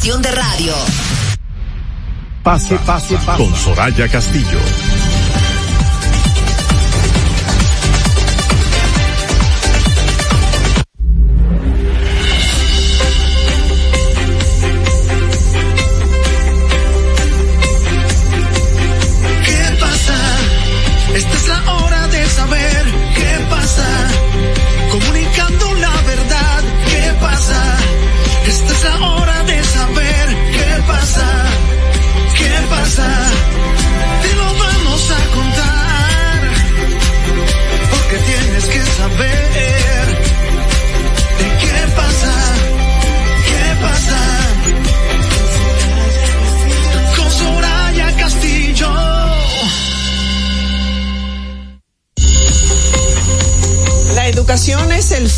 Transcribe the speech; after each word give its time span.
estación 0.00 0.22
de 0.22 0.30
radio. 0.30 0.72
Pase, 2.42 2.78
pase, 2.86 3.16
pase. 3.18 3.44
Con 3.44 3.54
Soraya 3.54 4.08
Castillo. 4.08 4.58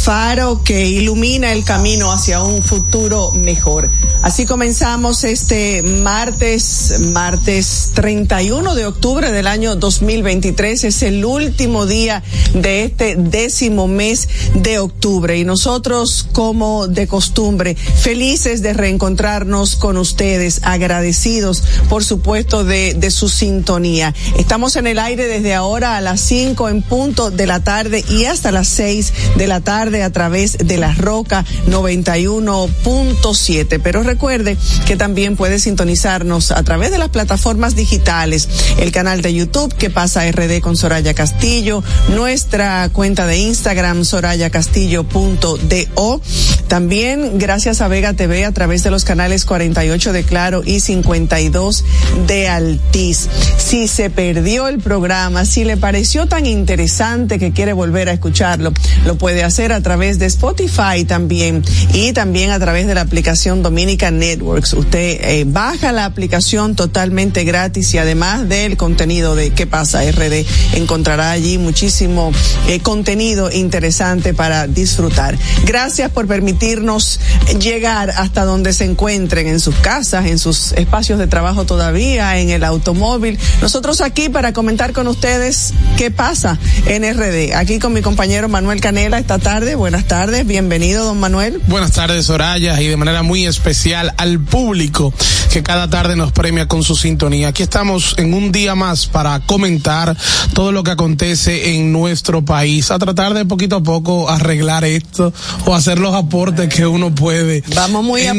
Faro 0.02 0.64
que 0.64 0.84
ilumina 0.84 1.52
el 1.52 1.62
camino 1.62 2.10
hacia 2.10 2.42
un 2.42 2.64
futuro 2.64 3.30
mejor. 3.30 3.88
Así 4.22 4.46
comenzamos 4.46 5.24
este 5.24 5.82
martes, 5.82 6.94
martes 7.00 7.90
31 7.94 8.76
de 8.76 8.86
octubre 8.86 9.32
del 9.32 9.48
año 9.48 9.74
2023. 9.74 10.84
Es 10.84 11.02
el 11.02 11.24
último 11.24 11.86
día 11.86 12.22
de 12.54 12.84
este 12.84 13.16
décimo 13.16 13.88
mes 13.88 14.28
de 14.54 14.78
octubre 14.78 15.36
y 15.36 15.44
nosotros, 15.44 16.24
como 16.30 16.86
de 16.86 17.08
costumbre, 17.08 17.74
felices 17.74 18.62
de 18.62 18.74
reencontrarnos 18.74 19.74
con 19.74 19.96
ustedes, 19.96 20.60
agradecidos, 20.62 21.64
por 21.88 22.04
supuesto, 22.04 22.62
de, 22.62 23.10
su 23.10 23.28
sintonía. 23.28 24.14
Estamos 24.38 24.76
en 24.76 24.86
el 24.86 25.00
aire 25.00 25.26
desde 25.26 25.52
ahora 25.52 25.96
a 25.96 26.00
las 26.00 26.20
5 26.20 26.68
en 26.68 26.82
punto 26.82 27.32
de 27.32 27.46
la 27.46 27.64
tarde 27.64 28.04
y 28.08 28.26
hasta 28.26 28.52
las 28.52 28.68
6 28.68 29.12
de 29.36 29.48
la 29.48 29.62
tarde 29.62 30.04
a 30.04 30.10
través 30.10 30.58
de 30.58 30.76
la 30.76 30.94
Roca 30.94 31.44
91.7. 31.68 33.80
Pero 33.82 34.11
recuerde 34.12 34.58
que 34.86 34.96
también 34.96 35.36
puede 35.36 35.58
sintonizarnos 35.58 36.50
a 36.50 36.62
través 36.64 36.90
de 36.90 36.98
las 36.98 37.08
plataformas 37.08 37.74
digitales, 37.74 38.46
el 38.76 38.92
canal 38.92 39.22
de 39.22 39.32
YouTube 39.32 39.74
que 39.74 39.88
pasa 39.88 40.30
RD 40.30 40.60
con 40.60 40.76
Soraya 40.76 41.14
Castillo, 41.14 41.82
nuestra 42.10 42.90
cuenta 42.92 43.26
de 43.26 43.38
Instagram 43.38 44.04
sorayacastillo.do. 44.04 46.20
También 46.68 47.38
gracias 47.38 47.80
a 47.80 47.88
Vega 47.88 48.12
TV 48.12 48.44
a 48.44 48.52
través 48.52 48.82
de 48.82 48.90
los 48.90 49.04
canales 49.04 49.46
48 49.46 50.12
de 50.12 50.24
Claro 50.24 50.62
y 50.62 50.80
52 50.80 51.84
de 52.26 52.48
Altiz. 52.48 53.28
Si 53.56 53.88
se 53.88 54.10
perdió 54.10 54.68
el 54.68 54.78
programa, 54.78 55.46
si 55.46 55.64
le 55.64 55.78
pareció 55.78 56.26
tan 56.26 56.44
interesante 56.44 57.38
que 57.38 57.52
quiere 57.52 57.72
volver 57.72 58.10
a 58.10 58.12
escucharlo, 58.12 58.74
lo 59.06 59.16
puede 59.16 59.42
hacer 59.42 59.72
a 59.72 59.80
través 59.80 60.18
de 60.18 60.26
Spotify 60.26 61.06
también 61.06 61.64
y 61.94 62.12
también 62.12 62.50
a 62.50 62.58
través 62.58 62.86
de 62.86 62.94
la 62.94 63.00
aplicación 63.00 63.62
Dominica 63.62 64.01
Networks. 64.10 64.72
Usted 64.72 65.20
eh, 65.22 65.44
baja 65.46 65.92
la 65.92 66.04
aplicación 66.06 66.74
totalmente 66.74 67.44
gratis 67.44 67.92
y 67.94 67.98
además 67.98 68.48
del 68.48 68.76
contenido 68.76 69.36
de 69.36 69.50
¿Qué 69.50 69.66
pasa 69.66 70.02
RD? 70.10 70.44
Encontrará 70.74 71.30
allí 71.30 71.58
muchísimo 71.58 72.32
eh, 72.66 72.80
contenido 72.80 73.50
interesante 73.50 74.34
para 74.34 74.66
disfrutar. 74.66 75.38
Gracias 75.64 76.10
por 76.10 76.26
permitirnos 76.26 77.20
llegar 77.60 78.10
hasta 78.10 78.44
donde 78.44 78.72
se 78.72 78.84
encuentren 78.84 79.46
en 79.46 79.60
sus 79.60 79.76
casas, 79.76 80.26
en 80.26 80.38
sus 80.38 80.72
espacios 80.72 81.18
de 81.18 81.26
trabajo 81.26 81.64
todavía, 81.64 82.38
en 82.38 82.50
el 82.50 82.64
automóvil. 82.64 83.38
Nosotros 83.60 84.00
aquí 84.00 84.28
para 84.28 84.52
comentar 84.52 84.92
con 84.92 85.06
ustedes 85.06 85.72
qué 85.96 86.10
pasa 86.10 86.58
en 86.86 87.04
RD. 87.04 87.54
Aquí 87.54 87.78
con 87.78 87.92
mi 87.92 88.02
compañero 88.02 88.48
Manuel 88.48 88.80
Canela 88.80 89.18
esta 89.18 89.38
tarde 89.38 89.74
buenas 89.74 90.06
tardes, 90.06 90.46
bienvenido 90.46 91.04
don 91.04 91.20
Manuel. 91.20 91.60
Buenas 91.66 91.92
tardes 91.92 92.26
Soraya 92.26 92.80
y 92.80 92.88
de 92.88 92.96
manera 92.96 93.22
muy 93.22 93.46
especial 93.46 93.91
al 93.94 94.40
público 94.40 95.12
que 95.52 95.62
cada 95.62 95.90
tarde 95.90 96.16
nos 96.16 96.32
premia 96.32 96.66
con 96.66 96.82
su 96.82 96.96
sintonía. 96.96 97.48
Aquí 97.48 97.62
estamos 97.62 98.14
en 98.16 98.32
un 98.32 98.52
día 98.52 98.74
más 98.74 99.06
para 99.06 99.40
comentar 99.40 100.16
todo 100.54 100.72
lo 100.72 100.82
que 100.82 100.92
acontece 100.92 101.74
en 101.74 101.92
nuestro 101.92 102.42
país, 102.42 102.90
a 102.90 102.98
tratar 102.98 103.34
de 103.34 103.44
poquito 103.44 103.76
a 103.76 103.82
poco 103.82 104.30
arreglar 104.30 104.84
esto 104.84 105.32
o 105.66 105.74
hacer 105.74 105.98
los 105.98 106.14
aportes 106.14 106.72
que 106.72 106.86
uno 106.86 107.14
puede. 107.14 107.62
Vamos 107.74 108.02
muy 108.02 108.22
a 108.22 108.32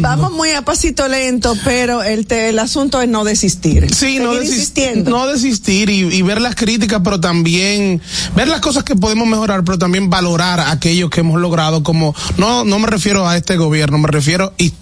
vamos 0.00 0.32
muy 0.32 0.50
a 0.50 0.62
pasito 0.62 1.06
lento, 1.06 1.56
pero 1.64 2.02
el 2.02 2.26
el 2.30 2.58
asunto 2.58 3.00
es 3.00 3.08
no 3.08 3.22
desistir. 3.24 3.94
Sí, 3.94 4.18
no 4.18 4.34
desistir, 4.34 5.04
no 5.08 5.28
desistir 5.28 5.88
y, 5.88 6.00
y 6.00 6.22
ver 6.22 6.40
las 6.40 6.56
críticas, 6.56 7.00
pero 7.04 7.20
también 7.20 8.00
ver 8.34 8.48
las 8.48 8.60
cosas 8.60 8.82
que 8.82 8.96
podemos 8.96 9.28
mejorar, 9.28 9.62
pero 9.64 9.78
también 9.78 10.10
valorar 10.10 10.60
aquello 10.60 11.10
que 11.10 11.20
hemos 11.20 11.40
logrado 11.40 11.82
como, 11.82 12.14
no, 12.38 12.64
no 12.64 12.78
me 12.80 12.88
refiero 12.88 13.28
a 13.28 13.36
este 13.36 13.56
gobierno, 13.56 13.98
me 13.98 14.08
refiero 14.08 14.52
históricamente 14.58 14.79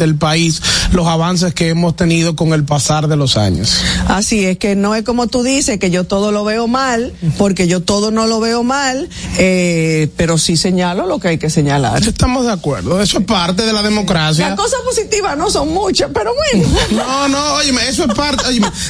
el 0.00 0.16
país, 0.16 0.60
los 0.92 1.06
avances 1.06 1.54
que 1.54 1.68
hemos 1.68 1.96
tenido 1.96 2.36
con 2.36 2.52
el 2.52 2.64
pasar 2.64 3.08
de 3.08 3.16
los 3.16 3.36
años. 3.36 3.80
Así 4.08 4.44
es 4.44 4.58
que 4.58 4.74
no 4.74 4.94
es 4.94 5.04
como 5.04 5.26
tú 5.26 5.42
dices 5.42 5.78
que 5.78 5.90
yo 5.90 6.04
todo 6.04 6.32
lo 6.32 6.44
veo 6.44 6.66
mal, 6.66 7.12
porque 7.36 7.68
yo 7.68 7.80
todo 7.80 8.10
no 8.10 8.26
lo 8.26 8.40
veo 8.40 8.62
mal, 8.62 9.08
eh, 9.38 10.08
pero 10.16 10.38
sí 10.38 10.56
señalo 10.56 11.06
lo 11.06 11.18
que 11.18 11.28
hay 11.28 11.38
que 11.38 11.50
señalar. 11.50 12.02
Estamos 12.02 12.46
de 12.46 12.52
acuerdo, 12.52 13.00
eso 13.00 13.18
es 13.18 13.24
parte 13.24 13.64
de 13.64 13.72
la 13.72 13.82
democracia. 13.82 14.48
Las 14.48 14.58
cosas 14.58 14.80
positivas 14.84 15.36
no 15.36 15.50
son 15.50 15.72
muchas, 15.72 16.10
pero 16.12 16.32
bueno. 16.34 16.68
No, 16.90 17.28
no, 17.28 17.54
oye, 17.54 17.72
eso 17.88 18.04
es 18.04 18.14
parte, 18.14 18.42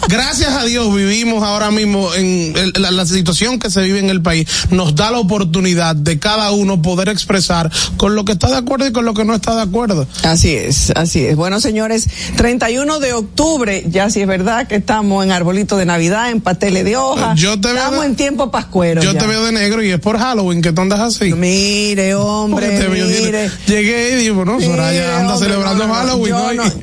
gracias 0.08 0.52
a 0.52 0.64
Dios 0.64 0.94
vivimos 0.94 1.42
ahora 1.42 1.70
mismo 1.70 2.14
en 2.14 2.54
la 2.78 3.06
situación 3.06 3.58
que 3.58 3.70
se 3.70 3.82
vive 3.82 3.98
en 3.98 4.10
el 4.10 4.22
país, 4.22 4.48
nos 4.70 4.94
da 4.94 5.10
la 5.10 5.18
oportunidad 5.18 5.94
de 5.94 6.18
cada 6.18 6.50
uno 6.52 6.80
poder 6.80 7.08
expresar 7.08 7.70
con 7.96 8.14
lo 8.14 8.24
que 8.24 8.32
está 8.32 8.48
de 8.48 8.56
acuerdo 8.56 8.86
y 8.86 8.92
con 8.92 9.04
lo 9.04 9.14
que 9.14 9.24
no 9.24 9.34
está 9.34 9.54
de 9.54 9.62
acuerdo. 9.62 10.06
Así 10.28 10.54
es, 10.54 10.92
así 10.94 11.24
es. 11.24 11.36
Bueno, 11.36 11.58
señores, 11.58 12.06
31 12.36 12.98
de 12.98 13.14
octubre, 13.14 13.84
ya 13.88 14.10
sí 14.10 14.20
es 14.20 14.26
verdad 14.26 14.66
que 14.66 14.76
estamos 14.76 15.24
en 15.24 15.32
arbolito 15.32 15.78
de 15.78 15.86
Navidad, 15.86 16.30
en 16.30 16.42
pasteles 16.42 16.84
de 16.84 16.98
hoja. 16.98 17.34
Yo 17.34 17.58
te 17.58 17.68
veo 17.68 17.78
estamos 17.78 18.04
en 18.04 18.14
tiempo 18.14 18.50
pascuero. 18.50 19.00
Yo 19.00 19.16
te 19.16 19.26
veo 19.26 19.42
de 19.46 19.52
negro 19.52 19.82
y 19.82 19.90
es 19.90 19.98
por 19.98 20.18
Halloween 20.18 20.60
que 20.60 20.72
tú 20.72 20.82
andas 20.82 21.00
así. 21.00 21.32
Mire, 21.32 22.14
hombre, 22.14 22.88
mire. 22.90 23.50
Llegué 23.66 24.12
y 24.12 24.16
digo, 24.16 24.44
no, 24.44 24.60
Soraya 24.60 25.20
anda 25.20 25.38
celebrando 25.38 25.88
Halloween. 25.88 26.36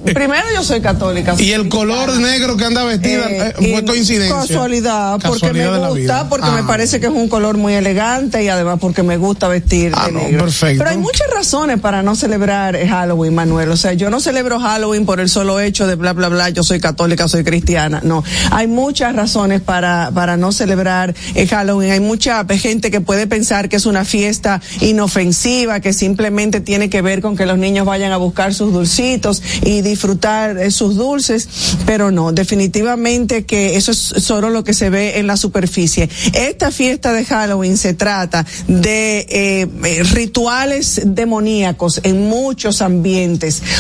Primero 0.05 0.45
yo 0.51 0.63
soy 0.63 0.81
católica. 0.81 1.35
Y 1.37 1.51
el 1.51 1.69
color 1.69 2.17
negro 2.19 2.57
que 2.57 2.65
anda 2.65 2.83
vestida 2.83 3.29
eh, 3.29 3.53
eh, 3.59 3.71
fue 3.71 3.85
coincidencia. 3.85 4.35
Casualidad, 4.37 5.19
porque 5.23 5.53
me 5.53 5.67
gusta, 5.87 6.29
porque 6.29 6.49
me 6.49 6.61
ah. 6.61 6.65
parece 6.67 6.99
que 6.99 7.05
es 7.05 7.13
un 7.13 7.29
color 7.29 7.57
muy 7.57 7.73
elegante 7.73 8.43
y 8.43 8.49
además 8.49 8.79
porque 8.81 9.03
me 9.03 9.17
gusta 9.17 9.47
vestir 9.47 9.91
ah, 9.95 10.07
de 10.07 10.13
negro. 10.13 10.45
perfecto. 10.45 10.79
Pero 10.79 10.89
hay 10.89 10.97
muchas 10.97 11.27
razones 11.29 11.79
para 11.79 12.01
no 12.01 12.15
celebrar 12.15 12.75
Halloween, 12.87 13.34
Manuel. 13.35 13.69
O 13.69 13.77
sea, 13.77 13.93
yo 13.93 14.09
no 14.09 14.19
celebro 14.19 14.59
Halloween 14.59 15.05
por 15.05 15.19
el 15.19 15.29
solo 15.29 15.59
hecho 15.59 15.87
de 15.87 15.95
bla, 15.95 16.13
bla, 16.13 16.29
bla, 16.29 16.49
yo 16.49 16.63
soy 16.63 16.79
católica, 16.79 17.27
soy 17.27 17.43
cristiana. 17.43 18.01
No. 18.03 18.23
Hay 18.51 18.67
muchas 18.67 19.15
razones 19.15 19.61
para, 19.61 20.11
para 20.13 20.37
no 20.37 20.51
celebrar 20.51 21.13
Halloween. 21.49 21.91
Hay 21.91 21.99
mucha 21.99 22.45
gente 22.45 22.91
que 22.91 23.01
puede 23.01 23.27
pensar 23.27 23.69
que 23.69 23.75
es 23.75 23.85
una 23.85 24.05
fiesta 24.05 24.61
inofensiva, 24.81 25.79
que 25.79 25.93
simplemente 25.93 26.61
tiene 26.61 26.89
que 26.89 27.01
ver 27.01 27.21
con 27.21 27.35
que 27.35 27.45
los 27.45 27.57
niños 27.57 27.85
vayan 27.85 28.11
a 28.11 28.17
buscar 28.17 28.53
sus 28.53 28.73
dulcitos 28.73 29.41
y 29.63 29.81
disfrutar 29.81 30.71
sus 30.71 30.95
dulces, 30.95 31.47
pero 31.85 32.11
no, 32.11 32.31
definitivamente 32.31 33.45
que 33.45 33.75
eso 33.75 33.91
es 33.91 33.97
solo 33.97 34.49
lo 34.49 34.63
que 34.63 34.73
se 34.73 34.89
ve 34.89 35.19
en 35.19 35.27
la 35.27 35.37
superficie. 35.37 36.09
Esta 36.33 36.71
fiesta 36.71 37.13
de 37.13 37.25
Halloween 37.25 37.77
se 37.77 37.93
trata 37.93 38.45
de 38.67 39.19
eh, 39.29 39.67
eh, 39.83 40.03
rituales 40.03 41.01
demoníacos 41.05 42.01
en 42.03 42.27
muchos 42.27 42.81
ambientes. 42.81 43.14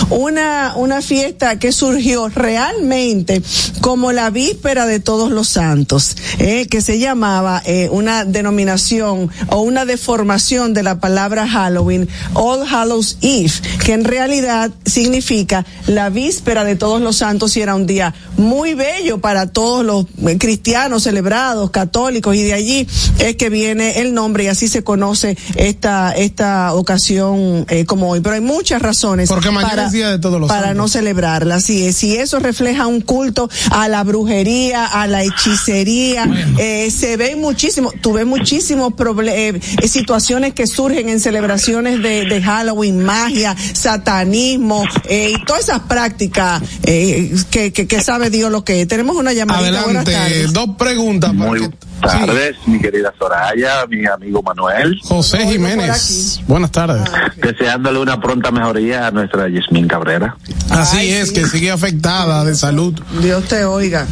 Una, 0.09 0.73
una 0.75 1.01
fiesta 1.01 1.59
que 1.59 1.71
surgió 1.71 2.29
realmente 2.29 3.41
como 3.81 4.11
la 4.11 4.29
víspera 4.29 4.85
de 4.85 4.99
todos 4.99 5.31
los 5.31 5.49
santos, 5.49 6.15
eh, 6.39 6.67
que 6.67 6.81
se 6.81 6.99
llamaba 6.99 7.61
eh, 7.65 7.89
una 7.91 8.25
denominación 8.25 9.29
o 9.49 9.61
una 9.61 9.85
deformación 9.85 10.73
de 10.73 10.83
la 10.83 10.99
palabra 10.99 11.47
Halloween, 11.47 12.07
All 12.33 12.65
Hallows 12.67 13.17
Eve, 13.21 13.51
que 13.83 13.93
en 13.93 14.05
realidad 14.05 14.71
significa 14.85 15.65
la 15.87 16.09
víspera 16.09 16.63
de 16.63 16.75
todos 16.75 17.01
los 17.01 17.17
santos 17.17 17.55
y 17.57 17.61
era 17.61 17.75
un 17.75 17.85
día 17.85 18.13
muy 18.37 18.73
bello 18.73 19.19
para 19.19 19.47
todos 19.47 19.85
los 19.85 20.05
cristianos 20.39 21.03
celebrados, 21.03 21.71
católicos, 21.71 22.35
y 22.35 22.43
de 22.43 22.53
allí 22.53 22.87
es 23.19 23.35
que 23.35 23.49
viene 23.49 24.01
el 24.01 24.13
nombre 24.13 24.45
y 24.45 24.47
así 24.47 24.67
se 24.67 24.83
conoce 24.83 25.37
esta 25.55 26.11
esta 26.11 26.73
ocasión 26.73 27.65
eh, 27.69 27.85
como 27.85 28.09
hoy. 28.09 28.19
Pero 28.19 28.35
hay 28.35 28.41
muchas 28.41 28.81
razones 28.81 29.24
Porque 29.27 29.51
mañana 29.51 29.69
para, 29.69 29.85
es 29.87 29.91
día 29.91 30.09
de 30.11 30.19
todos 30.19 30.39
los 30.39 30.47
para 30.49 30.67
santos. 30.67 30.77
no 30.77 30.87
celebrarla. 30.87 31.55
Así 31.55 31.85
es. 31.85 31.95
Si 31.97 32.15
eso 32.15 32.39
refleja 32.39 32.87
un 32.87 33.01
culto 33.01 33.49
a 33.71 33.87
la 33.87 34.03
brujería, 34.03 34.85
a 34.85 35.07
la 35.07 35.23
hechicería, 35.23 36.27
eh, 36.57 36.89
se 36.91 37.17
ve 37.17 37.35
muchísimo, 37.35 37.91
tuve 38.01 38.25
muchísimos 38.25 38.93
eh, 39.27 39.59
situaciones 39.87 40.53
que 40.53 40.67
surgen 40.67 41.09
en 41.09 41.19
celebraciones 41.19 42.01
de, 42.01 42.25
de 42.25 42.41
Halloween, 42.41 43.03
magia, 43.03 43.55
satanismo 43.73 44.83
eh, 45.07 45.33
y 45.35 45.45
todas 45.45 45.63
esas 45.63 45.81
prácticas 45.81 46.61
eh, 46.83 47.33
que, 47.49 47.71
que, 47.73 47.87
que 47.87 48.01
sabe 48.01 48.29
Dios 48.29 48.51
lo 48.51 48.63
que 48.63 48.81
es. 48.81 48.87
Tenemos 48.87 49.15
una 49.15 49.33
llamadita. 49.33 49.83
Buenas 49.83 50.05
Adelante, 50.07 50.47
dos 50.51 50.69
preguntas. 50.77 51.31
para 51.37 51.49
Muy 51.49 51.59
que- 51.61 51.69
tardes, 52.01 52.55
mi 52.67 52.79
querida 52.79 53.13
Soraya, 53.17 53.85
mi 53.89 54.05
amigo 54.05 54.41
Manuel, 54.43 54.99
José 55.03 55.45
Jiménez. 55.47 56.41
Buenas 56.47 56.71
tardes. 56.71 57.01
deseándole 57.37 57.99
una 57.99 58.19
pronta 58.19 58.51
mejoría 58.51 59.07
a 59.07 59.11
nuestra 59.11 59.47
Yasmín 59.49 59.87
Cabrera. 59.87 60.35
Así 60.69 60.97
Ay, 60.97 61.11
es, 61.11 61.29
sí. 61.29 61.35
que 61.35 61.45
sigue 61.47 61.71
afectada 61.71 62.43
de 62.45 62.55
salud. 62.55 62.93
Dios 63.21 63.43
te 63.45 63.65
oiga. 63.65 64.07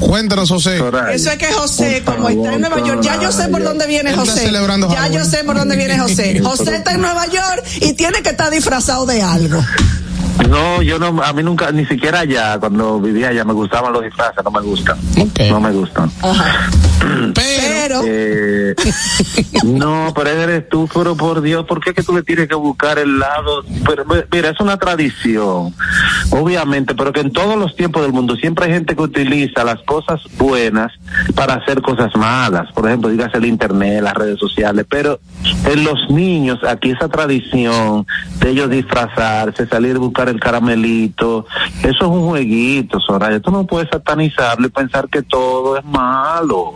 Cuéntanos, 0.00 0.48
José. 0.50 0.78
Soraya, 0.78 1.12
Eso 1.12 1.30
es 1.30 1.36
que 1.38 1.52
José, 1.52 2.02
como 2.04 2.28
está 2.28 2.54
en 2.54 2.60
Nueva 2.60 2.80
York, 2.80 3.00
ya 3.02 3.20
yo 3.20 3.32
sé 3.32 3.48
por 3.48 3.62
dónde 3.62 3.86
viene 3.86 4.14
José. 4.14 4.40
celebrando 4.40 4.90
Ya 4.90 5.08
yo 5.08 5.24
sé 5.24 5.42
por 5.44 5.56
dónde 5.56 5.76
viene 5.76 5.98
José. 5.98 6.40
José 6.44 6.76
está 6.76 6.92
en 6.92 7.00
Nueva 7.00 7.26
York 7.26 7.64
y 7.80 7.94
tiene 7.94 8.22
que 8.22 8.30
estar 8.30 8.50
disfrazado 8.50 9.06
de 9.06 9.22
algo. 9.22 9.64
No, 10.50 10.82
yo 10.82 10.98
no, 10.98 11.22
a 11.22 11.32
mí 11.32 11.42
nunca, 11.42 11.72
ni 11.72 11.86
siquiera 11.86 12.20
allá, 12.20 12.58
cuando 12.60 13.00
vivía 13.00 13.28
allá, 13.28 13.42
me 13.44 13.54
gustaban 13.54 13.90
los 13.92 14.04
disfraces, 14.04 14.44
no 14.44 14.50
me 14.50 14.60
gustan. 14.60 14.98
No 15.50 15.60
me 15.60 15.72
gustan. 15.72 16.10
Ajá. 16.22 16.68
Pero, 17.34 18.02
Eh, 18.04 18.74
no, 19.64 20.12
pero 20.14 20.30
eres 20.30 20.68
tú, 20.68 20.88
pero 20.92 21.16
por 21.16 21.40
Dios, 21.40 21.64
¿por 21.66 21.80
qué 21.80 21.94
que 21.94 22.02
tú 22.02 22.14
le 22.14 22.22
tienes 22.22 22.48
que 22.48 22.54
buscar 22.54 22.98
el 22.98 23.18
lado? 23.18 23.64
Pero, 23.86 24.04
mira, 24.04 24.50
es 24.50 24.60
una 24.60 24.76
tradición, 24.76 25.74
obviamente, 26.30 26.94
pero 26.94 27.12
que 27.12 27.20
en 27.20 27.32
todos 27.32 27.56
los 27.56 27.74
tiempos 27.76 28.02
del 28.02 28.12
mundo 28.12 28.36
siempre 28.36 28.66
hay 28.66 28.72
gente 28.72 28.96
que 28.96 29.02
utiliza 29.02 29.64
las 29.64 29.80
cosas 29.82 30.20
buenas 30.36 30.92
para 31.34 31.54
hacer 31.54 31.80
cosas 31.82 32.14
malas. 32.16 32.72
Por 32.72 32.86
ejemplo, 32.86 33.08
digas 33.08 33.32
el 33.34 33.46
internet, 33.46 34.02
las 34.02 34.14
redes 34.14 34.38
sociales, 34.38 34.86
pero 34.88 35.20
en 35.64 35.84
los 35.84 36.10
niños, 36.10 36.58
aquí 36.64 36.90
esa 36.90 37.08
tradición 37.08 38.06
de 38.40 38.50
ellos 38.50 38.70
disfrazarse, 38.70 39.66
salir 39.66 39.96
a 39.96 40.00
buscar 40.00 40.28
el 40.28 40.40
caramelito, 40.40 41.46
eso 41.82 42.04
es 42.04 42.10
un 42.10 42.28
jueguito, 42.28 43.00
Soraya. 43.00 43.40
Tú 43.40 43.50
no 43.50 43.66
puedes 43.66 43.88
satanizarlo 43.90 44.66
y 44.66 44.70
pensar 44.70 45.08
que 45.08 45.22
todo 45.22 45.76
es 45.76 45.84
malo. 45.84 46.74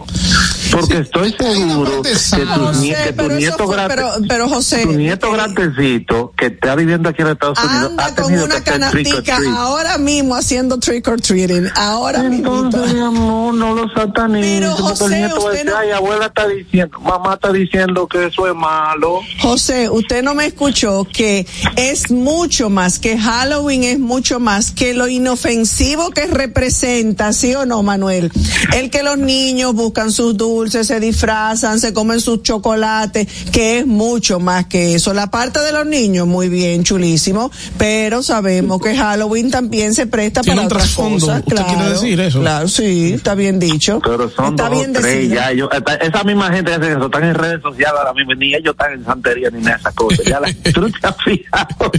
Porque 0.70 0.98
estoy 0.98 1.34
seguro 1.38 2.02
que 2.02 2.10
tu, 2.10 2.14
José, 2.14 2.96
que 3.04 3.12
tu 3.12 3.28
nieto 3.28 3.66
fue- 3.66 3.74
grande, 3.74 3.94
pero- 3.94 4.10
pero, 4.28 4.48
José, 4.48 4.82
tu 4.82 4.92
nieto 4.92 5.26
eh, 5.26 5.32
grandecito 5.32 6.32
que 6.36 6.46
está 6.46 6.76
viviendo 6.76 7.08
aquí 7.08 7.22
en 7.22 7.28
Estados 7.28 7.58
Unidos 7.58 7.90
anda 7.90 8.14
con 8.22 8.32
una 8.34 8.62
canastica 8.62 9.38
ahora 9.56 9.98
mismo 9.98 10.36
haciendo 10.36 10.78
trick 10.78 11.08
or 11.08 11.20
treating. 11.20 11.68
Ahora 11.74 12.22
mismo. 12.22 12.64
Entonces, 12.64 12.94
mi 12.94 13.00
amor, 13.00 13.54
no 13.54 13.74
lo 13.74 13.88
satanices. 13.92 14.60
Pero, 14.60 14.72
José, 14.76 15.28
usted 15.36 15.64
no- 15.64 15.76
ay, 15.76 15.90
abuela 15.90 16.26
está 16.26 16.46
diciendo, 16.46 17.00
mamá 17.00 17.34
está 17.34 17.52
diciendo 17.52 18.06
que 18.06 18.26
eso 18.26 18.46
es 18.46 18.54
malo. 18.54 19.20
José, 19.40 19.88
usted 19.90 20.22
no 20.22 20.34
me 20.34 20.46
escuchó 20.46 21.04
que 21.12 21.46
es 21.76 22.10
mucho 22.12 22.70
más, 22.70 22.98
que 23.00 23.18
Halloween 23.18 23.82
es 23.84 23.98
mucho 23.98 24.38
más 24.38 24.70
que 24.70 24.94
lo 24.94 25.08
inofensivo 25.08 26.10
que 26.10 26.26
representa, 26.26 27.32
¿sí 27.32 27.54
o 27.56 27.66
no, 27.66 27.82
Manuel? 27.82 28.30
El 28.74 28.90
que 28.90 29.02
los 29.02 29.18
niños 29.18 29.74
buscan 29.74 29.99
sus 30.08 30.36
dulces, 30.36 30.86
se 30.86 31.00
disfrazan, 31.00 31.78
se 31.80 31.92
comen 31.92 32.20
sus 32.20 32.42
chocolates, 32.42 33.26
que 33.52 33.80
es 33.80 33.86
mucho 33.86 34.40
más 34.40 34.66
que 34.66 34.94
eso. 34.94 35.12
La 35.12 35.30
parte 35.30 35.60
de 35.60 35.72
los 35.72 35.84
niños, 35.84 36.26
muy 36.26 36.48
bien, 36.48 36.84
chulísimo, 36.84 37.50
pero 37.76 38.22
sabemos 38.22 38.80
que 38.80 38.96
Halloween 38.96 39.50
también 39.50 39.92
se 39.94 40.06
presta 40.06 40.40
Tiene 40.42 40.56
para 40.56 40.66
un 40.68 40.72
otras 40.72 40.82
trasfondo. 40.84 41.26
cosas. 41.26 41.38
¿Usted 41.40 41.56
claro, 41.56 41.68
quiere 41.74 41.90
decir 41.90 42.20
eso? 42.20 42.40
Claro, 42.40 42.68
sí, 42.68 43.12
está 43.14 43.34
bien 43.34 43.58
dicho. 43.58 44.00
Pero 44.02 44.30
son 44.30 44.54
está 44.54 44.68
dos 44.68 44.78
bien 44.78 44.92
tres 44.92 45.28
ya. 45.28 45.52
Yo, 45.52 45.68
esa 46.00 46.24
misma 46.24 46.52
gente 46.52 46.70
que 46.70 46.76
hace 46.76 46.92
eso, 46.92 47.06
están 47.06 47.24
en 47.24 47.34
redes 47.34 47.60
sociales 47.60 47.94
ahora 47.98 48.14
mismo, 48.14 48.34
ni 48.34 48.54
ellos 48.54 48.72
están 48.72 48.92
en 48.92 49.04
santería 49.04 49.50
ni 49.50 49.58
nada 49.60 49.74
de 49.74 49.80
esas 49.80 49.94
cosas. 49.94 50.24
Ya 50.24 50.38
la, 50.40 50.48
tú 50.72 50.88
te 50.90 51.06
has 51.06 51.16
fijado. 51.24 51.92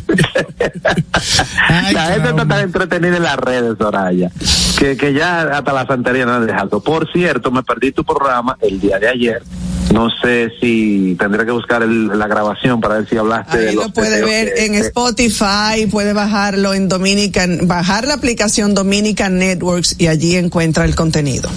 Ay, 1.67 1.93
la 1.93 2.05
gente 2.07 2.29
está 2.29 2.47
tan 2.47 2.59
entretenida 2.61 3.17
en 3.17 3.23
las 3.23 3.37
redes, 3.37 3.75
Soraya, 3.77 4.31
que, 4.77 4.95
que 4.97 5.13
ya 5.13 5.41
hasta 5.57 5.73
la 5.73 5.85
santería 5.85 6.25
no 6.25 6.33
han 6.35 6.47
dejado. 6.47 6.79
Por 6.81 7.11
cierto, 7.11 7.51
me 7.51 7.63
perdí 7.63 7.90
tu 7.91 8.03
programa 8.03 8.57
el 8.61 8.79
día 8.79 8.99
de 8.99 9.07
ayer. 9.07 9.43
No 9.93 10.09
sé 10.21 10.51
si 10.61 11.15
tendré 11.19 11.45
que 11.45 11.51
buscar 11.51 11.83
el- 11.83 12.07
la 12.17 12.27
grabación 12.27 12.79
para 12.79 12.95
ver 12.99 13.09
si 13.09 13.17
hablaste 13.17 13.57
de 13.57 13.69
Ahí 13.69 13.75
los 13.75 13.85
lo 13.87 13.93
puede 13.93 14.23
ver 14.23 14.53
que- 14.53 14.65
en 14.65 14.73
que- 14.73 14.79
Spotify, 14.79 15.85
puede 15.91 16.13
bajarlo 16.13 16.73
en 16.73 16.87
Dominican, 16.87 17.67
bajar 17.67 18.05
la 18.07 18.13
aplicación 18.15 18.73
Dominican 18.73 19.37
Networks 19.37 19.95
y 19.99 20.07
allí 20.07 20.35
encuentra 20.37 20.85
el 20.85 20.95
contenido. 20.95 21.49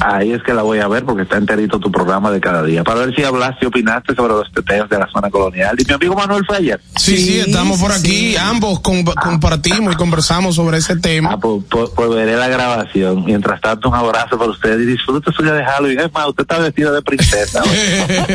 Ahí 0.00 0.32
es 0.32 0.42
que 0.42 0.54
la 0.54 0.62
voy 0.62 0.78
a 0.78 0.88
ver 0.88 1.04
porque 1.04 1.22
está 1.22 1.36
enterito 1.36 1.78
tu 1.78 1.90
programa 1.90 2.30
de 2.30 2.40
cada 2.40 2.62
día. 2.62 2.84
Para 2.84 3.00
ver 3.06 3.14
si 3.14 3.22
hablaste 3.22 3.58
y 3.64 3.66
opinaste 3.66 4.14
sobre 4.14 4.32
los 4.34 4.50
teteos 4.52 4.88
de 4.88 4.98
la 4.98 5.06
zona 5.12 5.30
colonial. 5.30 5.76
Y 5.78 5.84
mi 5.84 5.94
amigo 5.94 6.14
Manuel 6.14 6.44
fue 6.46 6.56
ayer. 6.58 6.80
sí, 6.96 7.16
sí, 7.16 7.24
Sí, 7.30 7.40
estamos 7.40 7.78
por 7.78 7.92
sí, 7.92 7.98
aquí. 8.00 8.30
sí. 8.32 8.36
Ambos 8.36 8.80
com- 8.80 9.04
compartimos 9.04 9.94
y 9.94 9.96
conversamos 9.96 10.54
sobre 10.56 10.78
ese 10.78 10.96
tema. 10.96 11.30
Ah, 11.32 11.38
pues, 11.38 11.62
pues- 11.70 11.90
pues 11.94 12.10
veré 12.10 12.36
la 12.36 12.48
grabación. 12.48 13.24
Mientras 13.24 13.60
tanto, 13.60 13.88
un 13.88 13.94
abrazo 13.94 14.38
para 14.38 14.50
usted 14.50 14.78
y 14.80 14.86
disfrute 14.86 15.30
su 15.32 15.42
día 15.42 15.52
de 15.54 15.64
Halloween. 15.64 16.00
Es 16.00 16.12
más, 16.12 16.28
usted 16.28 16.42
está 16.42 16.58
vestido 16.58 16.92
de 16.92 17.02
princesa. 17.02 17.62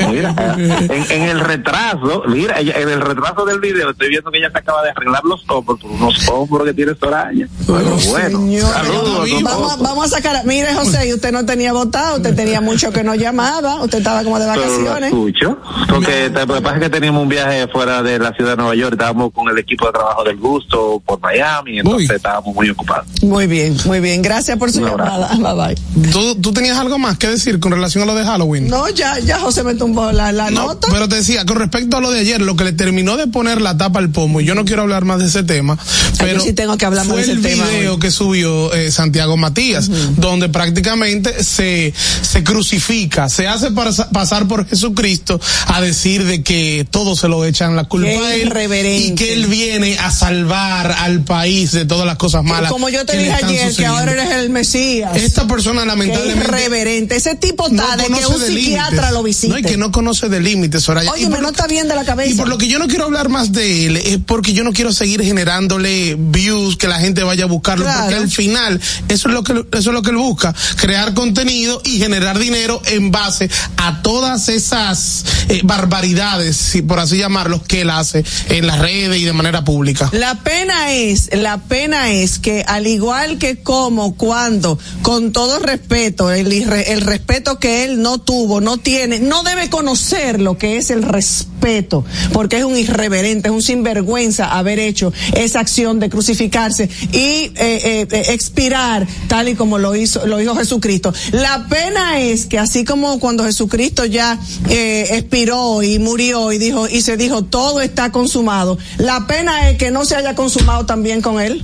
Mira, 0.10 0.36
en, 0.58 1.12
en 1.12 1.24
el 1.24 1.40
retraso, 1.40 2.24
mira, 2.28 2.60
ella- 2.60 2.80
en 2.80 2.90
el 2.90 3.02
retraso 3.02 3.46
del 3.46 3.60
video 3.60 3.90
estoy 3.92 4.10
viendo 4.10 4.32
que 4.32 4.38
ella 4.40 4.52
se 4.52 4.58
acaba 4.58 4.84
de 4.84 4.90
arreglar 4.92 5.24
los 5.24 5.44
hombros 5.50 5.80
por 5.80 5.92
unos 5.92 6.28
hombros 6.30 6.66
que 6.68 6.74
tiene 6.74 6.94
Soraya. 7.00 7.48
Pero 7.66 7.80
bueno, 7.84 8.00
Señor, 8.40 8.74
saludos. 8.74 9.30
vamos, 9.44 9.74
a- 9.74 9.76
vamos 9.78 10.06
a 10.06 10.10
sacar, 10.18 10.46
mire 10.46 10.74
José, 10.74 11.08
y 11.08 11.14
usted 11.14 11.32
no 11.32 11.46
tenía 11.46 11.74
votado, 11.74 12.18
usted 12.18 12.36
tenía 12.36 12.62
mucho 12.62 12.92
que 12.92 13.04
no 13.04 13.16
llamaba, 13.16 13.84
usted 13.84 14.00
estaba 14.00 14.24
como 14.24 14.40
de 14.40 14.46
Pero 14.46 14.56
lo 14.66 14.68
vacaciones. 14.84 15.10
escucho, 15.10 15.58
porque 15.90 16.30
lo 16.30 16.54
que 16.56 16.62
pasa 16.62 16.76
es 16.78 16.82
que 16.84 16.90
teníamos 16.90 17.24
un 17.24 17.30
viaje 17.30 17.68
fuera 17.68 18.02
de 18.04 18.20
la 18.20 18.32
ciudad 18.34 18.52
de 18.52 18.58
Nueva 18.58 18.76
York, 18.76 18.94
estábamos 18.94 19.32
con 19.34 19.50
el 19.50 19.58
equipo 19.58 19.86
de 19.88 19.94
trabajo 19.94 20.24
del 20.24 20.38
gusto 20.38 21.02
por 21.06 21.20
Miami, 21.20 21.80
entonces 21.80 22.10
Uy. 22.10 22.16
estábamos 22.16 22.54
muy 22.56 22.70
ocupados. 22.70 23.06
Muy 23.22 23.48
bien, 23.48 23.76
muy 23.86 24.00
bien, 24.00 24.22
gracias 24.22 24.58
por 24.58 24.72
su 24.72 24.82
llamada, 24.82 25.30
bye 25.38 25.54
bye. 25.76 26.12
¿Tú, 26.12 26.36
tú 26.36 26.54
tenías 26.54 26.78
algo 26.78 26.98
más 27.00 27.18
que 27.18 27.28
decir 27.28 27.60
con 27.60 27.72
relación 27.72 28.04
a 28.04 28.06
lo 28.06 28.16
de 28.16 28.24
Halloween? 28.26 28.68
No, 28.70 28.88
ya, 28.90 29.20
ya 29.26 29.40
José 29.40 29.64
me 29.64 29.76
tumbó 29.76 30.12
la, 30.12 30.32
la 30.32 30.50
No, 30.52 30.68
nota. 30.68 30.88
pero 30.92 31.08
te 31.10 31.16
decía, 31.18 31.46
con 31.46 31.58
respecto 31.58 31.98
a 31.98 32.02
lo 32.02 32.12
de 32.12 32.20
ayer, 32.20 32.42
lo 32.42 32.56
que 32.56 32.64
le 32.64 32.74
terminó 32.74 33.18
de 33.18 33.28
poner 33.28 33.62
la 33.62 33.78
tapa 33.78 34.00
al 34.00 34.10
pomo, 34.10 34.42
y 34.42 34.46
yo 34.46 34.56
no 34.56 34.66
quiero 34.66 34.84
hablar 34.84 35.06
más 35.06 35.20
de 35.20 35.26
ese 35.26 35.44
tema, 35.44 35.78
pero 36.18 36.40
yo 36.40 36.46
sí 36.46 36.54
tengo 36.54 36.78
que 36.78 36.86
hablar 36.86 37.06
más 37.06 37.18
de 37.18 37.24
ese 37.24 37.32
el 37.34 37.42
tema 37.42 37.66
video 37.66 37.94
hoy. 37.96 38.00
que 38.00 38.12
subió 38.12 38.74
eh, 38.74 38.92
Santiago 38.92 39.38
Matías, 39.38 39.90
donde 40.18 40.50
prácticamente 40.50 41.44
se, 41.44 41.94
se 42.22 42.44
crucifica, 42.44 43.30
se 43.30 43.48
hace 43.48 43.72
pas- 43.72 44.10
pasar 44.12 44.48
por 44.48 44.68
Jesucristo 44.68 45.40
a 45.68 45.82
decir 45.82 46.24
de 46.26 46.44
que 46.44 46.88
todo 46.90 47.16
se 47.16 47.28
lo 47.28 47.46
echan 47.46 47.76
la 47.76 47.86
culpa 47.86 48.08
Qué 48.10 48.18
a 48.18 48.36
él 48.36 48.52
y 48.86 49.16
que 49.16 49.34
él 49.34 49.48
viene 49.48 49.98
a 49.98 50.12
salvar 50.12 50.92
al 50.92 51.22
país 51.24 51.72
de 51.72 51.86
todas 51.86 52.06
las 52.06 52.18
cosas 52.18 52.44
malas. 52.44 52.72
Como 52.72 52.90
yo 52.90 53.06
te 53.06 53.14
que 53.14 53.20
dije 53.20 53.34
ayer, 53.34 53.76
que 53.76 53.86
ahora 53.86 54.12
eres 54.14 54.32
el 54.32 54.50
Mesías. 54.50 55.16
Esta 55.16 55.48
persona 55.48 55.82
Qué 55.82 55.88
lamentablemente 55.88 56.46
irreverente. 56.48 57.16
Ese 57.16 57.36
tipo 57.36 57.68
no 57.70 57.82
está 57.84 57.98
de 57.98 58.04
que 58.08 58.26
un 58.26 58.42
psiquiatra. 58.42 59.12
Lo 59.16 59.24
visite. 59.24 59.48
No, 59.48 59.58
y 59.60 59.64
que 59.64 59.78
no 59.78 59.92
conoce 59.92 60.30
de 60.30 60.40
límites, 60.40 60.84
Soraya. 60.84 61.12
Oye, 61.12 61.28
no 61.30 61.42
lo- 61.42 61.50
está 61.50 61.68
bien 61.68 61.88
de 61.88 61.96
la 61.96 62.04
cabeza. 62.06 62.30
y 62.32 62.36
por 62.36 62.48
lo 62.48 62.58
que 62.58 62.68
yo 62.68 62.78
no 62.80 62.88
quiero 62.88 63.06
hablar 63.06 63.30
más 63.30 63.52
de 63.52 63.88
él, 63.88 63.98
es 63.98 64.20
porque 64.26 64.54
yo 64.54 64.64
no 64.64 64.74
quiero 64.74 64.92
seguir 64.94 65.24
generándole 65.24 66.16
views, 66.20 66.76
que 66.78 66.88
la 66.88 67.00
gente 67.00 67.24
vaya 67.24 67.46
a 67.46 67.48
buscarlo, 67.48 67.86
Claro. 67.86 68.02
porque 68.02 68.16
al 68.16 68.30
final 68.30 68.82
eso 69.08 69.28
es 69.30 69.34
lo 69.34 69.44
que 69.44 69.54
eso 69.54 69.90
es 69.90 69.94
lo 69.94 70.02
que 70.02 70.10
él 70.12 70.18
busca, 70.18 70.54
crear 70.76 71.14
contenido 71.14 71.82
y 71.86 71.98
generar 72.00 72.38
dinero 72.38 72.82
en 72.88 73.12
base 73.12 73.50
a 73.78 74.02
todas 74.02 74.50
esas 74.50 75.24
eh, 75.50 75.62
barbaridades, 75.64 76.58
si 76.58 76.82
por 76.82 77.00
así 77.00 77.18
llamarlos, 77.18 77.64
que 77.64 77.82
él 77.82 77.90
hace 77.90 78.24
en 78.50 78.68
las 78.68 78.80
redes 78.80 79.20
y 79.20 79.24
de 79.24 79.34
manera 79.34 79.64
pública. 79.64 80.10
La 80.14 80.36
pena 80.44 80.92
es, 80.92 81.30
la 81.34 81.58
pena 81.60 82.12
es 82.12 82.40
que 82.40 82.64
al 82.68 82.88
igual 82.88 83.38
que 83.38 83.62
como, 83.62 84.16
cuando, 84.16 84.78
con 85.02 85.32
todo 85.32 85.60
respeto, 85.60 86.32
el, 86.32 86.52
el 86.52 87.02
respeto 87.02 87.60
que 87.60 87.86
él 87.86 88.02
no 88.02 88.18
tuvo, 88.20 88.60
no 88.62 88.78
tiene, 88.78 88.95
no 89.22 89.44
debe 89.44 89.70
conocer 89.70 90.42
lo 90.42 90.58
que 90.58 90.78
es 90.78 90.90
el 90.90 91.04
respeto, 91.04 92.06
porque 92.34 92.58
es 92.58 92.64
un 92.64 92.78
irreverente, 92.78 93.50
es 93.50 93.54
un 93.54 93.62
sinvergüenza 93.62 94.58
haber 94.58 94.80
hecho 94.80 95.12
esa 95.34 95.60
acción 95.60 96.00
de 96.00 96.10
crucificarse 96.10 96.90
y 97.12 97.18
eh, 97.18 97.54
eh, 97.58 98.08
expirar 98.30 99.08
tal 99.28 99.50
y 99.50 99.56
como 99.56 99.78
lo 99.78 99.96
hizo, 99.96 100.26
lo 100.26 100.42
hizo 100.42 100.56
Jesucristo. 100.56 101.14
La 101.32 101.68
pena 101.68 102.20
es 102.20 102.46
que 102.46 102.60
así 102.60 102.86
como 102.86 103.20
cuando 103.20 103.44
Jesucristo 103.44 104.06
ya 104.06 104.40
eh, 104.70 105.08
expiró 105.12 105.84
y 105.84 106.00
murió 106.00 106.52
y 106.52 106.58
dijo, 106.58 106.88
y 106.88 107.02
se 107.02 107.18
dijo 107.18 107.44
todo 107.44 107.82
está 107.82 108.12
consumado, 108.12 108.78
la 108.98 109.28
pena 109.28 109.70
es 109.70 109.78
que 109.78 109.92
no 109.92 110.06
se 110.06 110.16
haya 110.16 110.36
consumado 110.36 110.86
también 110.86 111.22
con 111.22 111.42
él. 111.42 111.64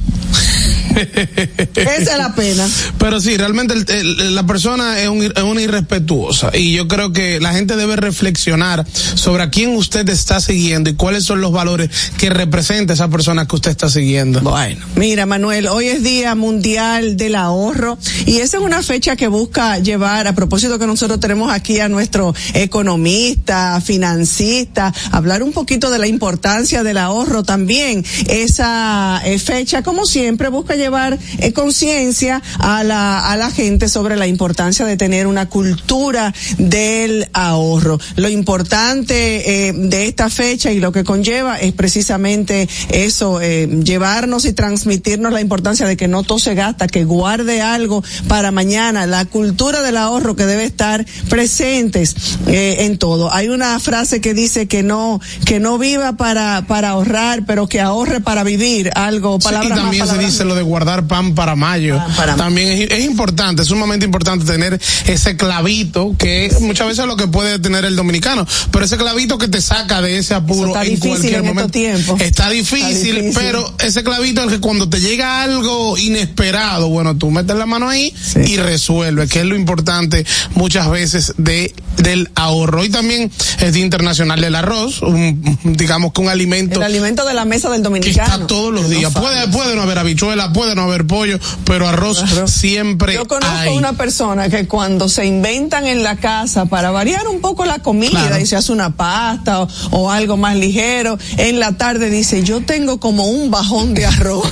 Esa 1.76 2.12
es 2.12 2.18
la 2.18 2.36
pena. 2.36 2.68
Pero 2.98 3.20
sí, 3.22 3.38
realmente 3.38 3.76
la 4.04 4.46
persona 4.46 5.00
es, 5.02 5.10
una 5.10 5.62
irrespetuosa 5.62 6.52
y 6.56 6.74
yo 6.74 6.88
creo 6.88 7.12
que 7.12 7.40
la 7.40 7.54
gente 7.54 7.76
debe 7.76 7.96
reflexionar 7.96 8.86
sobre 9.16 9.44
a 9.44 9.50
quién 9.50 9.76
usted 9.76 10.08
está 10.10 10.40
siguiendo 10.40 10.90
y 10.90 10.96
cuáles 10.96 11.24
son 11.24 11.42
los 11.42 11.52
valores 11.52 11.90
que 12.18 12.30
representa 12.30 12.94
esa 12.94 13.10
persona 13.10 13.48
que 13.48 13.56
usted 13.56 13.72
está 13.72 13.90
siguiendo. 13.90 14.42
Bueno, 14.42 14.86
mira 14.96 15.26
Manuel, 15.26 15.68
hoy 15.68 15.88
es 15.88 16.04
Día 16.04 16.36
Mundial 16.36 17.18
del 17.18 17.36
Ahorro 17.36 17.98
y 18.26 18.38
esa 18.38 18.58
es 18.58 18.64
una 18.64 18.84
fecha 18.84 19.16
que 19.16 19.28
busca 19.28 19.80
llevar, 19.80 20.28
a 20.28 20.36
propósito 20.36 20.80
que 20.80 20.88
nosotros 20.88 21.20
tenemos 21.20 21.52
aquí 21.52 21.80
a 21.80 21.90
nuestro 21.90 22.34
economista, 22.54 23.82
financista, 23.82 24.94
hablar 25.12 25.44
un 25.44 25.52
poquito 25.52 25.90
de 25.90 26.00
la 26.00 26.08
importancia 26.08 26.84
del 26.84 26.98
ahorro 26.98 27.44
también. 27.44 28.06
Esa 28.28 29.22
eh, 29.26 29.40
fecha, 29.40 29.84
como 29.84 30.06
siempre, 30.06 30.50
busca 30.50 30.71
llevar 30.76 31.18
eh, 31.40 31.54
conciencia 31.54 32.42
a 32.60 32.84
la, 32.84 33.32
a 33.32 33.38
la 33.38 33.52
gente 33.52 33.90
sobre 33.90 34.16
la 34.16 34.28
importancia 34.28 34.86
de 34.86 34.98
tener 34.98 35.28
una 35.28 35.50
cultura 35.50 36.34
del 36.58 37.30
ahorro. 37.34 38.00
Lo 38.16 38.30
importante 38.30 39.68
eh, 39.68 39.74
de 39.74 40.08
esta 40.08 40.30
fecha 40.30 40.72
y 40.72 40.80
lo 40.80 40.92
que 40.92 41.04
conlleva 41.04 41.60
es 41.60 41.74
precisamente 41.74 42.68
eso, 42.90 43.40
llevarnos 43.42 44.46
y 44.46 44.54
transmitirnos 44.54 45.34
la 45.34 45.42
importancia 45.42 45.88
de 45.88 45.98
que 45.98 46.08
no 46.08 46.24
todo 46.24 46.40
se 46.40 46.56
gasta, 46.56 46.88
que 46.88 47.04
guarde 47.04 47.62
algo 47.62 48.04
para 48.28 48.52
mañana, 48.52 49.08
la 49.08 49.26
cultura 49.26 49.82
del 49.82 49.98
ahorro 49.98 50.36
que 50.36 50.46
debe 50.46 50.66
estar 50.66 51.06
presentes 51.30 52.16
en 52.48 52.98
todo. 52.98 53.34
Hay 53.34 53.50
una 53.50 53.80
frase 53.80 54.22
que 54.22 54.34
dice 54.34 54.68
que 54.68 54.84
no, 54.84 55.20
que 55.46 55.60
no 55.60 55.78
viva 55.78 56.14
para, 56.14 56.66
para 56.68 56.90
ahorrar, 56.90 57.46
pero 57.46 57.68
que 57.68 57.82
ahorre 57.82 58.22
para 58.22 58.44
vivir 58.44 58.92
algo. 58.96 59.40
Palabras 59.40 59.78
y 59.78 59.82
también 59.82 60.08
se 60.08 60.18
dice 60.18 60.46
lo 60.46 60.56
de 60.56 60.61
guardar 60.62 61.08
pan 61.08 61.36
para 61.36 61.56
mayo. 61.56 62.00
también 62.38 62.88
es, 62.90 63.04
importante, 63.04 63.64
es 63.64 63.68
sumamente 63.68 64.06
importante 64.06 64.46
tener 64.46 64.80
ese 65.06 65.36
clavito 65.38 66.16
que 66.18 66.52
muchas 66.62 66.88
veces 66.88 67.04
es 67.04 67.08
lo 67.08 67.16
que 67.16 67.28
puede 67.28 67.60
tener 67.60 67.86
el 67.86 67.96
dominicano, 67.96 68.46
pero 68.72 68.86
ese 68.86 68.98
clavito 68.98 69.38
que 69.38 69.48
te 69.48 69.62
saca 69.62 70.02
de 70.02 70.18
ese 70.18 70.34
apuro 70.34 70.80
en 70.82 70.98
cualquier 70.98 71.44
momento. 71.44 72.18
Está 72.20 72.50
difícil, 72.50 73.32
pero 73.34 73.76
ese 73.80 74.04
clavito 74.04 74.44
es 74.44 74.50
que 74.50 74.60
cuando 74.60 74.90
te 74.90 75.00
llega 75.00 75.44
algo 75.44 75.98
inesperado, 75.98 76.90
bueno, 76.90 77.18
tú 77.18 77.32
metes 77.32 77.56
la 77.56 77.66
mano 77.66 77.90
ahí 77.90 78.14
y 78.46 78.58
resuelve, 78.58 79.28
que 79.28 79.40
es 79.40 79.46
lo 79.46 79.56
importante 79.56 80.26
muchas 80.56 80.90
veces 80.90 81.34
de 81.38 81.74
del 81.98 82.30
ahorro. 82.36 82.84
Y 82.84 82.90
también 82.90 83.32
es 83.60 83.74
Día 83.74 83.84
Internacional 83.84 84.40
del 84.42 84.56
Arroz, 84.56 85.02
un, 85.02 85.60
digamos 85.64 86.14
que 86.14 86.22
un 86.22 86.30
alimento. 86.30 86.80
El 86.80 86.84
alimento 86.84 87.26
de 87.26 87.34
la 87.34 87.46
mesa 87.46 87.70
del 87.70 87.84
dominicano. 87.84 88.34
está 88.34 88.48
todos 88.48 88.74
los 88.74 88.90
días. 88.90 89.14
puede, 89.14 89.48
puede 89.50 89.76
no 89.76 89.84
haber 89.84 90.00
habichuela, 90.00 90.54
puede 90.54 90.76
no 90.76 90.84
haber 90.84 91.06
pollo, 91.06 91.40
pero 91.66 91.88
arroz, 91.88 92.24
siempre 92.48 93.16
Yo 93.16 93.28
conozco 93.28 93.74
una 93.74 93.94
persona 93.94 94.50
que 94.50 94.68
cuando 94.68 95.10
se 95.10 95.26
inventan 95.26 95.88
en 95.88 96.04
la 96.04 96.18
casa 96.18 96.66
para 96.66 96.92
variar 96.92 97.28
un 97.28 97.42
poco 97.42 97.66
la 97.66 97.80
comida 97.80 98.40
y 98.40 98.46
se 98.46 98.56
hace 98.56 98.72
una 98.72 98.96
pasta 98.96 99.68
o, 99.92 100.12
algo 100.12 100.38
más 100.38 100.56
ligero, 100.56 101.18
en 101.38 101.60
la 101.60 101.78
tarde 101.78 102.10
dice, 102.10 102.44
yo 102.44 102.62
tengo 102.62 103.00
como 103.00 103.26
un 103.26 103.52
bajón 103.52 103.94
de 103.94 104.06
arroz. 104.06 104.52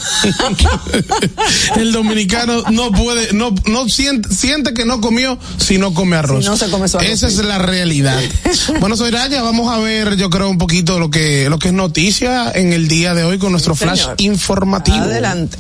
el 1.75 1.91
dominicano 1.91 2.63
no 2.71 2.91
puede, 2.91 3.33
no, 3.33 3.53
no 3.65 3.89
siente, 3.89 4.33
siente 4.33 4.73
que 4.73 4.85
no 4.85 5.01
comió 5.01 5.37
si 5.57 5.77
no 5.77 5.93
come 5.93 6.15
arroz. 6.15 6.45
no 6.45 6.57
se 6.57 6.69
come 6.69 6.87
su 6.87 6.97
arroz. 6.97 7.09
Esa 7.09 7.28
es 7.29 7.45
la 7.45 7.57
realidad. 7.57 8.19
bueno, 8.79 8.95
soy 8.95 9.11
Raya, 9.11 9.41
vamos 9.41 9.71
a 9.71 9.79
ver, 9.79 10.15
yo 10.15 10.29
creo, 10.29 10.49
un 10.49 10.57
poquito 10.57 10.99
lo 10.99 11.09
que, 11.09 11.49
lo 11.49 11.59
que 11.59 11.69
es 11.69 11.73
noticia 11.73 12.51
en 12.53 12.73
el 12.73 12.87
día 12.87 13.13
de 13.13 13.23
hoy 13.23 13.37
con 13.37 13.51
nuestro 13.51 13.75
flash 13.75 14.07
informativo. 14.17 14.97
Adelante. 14.97 15.57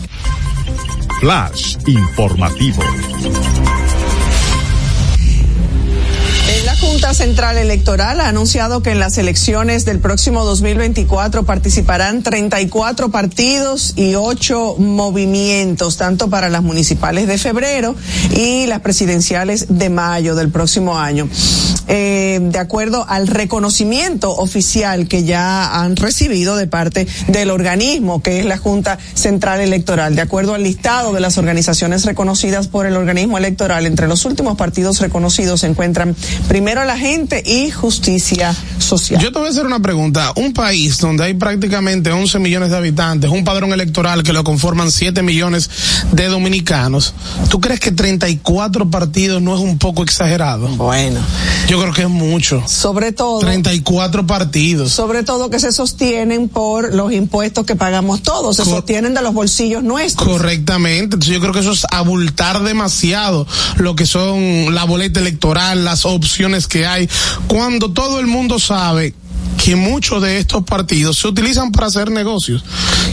Flash 1.19 1.77
informativo. 1.85 2.83
Junta 6.79 7.13
Central 7.13 7.57
Electoral 7.57 8.21
ha 8.21 8.29
anunciado 8.29 8.81
que 8.81 8.91
en 8.91 8.99
las 8.99 9.17
elecciones 9.17 9.83
del 9.83 9.99
próximo 9.99 10.45
2024 10.45 11.43
participarán 11.43 12.23
34 12.23 13.09
partidos 13.11 13.93
y 13.97 14.15
8 14.15 14.75
movimientos, 14.77 15.97
tanto 15.97 16.29
para 16.29 16.47
las 16.47 16.63
municipales 16.63 17.27
de 17.27 17.37
febrero 17.37 17.95
y 18.33 18.65
las 18.67 18.79
presidenciales 18.79 19.65
de 19.69 19.89
mayo 19.89 20.35
del 20.35 20.49
próximo 20.51 20.97
año. 20.97 21.27
Eh, 21.91 22.39
de 22.39 22.59
acuerdo 22.59 23.03
al 23.09 23.27
reconocimiento 23.27 24.31
oficial 24.35 25.07
que 25.07 25.23
ya 25.23 25.81
han 25.81 25.95
recibido 25.95 26.55
de 26.55 26.67
parte 26.67 27.07
del 27.27 27.49
organismo 27.49 28.21
que 28.21 28.39
es 28.39 28.45
la 28.45 28.57
Junta 28.57 28.99
Central 29.15 29.59
Electoral, 29.59 30.15
de 30.15 30.21
acuerdo 30.21 30.53
al 30.53 30.63
listado 30.63 31.13
de 31.13 31.19
las 31.19 31.39
organizaciones 31.39 32.05
reconocidas 32.05 32.67
por 32.67 32.85
el 32.85 32.95
organismo 32.95 33.37
electoral, 33.37 33.87
entre 33.87 34.07
los 34.07 34.23
últimos 34.25 34.55
partidos 34.55 35.01
reconocidos 35.01 35.61
se 35.61 35.67
encuentran 35.67 36.15
primero 36.47 36.68
primero 36.69 36.85
la 36.85 36.99
gente 36.99 37.41
y 37.43 37.71
justicia 37.71 38.55
social. 38.77 39.19
Yo 39.19 39.31
te 39.31 39.39
voy 39.39 39.47
a 39.47 39.51
hacer 39.51 39.65
una 39.65 39.79
pregunta. 39.79 40.33
Un 40.35 40.53
país 40.53 40.99
donde 40.99 41.23
hay 41.23 41.33
prácticamente 41.33 42.11
11 42.11 42.37
millones 42.37 42.69
de 42.69 42.77
habitantes, 42.77 43.31
un 43.31 43.43
padrón 43.43 43.73
electoral 43.73 44.21
que 44.21 44.33
lo 44.33 44.43
conforman 44.43 44.91
7 44.91 45.23
millones 45.23 45.67
de 46.11 46.27
dominicanos, 46.27 47.15
¿tú 47.49 47.59
crees 47.59 47.79
que 47.79 47.91
34 47.91 48.87
partidos 48.91 49.41
no 49.41 49.55
es 49.55 49.61
un 49.61 49.79
poco 49.79 50.03
exagerado? 50.03 50.67
Bueno. 50.67 51.19
Yo 51.67 51.79
creo 51.79 51.93
que 51.93 52.03
es 52.03 52.09
mucho. 52.09 52.63
Sobre 52.67 53.11
todo. 53.11 53.39
34 53.39 54.27
partidos. 54.27 54.91
Sobre 54.91 55.23
todo 55.23 55.49
que 55.49 55.59
se 55.59 55.71
sostienen 55.71 56.49
por 56.49 56.93
los 56.93 57.11
impuestos 57.13 57.65
que 57.65 57.75
pagamos 57.75 58.21
todos, 58.21 58.57
se 58.57 58.65
sostienen 58.65 59.15
de 59.15 59.23
los 59.23 59.33
bolsillos 59.33 59.83
nuestros. 59.83 60.27
Correctamente. 60.27 61.15
Entonces 61.15 61.33
yo 61.33 61.39
creo 61.39 61.53
que 61.53 61.59
eso 61.59 61.71
es 61.71 61.85
abultar 61.91 62.61
demasiado 62.61 63.47
lo 63.77 63.95
que 63.95 64.05
son 64.05 64.73
la 64.73 64.83
boleta 64.83 65.19
electoral, 65.19 65.83
las 65.83 66.05
opciones 66.05 66.58
que 66.67 66.85
hay, 66.85 67.09
cuando 67.47 67.91
todo 67.91 68.19
el 68.19 68.27
mundo 68.27 68.59
sabe 68.59 69.13
que 69.63 69.75
muchos 69.75 70.21
de 70.21 70.37
estos 70.37 70.63
partidos 70.63 71.17
se 71.17 71.27
utilizan 71.27 71.71
para 71.71 71.87
hacer 71.87 72.09
negocios. 72.11 72.63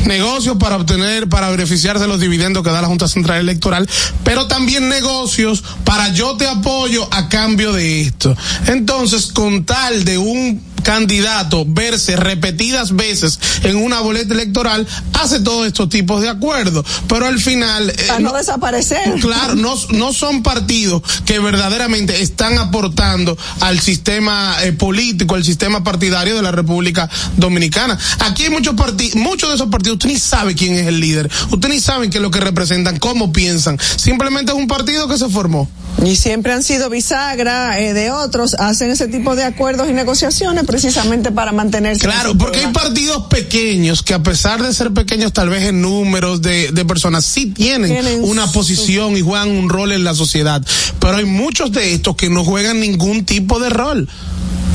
Negocios 0.07 0.57
para 0.59 0.77
obtener, 0.77 1.29
para 1.29 1.51
beneficiarse 1.51 2.03
de 2.03 2.09
los 2.09 2.21
dividendos 2.21 2.63
que 2.63 2.71
da 2.71 2.81
la 2.81 2.89
Junta 2.89 3.09
Central 3.09 3.41
Electoral, 3.41 3.89
pero 4.23 4.47
también 4.47 4.89
negocios 4.89 5.65
para 5.85 6.13
yo 6.13 6.37
te 6.37 6.47
apoyo 6.47 7.09
a 7.13 7.29
cambio 7.29 7.73
de 7.73 8.03
esto. 8.03 8.37
Entonces, 8.69 9.27
con 9.33 9.65
tal 9.65 10.05
de 10.05 10.19
un 10.19 10.63
candidato 10.83 11.65
verse 11.67 12.17
repetidas 12.17 12.95
veces 12.95 13.39
en 13.63 13.77
una 13.77 14.01
boleta 14.01 14.35
electoral, 14.35 14.87
hace 15.15 15.41
todos 15.41 15.67
estos 15.67 15.89
tipos 15.89 16.23
de 16.23 16.29
acuerdos. 16.29 16.87
Pero 17.09 17.27
al 17.27 17.41
final... 17.41 17.91
Eh, 17.91 18.05
Para 18.07 18.21
no, 18.21 18.33
desaparecer. 18.33 19.21
Claro, 19.21 19.55
no, 19.55 19.75
no 19.91 20.13
son 20.13 20.43
partidos 20.43 21.03
que 21.25 21.39
verdaderamente 21.39 22.23
están 22.23 22.59
aportando 22.59 23.37
al 23.61 23.81
sistema 23.81 24.57
eh, 24.63 24.73
político, 24.73 25.35
al 25.35 25.45
sistema 25.45 25.83
partidario 25.83 26.37
de 26.37 26.43
la 26.43 26.53
República 26.53 27.09
Dominicana. 27.37 27.99
Aquí 28.21 28.45
hay 28.45 28.51
muchos 28.51 28.75
partidos, 28.75 29.17
muchos 29.17 29.49
de 29.49 29.57
esos 29.57 29.69
partidos, 29.69 29.97
usted 29.97 30.11
ni 30.11 30.19
sabe 30.19 30.55
quién 30.55 30.75
es 30.75 30.87
el 30.87 31.01
líder, 31.01 31.31
usted 31.51 31.69
ni 31.69 31.81
sabe 31.81 32.11
qué 32.11 32.19
es 32.19 32.23
lo 32.23 32.31
que 32.31 32.41
representan, 32.41 32.99
cómo 32.99 33.33
piensan. 33.33 33.79
Simplemente 33.97 34.53
es 34.53 34.59
un 34.59 34.69
partido 34.69 35.09
que 35.09 35.19
se 35.19 35.29
formó. 35.29 35.69
Y 36.05 36.17
siempre 36.17 36.53
han 36.53 36.63
sido 36.63 36.91
bisagra 36.91 37.81
eh, 37.81 37.95
de 37.95 38.11
otros, 38.11 38.55
hacen 38.55 38.91
ese 38.91 39.09
tipo 39.09 39.35
de 39.35 39.45
acuerdos 39.45 39.89
y 39.89 39.93
negociaciones 39.93 40.65
precisamente 40.67 41.33
para 41.33 41.53
mantenerse. 41.53 42.05
Claro, 42.05 42.37
porque 42.37 42.61
hay 42.61 42.73
partidos 42.73 43.27
pequeños 43.27 44.03
que 44.03 44.15
a 44.15 44.23
pesar 44.23 44.63
de 44.63 44.73
ser 44.73 44.93
pequeños 44.93 45.33
tal 45.33 45.49
vez 45.49 45.65
en 45.65 45.81
números 45.81 46.43
de, 46.43 46.73
de 46.73 46.85
personas, 46.85 47.25
sí 47.25 47.47
tienen, 47.47 48.25
una 48.25 48.51
posición 48.53 49.17
y 49.17 49.21
juegan 49.21 49.51
un 49.51 49.69
rol 49.69 49.93
en 49.93 50.05
la 50.05 50.15
sociedad. 50.15 50.63
Pero 50.99 51.17
hay 51.17 51.25
muchos 51.25 51.73
de 51.73 51.95
estos 51.95 52.17
que 52.17 52.29
no 52.29 52.45
juegan 52.45 52.81
ningún 52.81 53.25
tipo 53.25 53.59
de 53.59 53.71
rol. 53.71 54.09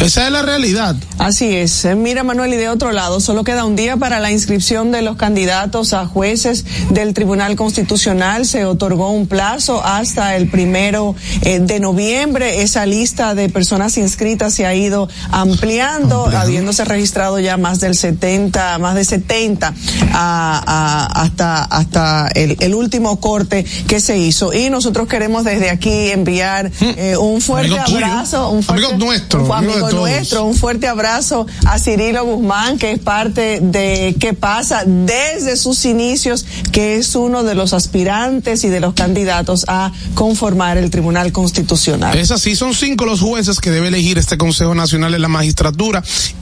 Esa 0.01 0.25
es 0.25 0.31
la 0.31 0.41
realidad. 0.41 0.95
Así 1.19 1.55
es. 1.55 1.86
Eh, 1.86 1.93
mira, 1.93 2.24
Manuel, 2.24 2.51
y 2.55 2.57
de 2.57 2.69
otro 2.69 2.91
lado, 2.91 3.19
solo 3.19 3.43
queda 3.43 3.65
un 3.65 3.75
día 3.75 3.98
para 3.98 4.19
la 4.19 4.31
inscripción 4.31 4.91
de 4.91 5.03
los 5.03 5.15
candidatos 5.15 5.93
a 5.93 6.07
jueces 6.07 6.65
del 6.89 7.13
Tribunal 7.13 7.55
Constitucional. 7.55 8.48
Se 8.48 8.65
otorgó 8.65 9.12
un 9.12 9.27
plazo 9.27 9.86
hasta 9.86 10.36
el 10.36 10.50
primero 10.50 11.15
eh, 11.43 11.60
de 11.60 11.79
noviembre. 11.79 12.63
Esa 12.63 12.88
lista 12.88 13.36
de 13.36 13.48
personas 13.50 13.95
inscritas 13.98 14.55
se 14.55 14.65
ha 14.65 14.74
ido 14.74 15.07
ampliando, 15.29 15.81
habiéndose 15.82 16.86
registrado 16.86 17.40
ya 17.40 17.58
más 17.58 17.80
del 17.80 17.96
70, 17.96 18.80
más 18.80 18.96
de 18.96 19.06
70 19.06 19.74
hasta, 20.14 21.64
hasta 21.64 22.28
el, 22.30 22.76
último 22.76 23.20
corte 23.20 23.66
que 23.88 24.00
se 24.00 24.18
hizo. 24.18 24.54
Y 24.54 24.70
nosotros 24.70 25.08
queremos 25.08 25.44
desde 25.44 25.70
aquí 25.70 26.10
enviar 26.10 26.70
hmm. 26.70 26.86
eh, 26.98 27.18
un 27.18 27.42
fuerte 27.42 27.78
abrazo, 27.78 28.50
un 28.50 28.64
fuerte, 28.64 28.86
amigo 28.86 29.06
nuestro, 29.06 29.54
amigo 29.54 29.92
nuestro. 29.92 30.46
Un 30.46 30.56
fuerte 30.56 30.88
abrazo 30.88 31.46
a 31.66 31.80
Cirilo 31.80 32.26
Guzmán, 32.26 32.78
que 32.78 32.92
es 32.92 33.00
parte 33.00 33.60
de 33.62 34.16
qué 34.20 34.34
pasa 34.34 34.84
desde 34.86 35.58
sus 35.58 35.86
inicios, 35.86 36.46
que 36.72 36.98
es 36.98 37.16
uno 37.16 37.44
de 37.44 37.56
los 37.56 37.74
aspirantes 37.74 38.64
y 38.64 38.70
de 38.70 38.80
los 38.80 38.94
candidatos 38.94 39.66
a 39.68 39.92
conformar 40.14 40.78
el 40.78 40.90
Tribunal 40.90 41.32
Constitucional. 41.32 42.18
Es 42.18 42.32
así, 42.32 42.56
son 42.56 42.74
cinco 42.74 43.06
los 43.06 43.22
jueces 43.22 43.60
que 43.60 43.72
debe 43.72 43.88
elegir 43.88 44.18
este 44.18 44.38
Consejo 44.38 44.76
Nacional 44.76 45.12
de 45.12 45.20
la 45.20 45.28
Magistratura, 45.28 45.71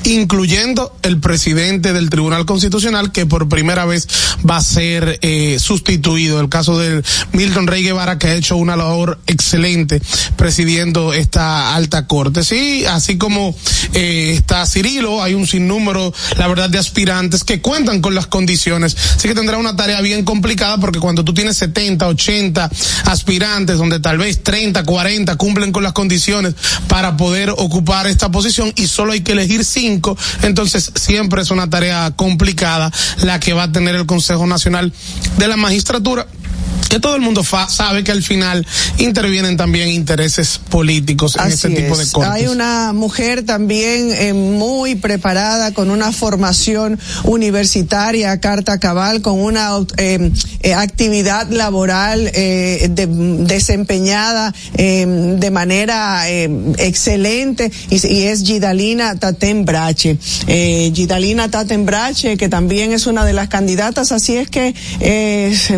incluyendo 0.04 0.96
el 1.04 1.20
presidente 1.20 1.94
del 1.94 2.10
Tribunal 2.10 2.46
Constitucional, 2.46 3.12
que 3.12 3.26
por 3.26 3.50
primera 3.50 3.86
vez 3.86 4.08
va 4.50 4.58
a 4.58 4.64
ser 4.64 5.20
eh, 5.22 5.58
sustituido. 5.60 6.40
El 6.40 6.50
caso 6.50 6.78
de 6.78 7.04
Milton 7.34 7.68
Rey 7.68 7.84
Guevara, 7.84 8.18
que 8.18 8.28
ha 8.28 8.36
hecho 8.36 8.56
una 8.56 8.76
labor 8.76 9.20
excelente 9.28 10.02
presidiendo 10.36 11.14
esta 11.14 11.76
alta 11.76 12.08
corte. 12.08 12.44
Sí, 12.44 12.86
así 12.86 13.18
como 13.18 13.56
eh, 13.94 14.34
está 14.36 14.66
Cirilo, 14.66 15.24
hay 15.24 15.34
un 15.34 15.48
sinnúmero, 15.48 16.14
la 16.38 16.48
verdad, 16.48 16.70
de 16.70 16.78
aspirantes 16.78 17.44
que 17.44 17.62
cuentan 17.62 18.02
con 18.02 18.16
las 18.16 18.28
condiciones. 18.28 18.96
Así 19.16 19.28
que 19.28 19.36
tendrá 19.36 19.58
una 19.58 19.76
tarea 19.76 20.02
bien 20.02 20.24
complicada 20.24 20.78
porque 20.78 21.00
cuando 21.00 21.24
tú 21.24 21.34
tienes 21.34 21.58
70, 21.58 22.08
80 22.08 22.70
aspirantes, 23.06 23.78
donde 23.78 24.00
tal 24.00 24.18
vez 24.18 24.44
30, 24.44 24.84
40 24.84 25.36
cumplen 25.36 25.72
con 25.72 25.84
las 25.84 25.94
condiciones 25.94 26.56
para 26.88 27.18
poder 27.18 27.52
ocupar 27.52 28.08
esta 28.08 28.30
posición 28.30 28.72
y 28.76 28.88
solo 28.88 29.14
hay 29.14 29.19
que 29.22 29.34
elegir 29.34 29.66
cinco, 29.66 30.18
entonces 30.44 30.92
siempre 30.96 31.42
es 31.42 31.52
una 31.52 31.70
tarea 31.70 32.12
complicada 32.16 32.92
la 33.24 33.40
que 33.40 33.54
va 33.54 33.64
a 33.64 33.72
tener 33.72 33.96
el 33.96 34.06
Consejo 34.06 34.46
Nacional 34.48 34.94
de 35.38 35.48
la 35.48 35.58
Magistratura 35.58 36.28
que 36.88 37.00
todo 37.00 37.16
el 37.16 37.22
mundo 37.22 37.44
sabe 37.44 38.04
que 38.04 38.12
al 38.12 38.24
final 38.24 38.66
intervienen 38.98 39.58
también 39.58 39.90
intereses 39.90 40.60
políticos 40.70 41.36
en 41.38 41.52
este 41.52 41.70
tipo 41.70 41.98
de 41.98 42.06
cosas. 42.08 42.32
Hay 42.32 42.48
una 42.48 42.94
mujer 42.94 43.46
también 43.46 44.12
eh, 44.14 44.34
muy 44.34 44.96
preparada 44.96 45.74
con 45.74 45.92
una 45.92 46.12
formación 46.12 47.00
universitaria, 47.24 48.40
carta 48.40 48.80
cabal, 48.80 49.22
con 49.22 49.40
una 49.40 49.78
eh, 49.98 50.32
eh, 50.62 50.74
actividad 50.74 51.50
laboral 51.50 52.32
desempeñada 53.46 54.54
de 54.76 55.52
manera 55.52 56.30
excelente 56.30 57.72
y, 57.90 58.08
y, 58.08 58.24
es 58.24 58.44
Gidalina 58.44 59.16
Tatembrache. 59.20 60.18
Gidalina 60.48 61.50
Tatembrache, 61.50 62.38
que 62.38 62.50
también 62.50 62.94
es 62.94 63.08
una 63.08 63.26
de 63.26 63.34
las 63.34 63.50
candidatas, 63.50 64.12
así 64.12 64.36
es 64.38 64.50
que 64.50 64.74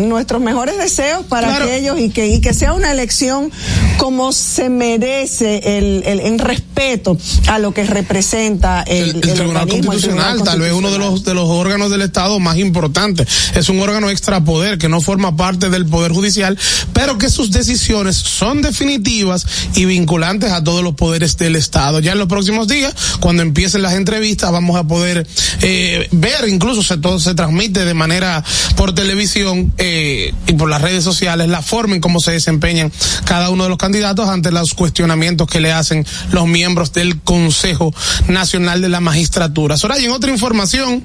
nuestros 0.00 0.40
mejores 0.40 0.78
deseos 0.78 0.91
para 1.28 1.56
aquellos 1.56 1.98
y 1.98 2.10
que, 2.10 2.28
y 2.28 2.40
que 2.40 2.54
sea 2.54 2.72
una 2.72 2.92
elección 2.92 3.50
como 3.98 4.32
se 4.32 4.68
merece 4.68 5.78
el, 5.78 6.02
el, 6.04 6.20
en 6.20 6.38
respeto 6.38 7.16
a 7.46 7.58
lo 7.58 7.72
que 7.72 7.84
representa 7.84 8.82
el, 8.82 9.20
Tribunal 9.20 9.68
Constitucional, 9.68 10.42
tal 10.42 10.60
vez 10.60 10.72
uno 10.72 10.90
de 10.90 10.98
los, 10.98 11.24
de 11.24 11.34
los 11.34 11.48
órganos 11.48 11.90
del 11.90 12.02
Estado 12.02 12.38
más 12.40 12.58
importantes. 12.58 13.28
Es 13.54 13.68
un 13.68 13.80
órgano 13.80 14.10
extrapoder 14.10 14.78
que 14.78 14.88
no 14.88 15.00
forma 15.00 15.36
parte 15.36 15.70
del 15.70 15.86
Poder 15.86 16.12
Judicial, 16.12 16.58
pero 16.92 17.18
que 17.18 17.30
sus 17.30 17.50
decisiones 17.50 18.16
son 18.16 18.62
definitivas 18.62 19.46
y 19.74 19.84
vinculantes 19.84 20.52
a 20.52 20.62
todos 20.62 20.82
los 20.82 20.94
poderes 20.94 21.36
del 21.36 21.56
Estado. 21.56 22.00
Ya 22.00 22.12
en 22.12 22.18
los 22.18 22.28
próximos 22.28 22.68
días, 22.68 22.94
cuando 23.20 23.42
empiecen 23.42 23.82
las 23.82 23.94
entrevistas, 23.94 24.50
vamos 24.52 24.76
a 24.76 24.84
poder 24.84 25.26
eh, 25.62 26.08
ver, 26.12 26.48
incluso 26.48 26.82
se, 26.82 26.98
todo 26.98 27.18
se 27.18 27.34
transmite 27.34 27.84
de 27.84 27.94
manera 27.94 28.44
por 28.76 28.94
televisión 28.94 29.72
eh, 29.78 30.34
y 30.46 30.52
por 30.54 30.68
las 30.68 30.81
redes 30.82 31.04
sociales 31.04 31.48
la 31.48 31.62
forma 31.62 31.94
en 31.94 32.00
cómo 32.00 32.20
se 32.20 32.32
desempeñan 32.32 32.92
cada 33.24 33.50
uno 33.50 33.64
de 33.64 33.70
los 33.70 33.78
candidatos 33.78 34.28
ante 34.28 34.52
los 34.52 34.74
cuestionamientos 34.74 35.46
que 35.48 35.60
le 35.60 35.72
hacen 35.72 36.04
los 36.32 36.46
miembros 36.46 36.92
del 36.92 37.20
Consejo 37.20 37.94
Nacional 38.28 38.82
de 38.82 38.88
la 38.88 39.00
Magistratura. 39.00 39.76
Ahora, 39.82 39.98
y 39.98 40.04
en 40.04 40.12
otra 40.12 40.30
información, 40.30 41.02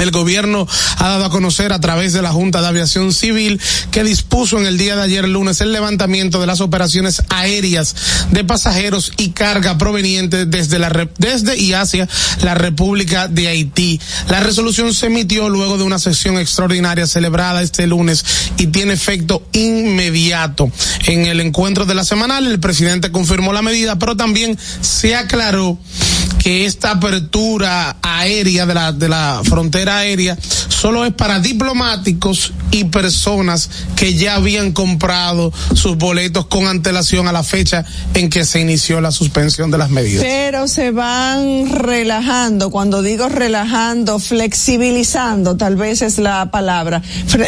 el 0.00 0.10
gobierno 0.10 0.66
ha 0.98 1.08
dado 1.08 1.24
a 1.26 1.30
conocer 1.30 1.72
a 1.72 1.80
través 1.80 2.12
de 2.12 2.22
la 2.22 2.32
Junta 2.32 2.60
de 2.60 2.68
Aviación 2.68 3.12
Civil 3.12 3.60
que 3.90 4.04
dispuso 4.04 4.58
en 4.58 4.66
el 4.66 4.78
día 4.78 4.96
de 4.96 5.02
ayer 5.02 5.28
lunes 5.28 5.60
el 5.60 5.72
levantamiento 5.72 6.40
de 6.40 6.46
las 6.46 6.60
operaciones 6.60 7.22
aéreas 7.28 7.94
de 8.30 8.44
pasajeros 8.44 9.12
y 9.16 9.30
carga 9.30 9.78
provenientes 9.78 10.50
desde 10.50 10.78
la 10.78 11.08
desde 11.18 11.56
y 11.56 11.72
hacia 11.72 12.08
la 12.42 12.54
República 12.54 13.28
de 13.28 13.48
Haití. 13.48 14.00
La 14.28 14.40
resolución 14.40 14.94
se 14.94 15.06
emitió 15.06 15.48
luego 15.48 15.78
de 15.78 15.84
una 15.84 15.98
sesión 15.98 16.38
extraordinaria 16.38 17.06
celebrada 17.06 17.62
este 17.62 17.86
lunes 17.86 18.24
y 18.56 18.68
tiene 18.68 18.94
efecto 18.94 19.46
inmediato. 19.52 20.70
En 21.06 21.26
el 21.26 21.40
encuentro 21.40 21.84
de 21.84 21.94
la 21.94 22.04
semanal 22.04 22.46
el 22.46 22.60
presidente 22.60 23.10
confirmó 23.10 23.52
la 23.52 23.62
medida, 23.62 23.98
pero 23.98 24.16
también 24.16 24.58
se 24.80 25.14
aclaró 25.14 25.78
que 26.38 26.66
esta 26.66 26.92
apertura 26.92 27.96
aérea 28.02 28.66
de 28.66 28.74
la, 28.74 28.92
de 28.92 29.08
la 29.08 29.40
frontera 29.44 29.73
aérea 29.78 30.36
solo 30.68 31.04
es 31.04 31.12
para 31.12 31.40
diplomáticos 31.40 32.52
y 32.70 32.84
personas 32.84 33.70
que 33.96 34.14
ya 34.14 34.34
habían 34.34 34.72
comprado 34.72 35.52
sus 35.74 35.96
boletos 35.96 36.46
con 36.46 36.66
antelación 36.66 37.28
a 37.28 37.32
la 37.32 37.42
fecha 37.42 37.84
en 38.14 38.28
que 38.30 38.44
se 38.44 38.60
inició 38.60 39.00
la 39.00 39.12
suspensión 39.12 39.70
de 39.70 39.78
las 39.78 39.90
medidas. 39.90 40.24
Pero 40.24 40.66
se 40.68 40.90
van 40.90 41.70
relajando, 41.70 42.70
cuando 42.70 43.02
digo 43.02 43.28
relajando, 43.28 44.18
flexibilizando, 44.18 45.56
tal 45.56 45.76
vez 45.76 46.02
es 46.02 46.18
la 46.18 46.50
palabra, 46.50 47.02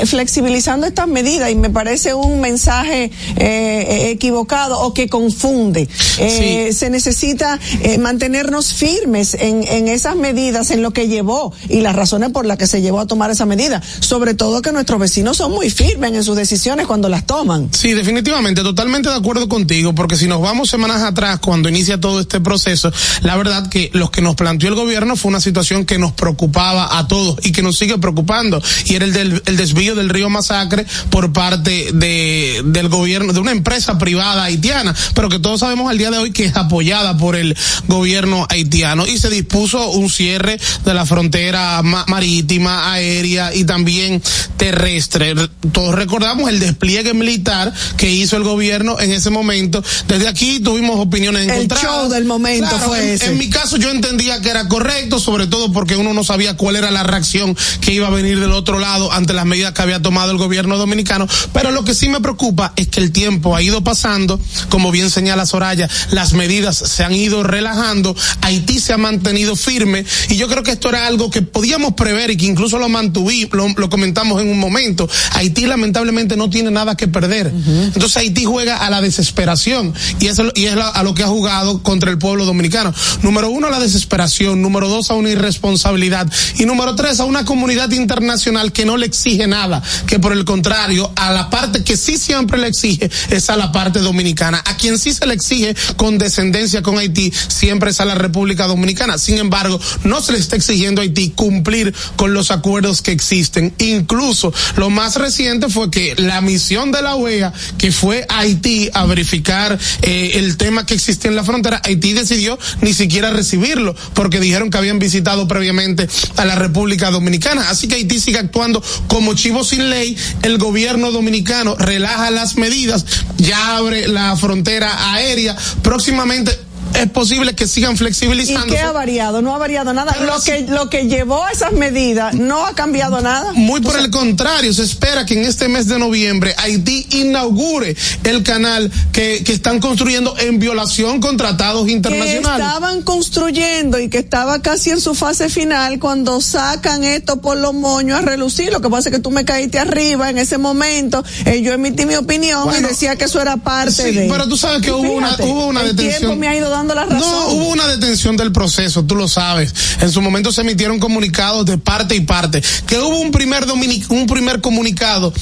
flexibilizando 0.05 0.87
estas 0.87 1.09
medidas 1.09 1.51
y 1.51 1.55
me 1.57 1.71
parece 1.71 2.15
un 2.15 2.41
mensaje 2.41 3.11
eh, 3.37 4.11
equivocado 4.11 4.81
o 4.81 4.95
que 4.95 5.09
confunde. 5.09 5.89
Eh, 6.19 6.71
Se 6.73 6.91
necesita 6.91 7.59
eh, 7.83 7.99
mantenernos 7.99 8.73
firmes 8.75 9.35
en, 9.35 9.65
en 9.67 9.89
esas 9.89 10.17
medidas, 10.17 10.71
en 10.71 10.83
lo 10.83 10.93
que 10.93 11.09
llevó 11.09 11.53
y 11.69 11.81
las 11.81 11.97
por 12.33 12.47
las 12.47 12.59
que 12.59 12.67
se 12.67 12.81
llevó 12.81 13.01
a 13.01 13.07
tomar 13.07 13.31
esa 13.31 13.47
medida. 13.47 13.83
Sobre 14.01 14.35
todo 14.35 14.63
que 14.63 14.73
nuestros 14.73 14.99
vecinos 14.99 15.37
son 15.37 15.53
muy 15.53 15.71
firmes 15.71 16.13
en 16.13 16.25
sus 16.25 16.37
decisiones 16.37 16.87
cuando 16.87 17.09
las 17.09 17.27
toman. 17.27 17.69
Sí, 17.73 17.93
definitivamente, 17.93 18.63
totalmente 18.63 19.09
de 19.09 19.17
acuerdo 19.17 19.49
contigo, 19.49 19.95
porque 19.95 20.17
si 20.17 20.27
nos 20.27 20.41
vamos 20.41 20.71
semanas 20.71 21.03
atrás, 21.03 21.39
cuando 21.41 21.69
inicia 21.69 22.01
todo 22.01 22.21
este 22.21 22.41
proceso, 22.41 22.93
la 23.23 23.37
verdad 23.37 23.69
que 23.69 23.91
lo 23.93 24.11
que 24.11 24.23
nos 24.23 24.35
planteó 24.35 24.69
el 24.69 24.75
gobierno 24.75 25.17
fue 25.17 25.29
una 25.29 25.41
situación 25.41 25.85
que 25.85 25.99
nos 25.99 26.13
preocupaba 26.13 26.99
a 26.99 27.07
todos 27.09 27.39
y 27.45 27.53
que 27.53 27.63
nos 27.63 27.77
sigue 27.79 27.99
preocupando, 27.99 28.63
y 28.87 28.95
era 28.95 29.05
el 29.05 29.13
del 29.13 29.43
el 29.47 29.57
desvío 29.57 29.95
del 29.95 30.09
río 30.09 30.31
Masacre 30.31 30.87
por 31.11 31.33
parte 31.33 31.91
de, 31.93 32.63
del 32.65 32.89
gobierno, 32.89 33.33
de 33.33 33.41
una 33.41 33.53
empresa 33.53 33.99
privada 33.99 34.45
haitiana, 34.45 34.95
pero 35.15 35.29
que 35.29 35.39
todos 35.39 35.61
sabemos 35.61 35.91
al 35.91 35.99
día 35.99 36.11
de 36.11 36.19
hoy 36.19 36.33
que 36.33 36.45
es 36.47 36.57
apoyada 36.57 37.17
por 37.17 37.37
el 37.37 37.57
gobierno 37.87 38.47
haitiano, 38.49 39.07
y 39.07 39.19
se 39.19 39.31
dispuso 39.31 39.91
un 39.91 40.11
cierre 40.11 40.59
de 40.85 40.95
la 40.95 41.07
frontera 41.07 41.83
marítima, 42.09 42.93
aérea 42.93 43.55
y 43.55 43.65
también 43.65 44.23
terrestre. 44.57 45.35
Todos 45.73 45.95
recordamos 45.95 46.49
el 46.49 46.61
despliegue 46.61 47.15
militar 47.15 47.73
que 47.97 48.11
hizo 48.11 48.37
el 48.37 48.43
gobierno 48.43 48.99
en 49.01 49.13
ese 49.13 49.31
momento. 49.31 49.83
Desde 50.09 50.29
aquí 50.29 50.61
tuvimos 50.61 50.99
opiniones 50.99 51.49
encontradas. 51.49 51.85
El 51.85 51.91
show 51.91 52.09
del 52.09 52.25
momento 52.25 52.79
fue 52.79 53.15
ese. 53.15 53.27
En 53.27 53.39
mi 53.39 53.51
caso 53.51 53.77
yo 53.77 53.91
entendía 53.91 54.41
que 54.41 54.51
era 54.51 54.69
correcto, 54.69 55.19
sobre 55.19 55.47
todo 55.47 55.73
porque 55.73 55.97
uno 55.97 56.13
no 56.13 56.25
sabía 56.25 56.57
cuál 56.57 56.77
era 56.77 56.91
la 56.91 57.03
reacción 57.03 57.57
que 57.81 57.93
iba 57.93 58.07
a 58.07 58.11
venir 58.11 58.41
del 58.41 58.53
otro 58.53 58.79
lado 58.79 59.13
ante 59.13 59.33
las 59.33 59.47
medidas 59.47 59.73
que 59.73 59.83
había 59.83 60.01
tomado 60.01 60.31
el 60.31 60.39
gobierno 60.39 60.79
dominicano. 60.79 61.27
Pero 61.53 61.71
lo 61.71 61.85
que 61.85 61.95
sí 61.95 62.09
me 62.09 62.21
preocupa 62.21 62.73
es 62.77 62.89
que 62.89 63.01
el 63.01 63.13
tiempo 63.13 63.57
ha 63.57 63.63
ido 63.63 63.83
pasando, 63.83 64.41
como 64.69 64.91
bien 64.91 65.11
señala 65.11 65.47
Soraya, 65.47 65.89
las 66.11 66.33
medidas 66.33 66.77
se 66.77 67.05
han 67.05 67.15
ido 67.15 67.43
relajando, 67.43 68.17
Haití 68.41 68.81
se 68.81 68.93
ha 68.93 68.99
mantenido 68.99 69.57
firme 69.57 70.05
y 70.29 70.37
yo 70.37 70.49
creo 70.49 70.63
que 70.63 70.73
esto 70.73 70.89
era 70.89 71.07
algo 71.07 71.31
que 71.31 71.43
podíamos 71.43 71.95
prever 71.97 72.31
y 72.31 72.37
que 72.37 72.47
incluso 72.47 72.79
lo 72.79 72.89
mantuvimos, 72.89 73.53
lo, 73.53 73.91
comentamos 73.91 74.41
en 74.41 74.49
un 74.49 74.59
momento. 74.59 75.09
Haití 75.33 75.67
lamentablemente 75.67 76.37
no 76.37 76.51
tiene 76.51 76.71
nada 76.71 76.97
que 76.97 77.09
perder. 77.09 77.47
Entonces 77.47 78.17
Haití 78.17 78.45
juega 78.45 78.77
a 78.77 78.91
la 78.91 79.01
desesperación 79.01 79.95
y, 80.21 80.27
eso, 80.27 80.51
y 80.55 80.67
es 80.67 80.77
a 80.77 81.03
lo 81.03 81.15
que 81.15 81.23
ha 81.23 81.29
jugado 81.29 81.83
contra 81.83 82.11
el 82.11 82.19
pueblo 82.19 82.45
dominicano. 82.45 82.93
Número 83.23 83.51
uno, 83.51 83.67
a 83.67 83.71
la 83.71 83.81
desesperación. 83.81 84.63
Número 84.63 84.89
dos, 84.89 85.11
a 85.11 85.15
una 85.15 85.31
irresponsabilidad. 85.31 86.31
Y 86.59 86.67
número 86.67 86.95
tres, 86.95 87.21
a 87.21 87.25
una 87.25 87.45
comunidad 87.45 87.91
internacional 87.93 88.73
que 88.73 88.85
no 88.85 88.97
le 88.97 89.07
exige 89.07 89.47
nada, 89.47 89.83
que 90.07 90.19
por 90.19 90.33
el 90.33 90.45
contrario, 90.45 91.11
a 91.17 91.33
la 91.33 91.51
parte 91.51 91.83
que 91.83 91.97
sí 91.97 92.19
siempre 92.19 92.59
le 92.59 92.69
exige 92.69 93.11
es 93.31 93.51
a 93.51 93.57
la 93.57 93.73
parte 93.73 94.01
dominicana. 94.01 94.63
A 94.65 94.77
quien 94.77 94.99
sí 94.99 95.13
se 95.13 95.27
le 95.27 95.35
exige 95.35 95.75
con 95.97 96.19
descendencia 96.19 96.83
con 96.83 96.99
Haití 96.99 97.33
siempre 97.49 97.91
es 97.91 98.01
a 98.01 98.05
la 98.05 98.15
República 98.15 98.67
Dominicana. 98.67 99.19
Sin 99.19 99.39
embargo, 99.39 99.81
no 100.05 100.21
se 100.21 100.33
le 100.33 100.39
está 100.39 100.57
exigiendo 100.57 101.01
a 101.01 101.05
Haití 101.05 101.31
cumplir 101.31 101.86
con 102.17 102.35
los 102.35 102.51
acuerdos 102.51 103.03
que 103.03 103.13
existen. 103.13 103.75
Incluso 103.79 104.53
lo 104.77 104.91
más 104.91 105.17
reciente 105.17 105.69
fue 105.69 105.91
que 105.91 106.15
la 106.17 106.41
misión 106.41 106.93
de 106.93 107.03
la 107.03 107.17
OEA, 107.17 107.53
que 107.79 107.93
fue 107.93 108.27
a 108.29 108.41
Haití 108.41 108.91
a 108.93 109.07
verificar 109.07 109.79
eh, 110.03 110.33
el 110.35 110.57
tema 110.57 110.87
que 110.87 110.95
existía 110.95 111.31
en 111.31 111.37
la 111.37 111.45
frontera, 111.45 111.81
Haití 111.85 112.13
decidió 112.13 112.59
ni 112.81 112.95
siquiera 112.95 113.31
recibirlo 113.31 113.95
porque 114.15 114.41
dijeron 114.41 114.71
que 114.71 114.79
habían 114.79 114.99
visitado 114.99 115.49
previamente 115.49 116.09
a 116.37 116.45
la 116.45 116.55
República 116.55 117.11
Dominicana. 117.11 117.71
Así 117.71 117.89
que 117.89 117.97
Haití 117.97 118.21
sigue 118.21 118.39
actuando 118.39 118.83
como 119.09 119.35
chivo 119.35 119.65
sin 119.65 119.91
ley. 119.91 120.17
El 120.43 120.59
gobierno 120.59 121.11
dominicano 121.11 121.77
relaja 121.77 122.31
las 122.31 122.57
medidas, 122.57 123.05
ya 123.37 123.77
abre 123.77 124.09
la 124.09 124.37
frontera 124.37 125.13
aérea. 125.13 125.57
Próximamente 125.83 126.66
es 126.95 127.11
posible 127.11 127.55
que 127.55 127.67
sigan 127.67 127.97
flexibilizando. 127.97 128.67
¿Y 128.67 128.71
qué 128.71 128.79
ha 128.81 128.93
variado? 128.93 129.43
No 129.43 129.55
ha 129.55 129.59
variado 129.59 129.93
nada. 129.93 130.17
lo 130.25 130.41
que, 130.41 130.63
lo 130.63 130.89
que 130.89 131.07
llevó 131.07 131.45
a 131.45 131.51
esas 131.51 131.73
medidas 131.73 132.35
no 132.35 132.67
ha 132.67 132.75
cambiado 132.75 133.21
nada. 133.21 133.53
Muy 133.55 133.81
por 133.81 133.99
el 133.99 134.11
contrario, 134.11 134.73
se 134.73 134.83
espera 134.83 135.27
que 135.27 135.35
en 135.35 135.45
este 135.45 135.69
mes 135.69 135.87
de 135.89 135.99
noviembre 135.99 136.55
Haití 136.59 137.07
inaugure 137.11 137.97
el 138.25 138.43
canal 138.43 138.91
que, 139.13 139.43
que 139.45 139.53
están 139.53 139.81
construyendo 139.81 140.37
en 140.39 140.59
violación 140.59 141.21
con 141.21 141.37
tratados 141.37 141.89
internacionales. 141.89 142.43
Que 142.43 142.63
estaban 142.63 143.03
construyendo 143.03 143.99
y 143.99 144.09
que 144.09 144.19
estaba 144.19 144.61
casi 144.63 144.91
en 144.91 145.01
su 145.01 145.15
fase 145.15 145.49
final 145.49 145.99
cuando 145.99 146.41
sacan 146.41 147.05
esto 147.05 147.41
por 147.41 147.57
los 147.57 147.75
moños 147.75 148.19
a 148.19 148.23
relucir. 148.23 148.73
Lo 148.73 148.81
que 148.81 148.89
pasa 148.89 149.09
es 149.09 149.15
que 149.17 149.21
tú 149.21 149.31
me 149.31 149.45
caíste 149.45 149.79
arriba 149.79 150.31
en 150.31 150.39
ese 150.39 150.59
momento. 150.59 151.25
Eh, 151.45 151.63
yo 151.63 151.73
emití 151.73 152.07
mi 152.07 152.15
opinión 152.15 152.69
y 152.77 152.83
decía 152.83 153.17
que 153.17 153.25
eso 153.25 153.41
era 153.41 153.57
parte 153.57 153.91
sí, 153.91 154.13
de. 154.13 154.29
Pero 154.29 154.49
tú 154.49 154.57
sabes 154.57 154.83
que 154.83 154.93
hubo 154.93 155.13
una, 155.13 155.37
hubo 155.41 155.67
una 155.67 155.83
el 155.83 155.97
detención. 155.97 156.21
tiempo 156.21 156.37
me 156.37 156.49
ha 156.49 156.57
ido 156.57 156.71
No, 156.85 157.49
hubo 157.49 157.69
una 157.69 157.87
detención 157.87 158.37
del 158.37 158.53
proceso, 158.53 159.05
tú 159.05 159.15
lo 159.15 159.29
sabes. 159.29 159.75
En 160.01 160.11
su 160.11 160.21
momento 160.21 160.53
se 160.53 160.61
emitieron 160.63 160.99
comunicados 160.99 161.67
de 161.67 161.79
parte 161.79 162.15
y 162.15 162.21
parte. 162.21 162.63
Que 162.87 162.99
hubo 162.99 163.19
un 163.19 163.31
primer 163.31 163.67
dominic 163.67 164.11
un 164.11 164.27
primer 164.27 164.61
comunicado 164.61 165.33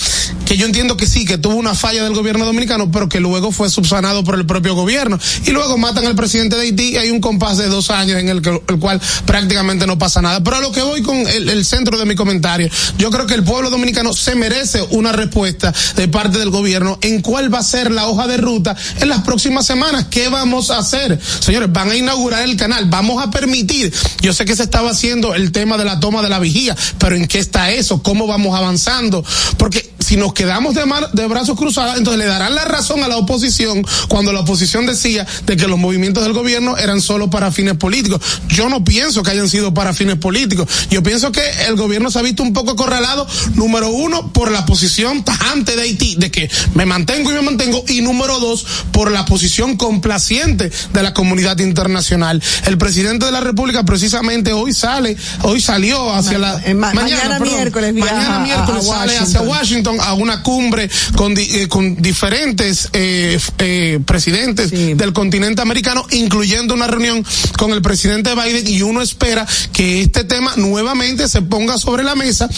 que 0.44 0.56
yo 0.56 0.66
entiendo 0.66 0.96
que 0.96 1.06
sí, 1.06 1.24
que 1.24 1.38
tuvo 1.38 1.54
una 1.54 1.74
falla 1.74 2.04
del 2.04 2.14
gobierno 2.14 2.44
dominicano, 2.44 2.90
pero 2.90 3.08
que 3.08 3.20
luego 3.20 3.50
fue 3.50 3.70
subsanado 3.70 4.24
por 4.24 4.34
el 4.34 4.46
propio 4.46 4.74
gobierno. 4.74 5.18
Y 5.46 5.50
luego 5.50 5.78
matan 5.78 6.06
al 6.06 6.14
presidente 6.14 6.56
de 6.56 6.62
Haití 6.62 6.90
y 6.90 6.96
hay 6.96 7.10
un 7.10 7.20
compás 7.20 7.56
de 7.56 7.68
dos 7.68 7.90
años 7.90 8.18
en 8.18 8.28
el, 8.28 8.42
que, 8.42 8.60
el 8.68 8.78
cual 8.78 9.00
prácticamente 9.24 9.86
no 9.86 9.98
pasa 9.98 10.20
nada. 10.20 10.42
Pero 10.42 10.56
a 10.56 10.60
lo 10.60 10.72
que 10.72 10.82
voy 10.82 11.02
con 11.02 11.16
el, 11.16 11.48
el 11.48 11.64
centro 11.64 11.98
de 11.98 12.04
mi 12.04 12.14
comentario, 12.14 12.68
yo 12.98 13.10
creo 13.10 13.26
que 13.26 13.34
el 13.34 13.44
pueblo 13.44 13.70
dominicano 13.70 14.12
se 14.12 14.34
merece 14.34 14.82
una 14.90 15.12
respuesta 15.12 15.72
de 15.96 16.08
parte 16.08 16.38
del 16.38 16.50
gobierno 16.50 16.98
en 17.00 17.22
cuál 17.22 17.52
va 17.52 17.58
a 17.58 17.64
ser 17.64 17.90
la 17.90 18.06
hoja 18.06 18.26
de 18.26 18.36
ruta 18.36 18.76
en 19.00 19.08
las 19.08 19.22
próximas 19.22 19.66
semanas. 19.66 20.06
¿Qué 20.10 20.28
vamos 20.28 20.70
a 20.70 20.78
hacer? 20.78 21.18
Señores, 21.40 21.72
van 21.72 21.90
a 21.90 21.96
inaugurar 21.96 22.42
el 22.42 22.56
canal, 22.56 22.86
vamos 22.86 23.22
a 23.22 23.30
permitir. 23.30 23.92
Yo 24.20 24.32
sé 24.32 24.44
que 24.44 24.56
se 24.56 24.62
estaba 24.62 24.90
haciendo 24.90 25.34
el 25.34 25.52
tema 25.52 25.76
de 25.76 25.84
la 25.84 26.00
toma 26.00 26.22
de 26.22 26.28
la 26.28 26.38
vigía, 26.38 26.76
pero 26.98 27.16
¿en 27.16 27.26
qué 27.26 27.38
está 27.38 27.70
eso? 27.70 28.02
¿Cómo 28.02 28.26
vamos 28.26 28.56
avanzando? 28.56 29.24
Porque 29.56 29.93
si 30.04 30.16
nos 30.16 30.34
quedamos 30.34 30.74
de, 30.74 30.84
mar, 30.84 31.10
de 31.12 31.26
brazos 31.26 31.56
cruzados, 31.56 31.96
entonces 31.96 32.18
le 32.18 32.26
darán 32.26 32.54
la 32.54 32.64
razón 32.64 33.02
a 33.02 33.08
la 33.08 33.16
oposición 33.16 33.84
cuando 34.08 34.32
la 34.32 34.40
oposición 34.40 34.86
decía 34.86 35.26
de 35.46 35.56
que 35.56 35.66
los 35.66 35.78
movimientos 35.78 36.22
del 36.22 36.32
gobierno 36.32 36.76
eran 36.76 37.00
solo 37.00 37.30
para 37.30 37.50
fines 37.50 37.76
políticos. 37.76 38.20
Yo 38.48 38.68
no 38.68 38.84
pienso 38.84 39.22
que 39.22 39.30
hayan 39.30 39.48
sido 39.48 39.72
para 39.72 39.94
fines 39.94 40.16
políticos. 40.16 40.68
Yo 40.90 41.02
pienso 41.02 41.32
que 41.32 41.42
el 41.68 41.76
gobierno 41.76 42.10
se 42.10 42.18
ha 42.18 42.22
visto 42.22 42.42
un 42.42 42.52
poco 42.52 42.72
acorralado, 42.72 43.26
número 43.54 43.88
uno, 43.88 44.32
por 44.32 44.50
la 44.50 44.66
posición 44.66 45.24
tajante 45.24 45.74
de 45.76 45.82
Haití, 45.82 46.16
de 46.16 46.30
que 46.30 46.50
me 46.74 46.84
mantengo 46.84 47.30
y 47.30 47.34
me 47.34 47.42
mantengo, 47.42 47.82
y 47.88 48.02
número 48.02 48.38
dos, 48.40 48.66
por 48.92 49.10
la 49.10 49.24
posición 49.24 49.76
complaciente 49.76 50.70
de 50.92 51.02
la 51.02 51.14
comunidad 51.14 51.58
internacional. 51.60 52.42
El 52.66 52.76
presidente 52.78 53.26
de 53.26 53.32
la 53.32 53.40
República 53.40 53.84
precisamente 53.84 54.52
hoy 54.52 54.74
sale, 54.74 55.16
hoy 55.42 55.60
salió 55.60 56.12
hacia 56.12 56.38
ma 56.38 56.38
la... 56.38 56.62
eh, 56.66 56.74
ma 56.74 56.92
mañana, 56.92 57.22
mañana 57.22 57.38
perdón, 57.38 57.56
miércoles 57.56 57.94
mañana 57.94 58.38
miércoles 58.40 58.88
a, 58.88 58.94
a 58.94 58.98
sale 58.98 59.18
hacia 59.18 59.40
Washington 59.42 59.93
a 60.00 60.14
una 60.14 60.42
cumbre 60.42 60.90
con, 61.16 61.34
eh, 61.36 61.68
con 61.68 61.96
diferentes 61.96 62.88
eh, 62.92 63.38
eh, 63.58 64.00
presidentes 64.04 64.70
sí. 64.70 64.94
del 64.94 65.12
continente 65.12 65.62
americano, 65.62 66.06
incluyendo 66.10 66.74
una 66.74 66.86
reunión 66.86 67.24
con 67.56 67.72
el 67.72 67.82
presidente 67.82 68.34
Biden 68.34 68.66
y 68.66 68.82
uno 68.82 69.02
espera 69.02 69.46
que 69.72 70.02
este 70.02 70.24
tema 70.24 70.54
nuevamente 70.56 71.28
se 71.28 71.42
ponga 71.42 71.78
sobre 71.78 72.02
la 72.02 72.14
mesa 72.14 72.48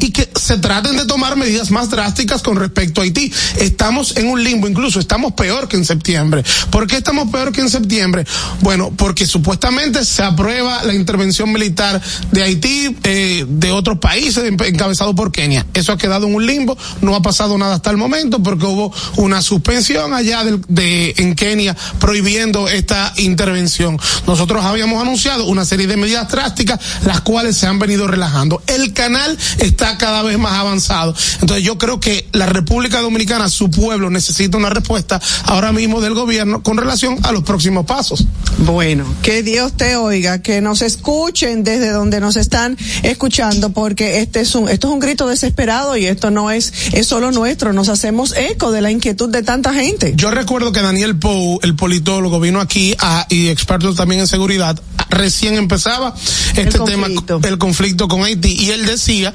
y 0.00 0.10
que 0.10 0.28
se 0.36 0.58
traten 0.58 0.96
de 0.96 1.06
tomar 1.06 1.36
medidas 1.36 1.70
más 1.70 1.90
drásticas 1.90 2.42
con 2.42 2.56
respecto 2.56 3.00
a 3.00 3.04
Haití. 3.04 3.32
Estamos 3.58 4.16
en 4.16 4.28
un 4.28 4.42
limbo, 4.42 4.68
incluso 4.68 5.00
estamos 5.00 5.32
peor 5.32 5.68
que 5.68 5.76
en 5.76 5.84
septiembre. 5.84 6.44
¿Por 6.70 6.86
qué 6.86 6.96
estamos 6.96 7.30
peor 7.30 7.52
que 7.52 7.60
en 7.60 7.70
septiembre? 7.70 8.24
Bueno, 8.60 8.92
porque 8.96 9.26
supuestamente 9.26 10.04
se 10.04 10.22
aprueba 10.22 10.84
la 10.84 10.94
intervención 10.94 11.52
militar 11.52 12.00
de 12.30 12.42
Haití, 12.42 12.96
eh, 13.04 13.44
de 13.48 13.70
otros 13.72 13.98
países, 13.98 14.44
encabezado 14.44 15.14
por 15.14 15.32
Kenia. 15.32 15.66
Eso 15.74 15.92
ha 15.92 15.98
quedado 15.98 16.26
en 16.26 16.34
un 16.34 16.46
limbo, 16.46 16.76
no 17.00 17.14
ha 17.14 17.22
pasado 17.22 17.56
nada 17.58 17.76
hasta 17.76 17.90
el 17.90 17.96
momento 17.96 18.42
porque 18.42 18.66
hubo 18.66 18.92
una 19.16 19.42
suspensión 19.42 20.14
allá 20.14 20.44
de, 20.44 20.60
de 20.68 21.14
en 21.18 21.34
Kenia 21.34 21.76
prohibiendo 21.98 22.68
esta 22.68 23.12
intervención. 23.16 23.98
Nosotros 24.26 24.64
habíamos 24.64 25.00
anunciado 25.00 25.46
una 25.46 25.64
serie 25.64 25.86
de 25.86 25.96
medidas 25.96 26.28
drásticas, 26.28 26.80
las 27.04 27.20
cuales 27.20 27.56
se 27.56 27.66
han 27.66 27.78
venido 27.78 28.06
relajando. 28.06 28.62
El 28.66 28.92
canal 28.92 29.36
está 29.58 29.98
cada 29.98 30.22
vez 30.22 30.38
más 30.38 30.54
avanzado. 30.54 31.14
Entonces 31.40 31.64
yo 31.64 31.78
creo 31.78 32.00
que 32.00 32.28
la 32.32 32.46
República 32.46 33.00
Dominicana, 33.00 33.48
su 33.48 33.70
pueblo, 33.70 34.10
necesita 34.10 34.56
una 34.56 34.70
respuesta 34.70 35.20
ahora 35.44 35.72
mismo 35.72 36.00
del 36.00 36.14
gobierno 36.14 36.62
con 36.62 36.76
relación 36.76 37.18
a 37.22 37.32
los 37.32 37.42
próximos 37.42 37.86
pasos. 37.86 38.26
Bueno, 38.58 39.04
que 39.22 39.42
Dios 39.42 39.72
te 39.76 39.96
oiga, 39.96 40.42
que 40.42 40.60
nos 40.60 40.82
escuchen 40.82 41.64
desde 41.64 41.90
donde 41.90 42.20
nos 42.20 42.36
están 42.36 42.76
escuchando, 43.02 43.70
porque 43.70 44.20
este 44.20 44.40
es 44.40 44.54
un, 44.54 44.68
esto 44.68 44.88
es 44.88 44.92
un 44.92 45.00
grito 45.00 45.28
desesperado 45.28 45.96
y 45.96 46.06
esto 46.06 46.30
no 46.30 46.50
es, 46.50 46.72
es 46.92 47.06
solo 47.06 47.30
nuestro, 47.32 47.72
nos 47.72 47.88
hacemos 47.88 48.34
eco 48.36 48.72
de 48.72 48.80
la 48.80 48.90
inquietud 48.90 49.28
de 49.28 49.42
tanta 49.42 49.72
gente. 49.72 50.14
Yo 50.16 50.30
recuerdo 50.30 50.72
que 50.72 50.82
Daniel 50.82 51.18
Pou, 51.18 51.58
el 51.62 51.74
politólogo, 51.74 52.40
vino 52.40 52.60
aquí 52.60 52.94
a, 52.98 53.26
y 53.28 53.48
experto 53.48 53.94
también 53.94 54.20
en 54.20 54.26
seguridad, 54.26 54.80
recién 55.08 55.54
empezaba 55.54 56.14
este 56.56 56.78
el 56.78 56.84
tema, 56.84 57.06
el 57.42 57.58
conflicto 57.58 58.08
con 58.08 58.24
Haití, 58.24 58.52
y 58.52 58.70
él 58.70 58.86
decía 58.86 59.32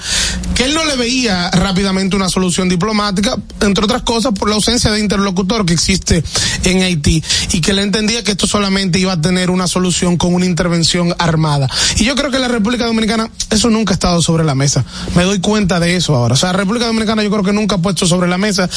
que 0.55 0.65
él 0.65 0.73
no 0.73 0.85
le 0.85 0.95
veía 0.95 1.49
rápidamente 1.51 2.15
una 2.15 2.29
solución 2.29 2.69
diplomática, 2.69 3.37
entre 3.61 3.83
otras 3.83 4.01
cosas 4.03 4.33
por 4.33 4.49
la 4.49 4.55
ausencia 4.55 4.91
de 4.91 4.99
interlocutor 4.99 5.65
que 5.65 5.73
existe 5.73 6.23
en 6.63 6.83
Haití, 6.83 7.23
y 7.53 7.61
que 7.61 7.71
él 7.71 7.79
entendía 7.79 8.23
que 8.23 8.31
esto 8.31 8.47
solamente 8.47 8.99
iba 8.99 9.13
a 9.13 9.21
tener 9.21 9.49
una 9.49 9.67
solución 9.67 10.17
con 10.17 10.33
una 10.33 10.45
intervención 10.45 11.15
armada. 11.17 11.69
Y 11.97 12.05
yo 12.05 12.15
creo 12.15 12.31
que 12.31 12.39
la 12.39 12.47
República 12.47 12.85
Dominicana, 12.85 13.29
eso 13.49 13.69
nunca 13.69 13.93
ha 13.93 13.95
estado 13.95 14.21
sobre 14.21 14.43
la 14.43 14.55
mesa. 14.55 14.85
Me 15.15 15.23
doy 15.23 15.39
cuenta 15.39 15.79
de 15.79 15.95
eso 15.95 16.15
ahora. 16.15 16.33
O 16.33 16.37
sea, 16.37 16.51
la 16.51 16.59
República 16.59 16.87
Dominicana 16.87 17.20
yo 17.23 17.29
creo 17.29 17.43
que 17.43 17.53
nunca 17.53 17.75
ha 17.75 17.79
puesto 17.79 18.05
sobre 18.05 18.27
la 18.27 18.37
mesa 18.37 18.69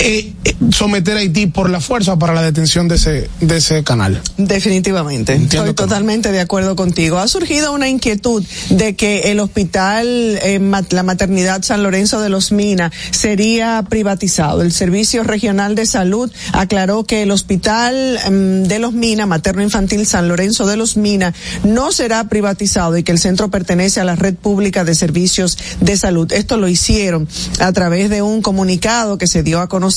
eh, 0.00 0.32
eh, 0.44 0.54
someter 0.70 1.16
a 1.16 1.20
Haití 1.20 1.46
por 1.46 1.70
la 1.70 1.80
fuerza 1.80 2.16
para 2.18 2.32
la 2.32 2.42
detención 2.42 2.86
de 2.86 2.94
ese, 2.94 3.28
de 3.40 3.56
ese 3.56 3.82
canal. 3.82 4.20
Definitivamente. 4.36 5.32
Entiendo 5.32 5.70
Estoy 5.70 5.86
totalmente 5.86 6.28
no. 6.28 6.34
de 6.34 6.40
acuerdo 6.40 6.76
contigo. 6.76 7.18
Ha 7.18 7.26
surgido 7.26 7.72
una 7.72 7.88
inquietud 7.88 8.44
de 8.70 8.94
que 8.94 9.32
el 9.32 9.40
hospital, 9.40 10.06
eh, 10.06 10.60
la 10.90 11.02
maternidad 11.02 11.62
San 11.62 11.82
Lorenzo 11.82 12.20
de 12.20 12.28
los 12.28 12.52
Minas 12.52 12.92
sería 13.10 13.84
privatizado. 13.88 14.62
El 14.62 14.72
Servicio 14.72 15.24
Regional 15.24 15.74
de 15.74 15.86
Salud 15.86 16.30
aclaró 16.52 17.04
que 17.04 17.22
el 17.22 17.32
hospital 17.32 18.18
um, 18.28 18.62
de 18.64 18.78
los 18.78 18.92
Minas, 18.92 19.26
materno 19.26 19.62
infantil 19.62 20.06
San 20.06 20.28
Lorenzo 20.28 20.66
de 20.66 20.76
los 20.76 20.96
Minas, 20.96 21.34
no 21.64 21.90
será 21.90 22.24
privatizado 22.28 22.96
y 22.96 23.02
que 23.02 23.12
el 23.12 23.18
centro 23.18 23.50
pertenece 23.50 24.00
a 24.00 24.04
la 24.04 24.14
red 24.14 24.34
pública 24.34 24.84
de 24.84 24.94
servicios 24.94 25.58
de 25.80 25.96
salud. 25.96 26.32
Esto 26.32 26.56
lo 26.56 26.68
hicieron 26.68 27.26
a 27.58 27.72
través 27.72 28.10
de 28.10 28.22
un 28.22 28.42
comunicado 28.42 29.18
que 29.18 29.26
se 29.26 29.42
dio 29.42 29.60
a 29.60 29.68
conocer 29.68 29.87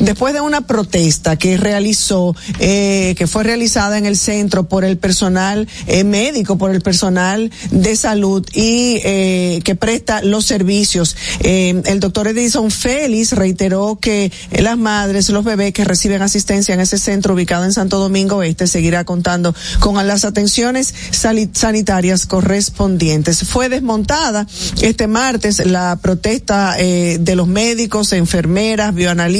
después 0.00 0.34
de 0.34 0.40
una 0.40 0.62
protesta 0.62 1.36
que 1.36 1.56
realizó, 1.56 2.34
eh, 2.58 3.14
que 3.16 3.26
fue 3.26 3.42
realizada 3.42 3.98
en 3.98 4.06
el 4.06 4.16
centro 4.16 4.68
por 4.68 4.84
el 4.84 4.98
personal 4.98 5.68
eh, 5.86 6.04
médico, 6.04 6.58
por 6.58 6.70
el 6.70 6.80
personal 6.80 7.50
de 7.70 7.96
salud 7.96 8.46
y 8.52 9.00
eh, 9.04 9.60
que 9.64 9.74
presta 9.74 10.22
los 10.22 10.44
servicios. 10.44 11.16
el 11.40 12.00
doctor 12.00 12.28
Edison 12.28 12.70
Félix 12.70 13.32
reiteró 13.32 13.98
que 14.00 14.32
las 14.52 14.78
madres, 14.78 15.28
los 15.30 15.44
bebés 15.44 15.72
que 15.72 15.84
reciben 15.84 16.22
asistencia 16.22 16.74
en 16.74 16.80
ese 16.80 16.98
centro 16.98 17.34
ubicado 17.34 17.64
en 17.64 17.72
Santo 17.72 17.98
Domingo 17.98 18.42
Este 18.42 18.66
seguirá 18.66 19.04
contando 19.04 19.54
con 19.80 20.06
las 20.06 20.24
atenciones 20.24 20.94
sanitarias 21.10 22.26
correspondientes. 22.26 23.44
Fue 23.48 23.68
desmontada 23.68 24.46
este 24.80 25.06
martes 25.06 25.64
la 25.64 25.98
protesta 26.00 26.74
eh, 26.78 27.18
de 27.20 27.36
los 27.36 27.48
médicos, 27.48 28.12
enfermeras, 28.12 28.94
bioanalistas 28.94 29.31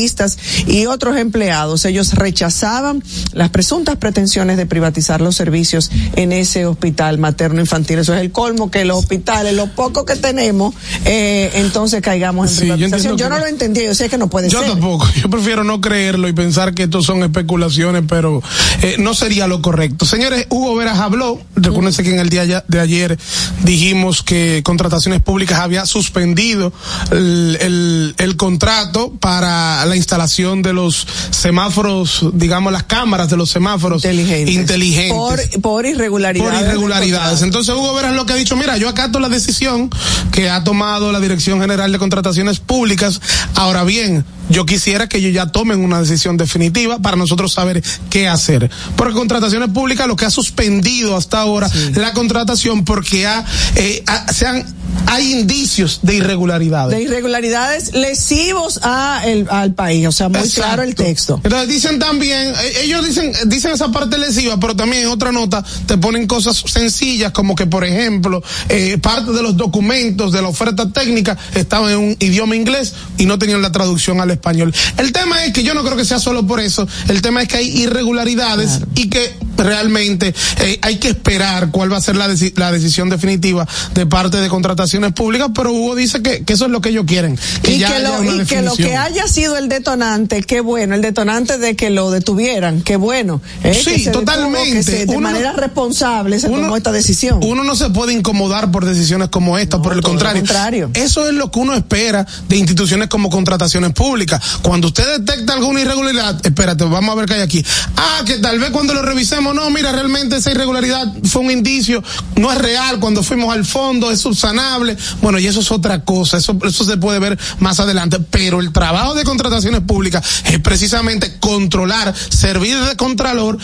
y 0.66 0.86
otros 0.86 1.16
empleados. 1.16 1.84
Ellos 1.84 2.14
rechazaban 2.14 3.02
las 3.32 3.50
presuntas 3.50 3.96
pretensiones 3.96 4.56
de 4.56 4.66
privatizar 4.66 5.20
los 5.20 5.36
servicios 5.36 5.90
en 6.16 6.32
ese 6.32 6.66
hospital 6.66 7.18
materno 7.18 7.60
infantil. 7.60 7.98
Eso 7.98 8.14
es 8.14 8.20
el 8.20 8.32
colmo 8.32 8.70
que 8.70 8.84
los 8.84 8.98
hospitales, 8.98 9.54
lo 9.54 9.66
poco 9.68 10.04
que 10.04 10.16
tenemos, 10.16 10.74
eh, 11.04 11.50
entonces 11.54 12.00
caigamos 12.02 12.50
en 12.50 12.54
Sí, 12.54 12.60
privatización. 12.62 13.16
yo 13.16 13.22
Yo, 13.22 13.28
no 13.28 13.38
lo 13.38 13.46
entendí, 13.46 13.84
yo 13.84 13.94
sé 13.94 14.08
que 14.08 14.18
no 14.18 14.28
puede 14.28 14.48
Yo 14.48 14.60
ser. 14.60 14.70
tampoco, 14.70 15.06
yo 15.20 15.30
prefiero 15.30 15.62
no 15.64 15.80
creerlo 15.80 16.28
y 16.28 16.32
pensar 16.32 16.74
que 16.74 16.84
estos 16.84 17.04
son 17.06 17.22
especulaciones, 17.22 18.02
pero 18.08 18.42
eh, 18.82 18.96
no 18.98 19.14
sería 19.14 19.46
lo 19.46 19.62
correcto. 19.62 20.04
Señores, 20.06 20.46
Hugo 20.50 20.74
Veras 20.74 20.98
habló, 20.98 21.40
recuérdense 21.56 22.02
que 22.02 22.10
en 22.10 22.18
el 22.18 22.28
día 22.28 22.64
de 22.66 22.80
ayer 22.80 23.18
dijimos 23.62 24.22
que 24.22 24.62
Contrataciones 24.64 25.20
Públicas 25.22 25.60
había 25.60 25.86
suspendido 25.86 26.72
el, 27.10 27.58
el- 27.60 28.14
el 28.18 28.36
contrato 28.36 29.12
para 29.20 29.81
la, 29.84 29.86
la 29.86 29.96
instalación 29.96 30.62
de 30.62 30.72
los 30.72 31.06
semáforos, 31.30 32.24
digamos 32.32 32.72
las 32.72 32.84
cámaras 32.84 33.28
de 33.28 33.36
los 33.36 33.50
semáforos 33.50 34.04
Inteligentes. 34.04 34.54
inteligentes. 34.54 35.12
Por, 35.12 35.60
por 35.60 35.86
irregularidades. 35.86 36.52
por 36.52 36.62
irregularidades. 36.62 37.42
Entonces 37.42 37.74
Hugo 37.74 37.94
Veras 37.94 38.14
lo 38.14 38.26
que 38.26 38.32
ha 38.32 38.36
dicho, 38.36 38.56
mira, 38.56 38.76
yo 38.76 38.88
acato 38.88 39.20
la 39.20 39.28
decisión 39.28 39.90
que 40.30 40.48
ha 40.50 40.64
tomado 40.64 41.12
la 41.12 41.20
Dirección 41.20 41.60
General 41.60 41.90
de 41.90 41.98
Contrataciones 41.98 42.58
Públicas. 42.60 43.20
Ahora 43.54 43.84
bien, 43.84 44.24
yo 44.48 44.66
quisiera 44.66 45.08
que 45.08 45.18
ellos 45.18 45.32
ya 45.34 45.46
tomen 45.52 45.84
una 45.84 46.00
decisión 46.00 46.36
definitiva 46.36 46.98
para 47.00 47.16
nosotros 47.16 47.52
saber 47.52 47.82
qué 48.10 48.28
hacer. 48.28 48.70
Porque 48.96 49.14
Contrataciones 49.14 49.68
Públicas 49.70 50.06
lo 50.06 50.16
que 50.16 50.24
ha 50.26 50.30
suspendido 50.30 51.16
hasta 51.16 51.40
ahora 51.40 51.70
la 51.94 52.12
contratación 52.12 52.84
porque 52.84 53.26
ha, 53.26 53.44
eh, 53.76 54.02
ha- 54.06 54.32
se 54.32 54.46
han, 54.46 54.64
hay 55.12 55.32
indicios 55.32 56.00
de 56.02 56.14
irregularidades. 56.14 56.96
De 56.96 57.04
irregularidades 57.04 57.92
lesivos 57.92 58.80
a 58.82 59.22
el, 59.26 59.46
al 59.50 59.74
país. 59.74 60.06
O 60.06 60.12
sea, 60.12 60.30
muy 60.30 60.40
Exacto. 60.40 60.62
claro 60.62 60.82
el 60.82 60.94
texto. 60.94 61.38
Entonces 61.44 61.68
dicen 61.68 61.98
también, 61.98 62.48
eh, 62.48 62.72
ellos 62.84 63.06
dicen, 63.06 63.30
dicen 63.46 63.72
esa 63.72 63.92
parte 63.92 64.16
lesiva, 64.16 64.58
pero 64.58 64.74
también 64.74 65.02
en 65.02 65.08
otra 65.08 65.30
nota 65.30 65.62
te 65.86 65.98
ponen 65.98 66.26
cosas 66.26 66.64
sencillas 66.66 67.30
como 67.32 67.54
que, 67.54 67.66
por 67.66 67.84
ejemplo, 67.84 68.42
eh, 68.70 68.96
parte 69.02 69.32
de 69.32 69.42
los 69.42 69.54
documentos 69.54 70.32
de 70.32 70.40
la 70.40 70.48
oferta 70.48 70.90
técnica 70.90 71.36
estaban 71.54 71.90
en 71.92 71.98
un 71.98 72.16
idioma 72.18 72.56
inglés 72.56 72.94
y 73.18 73.26
no 73.26 73.38
tenían 73.38 73.60
la 73.60 73.70
traducción 73.70 74.18
al 74.18 74.30
español. 74.30 74.74
El 74.96 75.12
tema 75.12 75.44
es 75.44 75.52
que 75.52 75.62
yo 75.62 75.74
no 75.74 75.84
creo 75.84 75.96
que 75.96 76.06
sea 76.06 76.20
solo 76.20 76.46
por 76.46 76.58
eso, 76.58 76.88
el 77.08 77.20
tema 77.20 77.42
es 77.42 77.48
que 77.48 77.58
hay 77.58 77.68
irregularidades 77.82 78.80
y 78.94 79.10
que 79.10 79.34
realmente 79.62 80.34
eh, 80.60 80.78
hay 80.82 80.96
que 80.98 81.08
esperar 81.08 81.70
cuál 81.70 81.92
va 81.92 81.96
a 81.96 82.00
ser 82.00 82.16
la, 82.16 82.28
deci- 82.28 82.52
la 82.56 82.72
decisión 82.72 83.08
definitiva 83.08 83.66
de 83.94 84.06
parte 84.06 84.38
de 84.38 84.48
contrataciones 84.48 85.12
públicas, 85.12 85.48
pero 85.54 85.72
Hugo 85.72 85.94
dice 85.94 86.22
que, 86.22 86.44
que 86.44 86.52
eso 86.54 86.66
es 86.66 86.70
lo 86.70 86.80
que 86.80 86.90
ellos 86.90 87.04
quieren. 87.06 87.38
Que 87.62 87.76
y 87.76 87.78
ya 87.78 87.92
que, 87.96 88.02
lo, 88.02 88.24
y 88.42 88.44
que 88.46 88.62
lo 88.62 88.74
que 88.76 88.96
haya 88.96 89.26
sido 89.28 89.56
el 89.56 89.68
detonante, 89.68 90.42
qué 90.42 90.60
bueno, 90.60 90.94
el 90.94 91.02
detonante 91.02 91.58
de 91.58 91.76
que 91.76 91.90
lo 91.90 92.10
detuvieran, 92.10 92.82
qué 92.82 92.96
bueno. 92.96 93.40
¿eh? 93.64 93.74
Sí, 93.74 93.84
Que 93.84 93.90
se 93.98 94.04
detuvo, 94.06 94.20
totalmente. 94.24 94.72
que 94.72 94.82
se- 94.82 95.06
de 95.06 95.16
Uno 95.16 95.20
manera 95.28 95.52
responsable 95.52 96.38
se 96.38 96.48
tomó 96.48 96.76
esta 96.76 96.92
decisión. 96.92 97.40
Uno 97.42 97.64
no 97.64 97.74
se 97.76 97.90
puede 97.90 98.12
incomodar 98.12 98.70
por 98.70 98.84
decisiones 98.84 99.28
como 99.28 99.58
esta, 99.58 99.80
por 99.80 99.92
el 99.92 100.02
contrario. 100.02 100.42
contrario. 100.42 100.90
Eso 100.94 101.26
es 101.28 101.34
lo 101.34 101.50
que 101.50 101.58
uno 101.58 101.74
espera 101.74 102.26
de 102.48 102.56
instituciones 102.56 103.08
como 103.08 103.30
contrataciones 103.30 103.92
públicas. 103.92 104.40
Cuando 104.62 104.88
usted 104.88 105.18
detecta 105.18 105.52
alguna 105.54 105.80
irregularidad, 105.80 106.38
espérate, 106.44 106.84
vamos 106.84 107.10
a 107.12 107.14
ver 107.18 107.26
qué 107.26 107.34
hay 107.34 107.40
aquí. 107.42 107.64
Ah, 107.96 108.22
que 108.26 108.38
tal 108.38 108.58
vez 108.58 108.70
cuando 108.70 108.94
lo 108.94 109.02
revisemos, 109.02 109.51
no, 109.54 109.68
mira, 109.70 109.92
realmente 109.92 110.36
esa 110.36 110.50
irregularidad 110.50 111.06
fue 111.24 111.42
un 111.42 111.50
indicio, 111.50 112.02
no 112.36 112.52
es 112.52 112.58
real, 112.58 112.98
cuando 113.00 113.22
fuimos 113.22 113.52
al 113.54 113.64
fondo 113.64 114.10
es 114.10 114.20
subsanable. 114.20 114.96
Bueno, 115.20 115.38
y 115.38 115.46
eso 115.46 115.60
es 115.60 115.70
otra 115.70 116.04
cosa, 116.04 116.38
eso, 116.38 116.56
eso 116.64 116.84
se 116.84 116.96
puede 116.96 117.18
ver 117.18 117.38
más 117.58 117.80
adelante. 117.80 118.18
Pero 118.30 118.60
el 118.60 118.72
trabajo 118.72 119.14
de 119.14 119.24
contrataciones 119.24 119.80
públicas 119.80 120.24
es 120.46 120.58
precisamente 120.60 121.38
controlar, 121.40 122.14
servir 122.28 122.78
de 122.78 122.96
contralor 122.96 123.58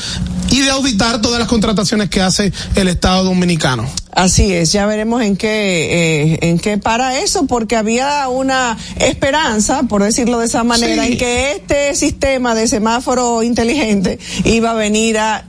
y 0.51 0.61
de 0.61 0.71
auditar 0.71 1.21
todas 1.21 1.39
las 1.39 1.49
contrataciones 1.49 2.09
que 2.09 2.21
hace 2.23 2.53
el 2.75 2.89
Estado 2.89 3.25
Dominicano. 3.25 3.89
Así 4.13 4.53
es, 4.53 4.73
ya 4.73 4.87
veremos 4.87 5.23
en 5.23 5.37
qué, 5.37 6.33
eh, 6.33 6.39
en 6.43 6.59
qué 6.59 6.79
para 6.79 7.21
eso, 7.21 7.47
porque 7.47 7.77
había 7.77 8.27
una 8.29 8.77
esperanza, 8.97 9.83
por 9.85 10.03
decirlo 10.03 10.39
de 10.41 10.47
esa 10.47 10.65
manera, 10.65 11.05
Sí. 11.05 11.13
en 11.13 11.19
que 11.19 11.53
este 11.53 11.95
sistema 11.95 12.55
de 12.55 12.67
semáforo 12.67 13.43
inteligente 13.43 14.19
iba 14.45 14.71
a 14.73 14.75
venir 14.75 15.19
a 15.19 15.45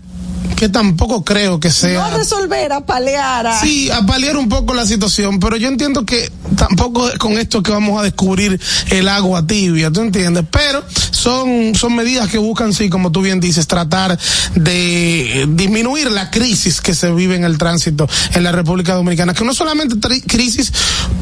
Que 0.56 0.70
tampoco 0.70 1.24
creo 1.24 1.60
que 1.60 1.70
no 1.70 1.74
sea. 1.74 2.06
a 2.06 2.18
resolver, 2.18 2.72
a 2.74 2.86
palear, 2.86 3.48
a, 3.48 3.60
Sí, 3.60 3.90
a 3.90 4.06
paliar 4.06 4.36
un 4.36 4.50
poco 4.50 4.74
la 4.74 4.86
situación, 4.86 5.40
pero 5.40 5.56
yo 5.56 5.68
entiendo 5.68 6.06
que 6.06 6.32
tampoco 6.56 7.10
es 7.10 7.18
con 7.18 7.34
esto 7.38 7.64
que 7.64 7.72
vamos 7.72 8.00
a 8.00 8.04
descubrir 8.04 8.60
el 8.90 9.08
agua 9.08 9.46
tibia, 9.46 9.92
¿tú 9.92 10.02
entiendes? 10.02 10.44
Pero 10.52 10.84
son, 11.12 11.74
son 11.76 11.96
medidas 11.96 12.30
que 12.30 12.38
buscan, 12.38 12.74
sí, 12.74 12.90
como 12.90 13.12
tú 13.12 13.22
bien 13.22 13.40
dices, 13.40 13.68
tratar 13.68 14.18
de 14.56 15.48
disminuir 15.50 16.12
la 16.12 16.30
crisis 16.30 16.82
que 16.82 16.94
se 16.94 17.12
vive 17.12 17.36
en 17.36 17.44
el 17.44 17.58
tránsito 17.58 18.08
en 18.34 18.44
la 18.44 18.52
República 18.52 18.96
Dominicana, 18.96 19.34
que 19.34 19.46
no 19.46 19.54
solamente 19.54 19.96
crisis 20.28 20.72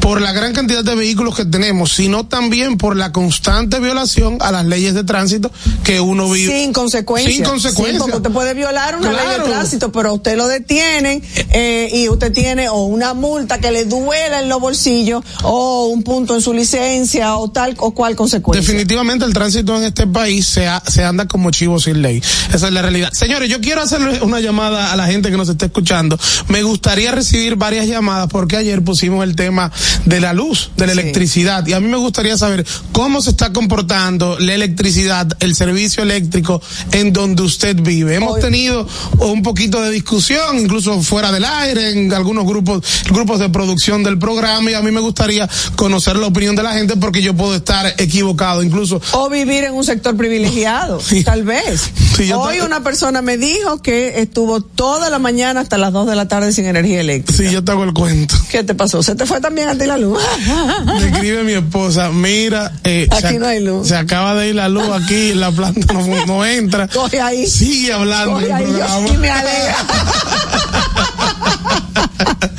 por 0.00 0.20
la 0.20 0.32
gran 0.32 0.52
cantidad 0.52 0.84
de 0.84 0.94
vehículos 0.94 1.36
que 1.36 1.44
tenemos, 1.44 1.92
sino 1.92 2.26
también 2.26 2.78
por 2.78 2.96
la 2.96 3.12
constante 3.12 3.80
violación 3.80 4.38
a 4.40 4.52
las 4.52 4.64
leyes 4.64 4.94
de 4.94 5.04
tránsito 5.04 5.50
que 5.84 6.00
uno 6.00 6.30
vive. 6.30 6.60
sin 6.62 6.72
consecuencias. 6.72 7.34
Sin 7.34 7.44
consecuencias. 7.44 7.96
Sí, 7.96 8.00
porque 8.00 8.16
usted 8.16 8.30
puede 8.30 8.54
violar 8.54 8.96
una 8.96 9.07
ley 9.12 9.20
Claro. 9.24 9.44
de 9.44 9.50
tránsito, 9.50 9.92
pero 9.92 10.14
usted 10.14 10.36
lo 10.36 10.48
detienen 10.48 11.22
eh, 11.50 11.88
y 11.92 12.08
usted 12.08 12.32
tiene 12.32 12.68
o 12.68 12.82
una 12.84 13.14
multa 13.14 13.58
que 13.58 13.70
le 13.70 13.84
duela 13.84 14.40
en 14.40 14.48
los 14.48 14.60
bolsillos 14.60 15.22
o 15.42 15.86
un 15.86 16.02
punto 16.02 16.34
en 16.34 16.40
su 16.40 16.52
licencia 16.52 17.36
o 17.36 17.50
tal 17.50 17.74
o 17.78 17.92
cual 17.92 18.16
consecuencia. 18.16 18.60
Definitivamente 18.66 19.24
el 19.24 19.32
tránsito 19.32 19.76
en 19.76 19.84
este 19.84 20.06
país 20.06 20.46
se, 20.46 20.66
ha- 20.66 20.82
se 20.86 21.04
anda 21.04 21.26
como 21.26 21.50
chivo 21.50 21.78
sin 21.78 22.02
ley. 22.02 22.22
Esa 22.52 22.68
es 22.68 22.72
la 22.72 22.82
realidad. 22.82 23.10
Señores, 23.12 23.48
yo 23.48 23.60
quiero 23.60 23.80
hacerle 23.82 24.22
una 24.22 24.40
llamada 24.40 24.92
a 24.92 24.96
la 24.96 25.06
gente 25.06 25.30
que 25.30 25.36
nos 25.36 25.48
está 25.48 25.66
escuchando. 25.66 26.18
Me 26.48 26.62
gustaría 26.62 27.12
recibir 27.12 27.56
varias 27.56 27.86
llamadas 27.86 28.28
porque 28.30 28.56
ayer 28.56 28.82
pusimos 28.82 29.24
el 29.24 29.36
tema 29.36 29.70
de 30.04 30.20
la 30.20 30.32
luz, 30.32 30.70
de 30.76 30.86
la 30.86 30.92
Sí. 30.94 30.98
electricidad. 31.00 31.66
Y 31.66 31.72
a 31.72 31.80
mí 31.80 31.88
me 31.88 31.96
gustaría 31.98 32.36
saber 32.36 32.66
cómo 32.92 33.20
se 33.22 33.30
está 33.30 33.52
comportando 33.52 34.38
la 34.38 34.54
electricidad, 34.54 35.26
el 35.40 35.54
servicio 35.54 36.02
eléctrico 36.02 36.60
en 36.92 37.12
donde 37.12 37.42
usted 37.42 37.76
vive. 37.80 38.16
Hemos 38.16 38.34
Hoy- 38.34 38.40
tenido 38.40 38.86
un 39.18 39.42
poquito 39.42 39.80
de 39.82 39.90
discusión, 39.90 40.58
incluso 40.58 41.00
fuera 41.02 41.32
del 41.32 41.44
aire, 41.44 41.90
en 41.90 42.12
algunos 42.12 42.46
grupos, 42.46 42.82
grupos 43.10 43.38
de 43.38 43.48
producción 43.48 44.02
del 44.02 44.18
programa. 44.18 44.70
Y 44.70 44.74
a 44.74 44.82
mí 44.82 44.90
me 44.90 45.00
gustaría 45.00 45.48
conocer 45.76 46.16
la 46.16 46.26
opinión 46.26 46.56
de 46.56 46.62
la 46.62 46.72
gente 46.72 46.96
porque 46.96 47.22
yo 47.22 47.34
puedo 47.34 47.54
estar 47.54 47.94
equivocado. 47.98 48.62
Incluso 48.62 49.00
O 49.12 49.28
vivir 49.28 49.64
en 49.64 49.74
un 49.74 49.84
sector 49.84 50.16
privilegiado, 50.16 51.00
Sí. 51.08 51.24
tal 51.24 51.44
vez. 51.44 51.90
Sí, 52.16 52.30
Hoy 52.32 52.60
una 52.60 52.82
persona 52.82 53.22
me 53.22 53.36
dijo 53.36 53.80
que 53.82 54.20
estuvo 54.20 54.60
toda 54.60 55.08
la 55.10 55.18
mañana 55.18 55.60
hasta 55.60 55.78
las 55.78 55.92
2 55.92 56.08
de 56.08 56.16
la 56.16 56.28
tarde 56.28 56.52
sin 56.52 56.66
energía 56.66 57.00
eléctrica. 57.00 57.42
Sí, 57.44 57.52
yo 57.52 57.62
te 57.64 57.72
hago 57.72 57.84
el 57.84 57.92
cuento. 57.92 58.34
¿Qué 58.50 58.62
te 58.64 58.74
pasó? 58.74 59.02
¿Se 59.02 59.14
te 59.14 59.26
fue 59.26 59.40
también 59.40 59.68
a 59.68 59.76
ti 59.78 59.86
la 59.86 59.96
luz? 59.96 60.18
Me 60.86 61.08
escribe 61.10 61.44
mi 61.44 61.52
esposa, 61.52 62.10
mira, 62.10 62.72
eh, 62.84 63.06
Aquí 63.10 63.22
se, 63.34 63.38
no 63.38 63.46
hay 63.46 63.60
luz. 63.62 63.88
se 63.88 63.96
acaba 63.96 64.34
de 64.34 64.48
ir 64.48 64.54
la 64.54 64.68
luz 64.68 64.88
aquí, 64.92 65.34
la 65.34 65.50
planta 65.52 65.94
no, 66.26 66.44
entra. 66.44 66.88
Coge 66.92 67.20
ahí. 67.20 67.46
Sigue 67.46 67.92
hablando 67.92 68.34
Coge 68.34 68.52
ahí, 68.52 68.64
sí 68.88 69.16
me 69.18 69.30
alegra. 69.30 69.76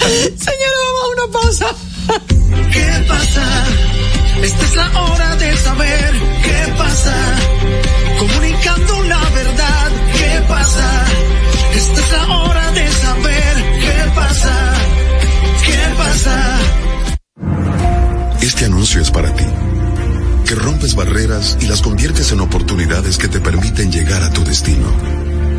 Señora, 0.09 0.77
vamos 0.85 1.03
a 1.03 1.07
una 1.13 1.27
pausa. 1.31 1.65
¿Qué 2.71 3.05
pasa? 3.07 3.65
Esta 4.43 4.65
es 4.65 4.75
la 4.75 5.01
hora 5.01 5.35
de 5.35 5.57
saber 5.57 6.13
qué 6.43 6.73
pasa. 6.77 7.15
Comunicando 8.19 9.03
la 9.03 9.29
verdad, 9.29 9.91
¿qué 10.13 10.41
pasa? 10.47 11.05
Esta 11.75 11.99
es 11.99 12.11
la 12.11 12.27
hora 12.37 12.71
de 12.71 12.91
saber 12.91 13.55
qué 13.79 14.11
pasa. 14.15 14.73
¿Qué 15.65 15.95
pasa? 15.97 16.59
Este 18.41 18.65
anuncio 18.65 19.01
es 19.01 19.11
para 19.11 19.33
ti, 19.33 19.45
que 20.45 20.55
rompes 20.55 20.95
barreras 20.95 21.57
y 21.61 21.67
las 21.67 21.81
conviertes 21.81 22.31
en 22.31 22.39
oportunidades 22.39 23.17
que 23.17 23.27
te 23.27 23.39
permiten 23.39 23.91
llegar 23.91 24.23
a 24.23 24.31
tu 24.31 24.43
destino. 24.43 25.28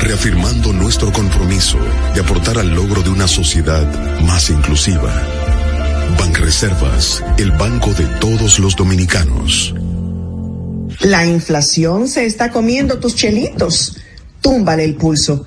reafirmando 0.00 0.72
nuestro 0.72 1.12
compromiso 1.12 1.78
de 2.14 2.20
aportar 2.20 2.58
al 2.58 2.74
logro 2.74 3.02
de 3.02 3.10
una 3.10 3.28
sociedad 3.28 3.86
más 4.22 4.50
inclusiva. 4.50 5.12
Banreservas, 6.18 7.22
el 7.38 7.52
banco 7.52 7.92
de 7.94 8.06
todos 8.18 8.58
los 8.58 8.74
dominicanos. 8.76 9.74
La 11.00 11.24
inflación 11.26 12.08
se 12.08 12.26
está 12.26 12.50
comiendo 12.50 12.98
tus 12.98 13.14
chelitos. 13.14 13.96
Túmbale 14.40 14.84
el 14.84 14.96
pulso. 14.96 15.46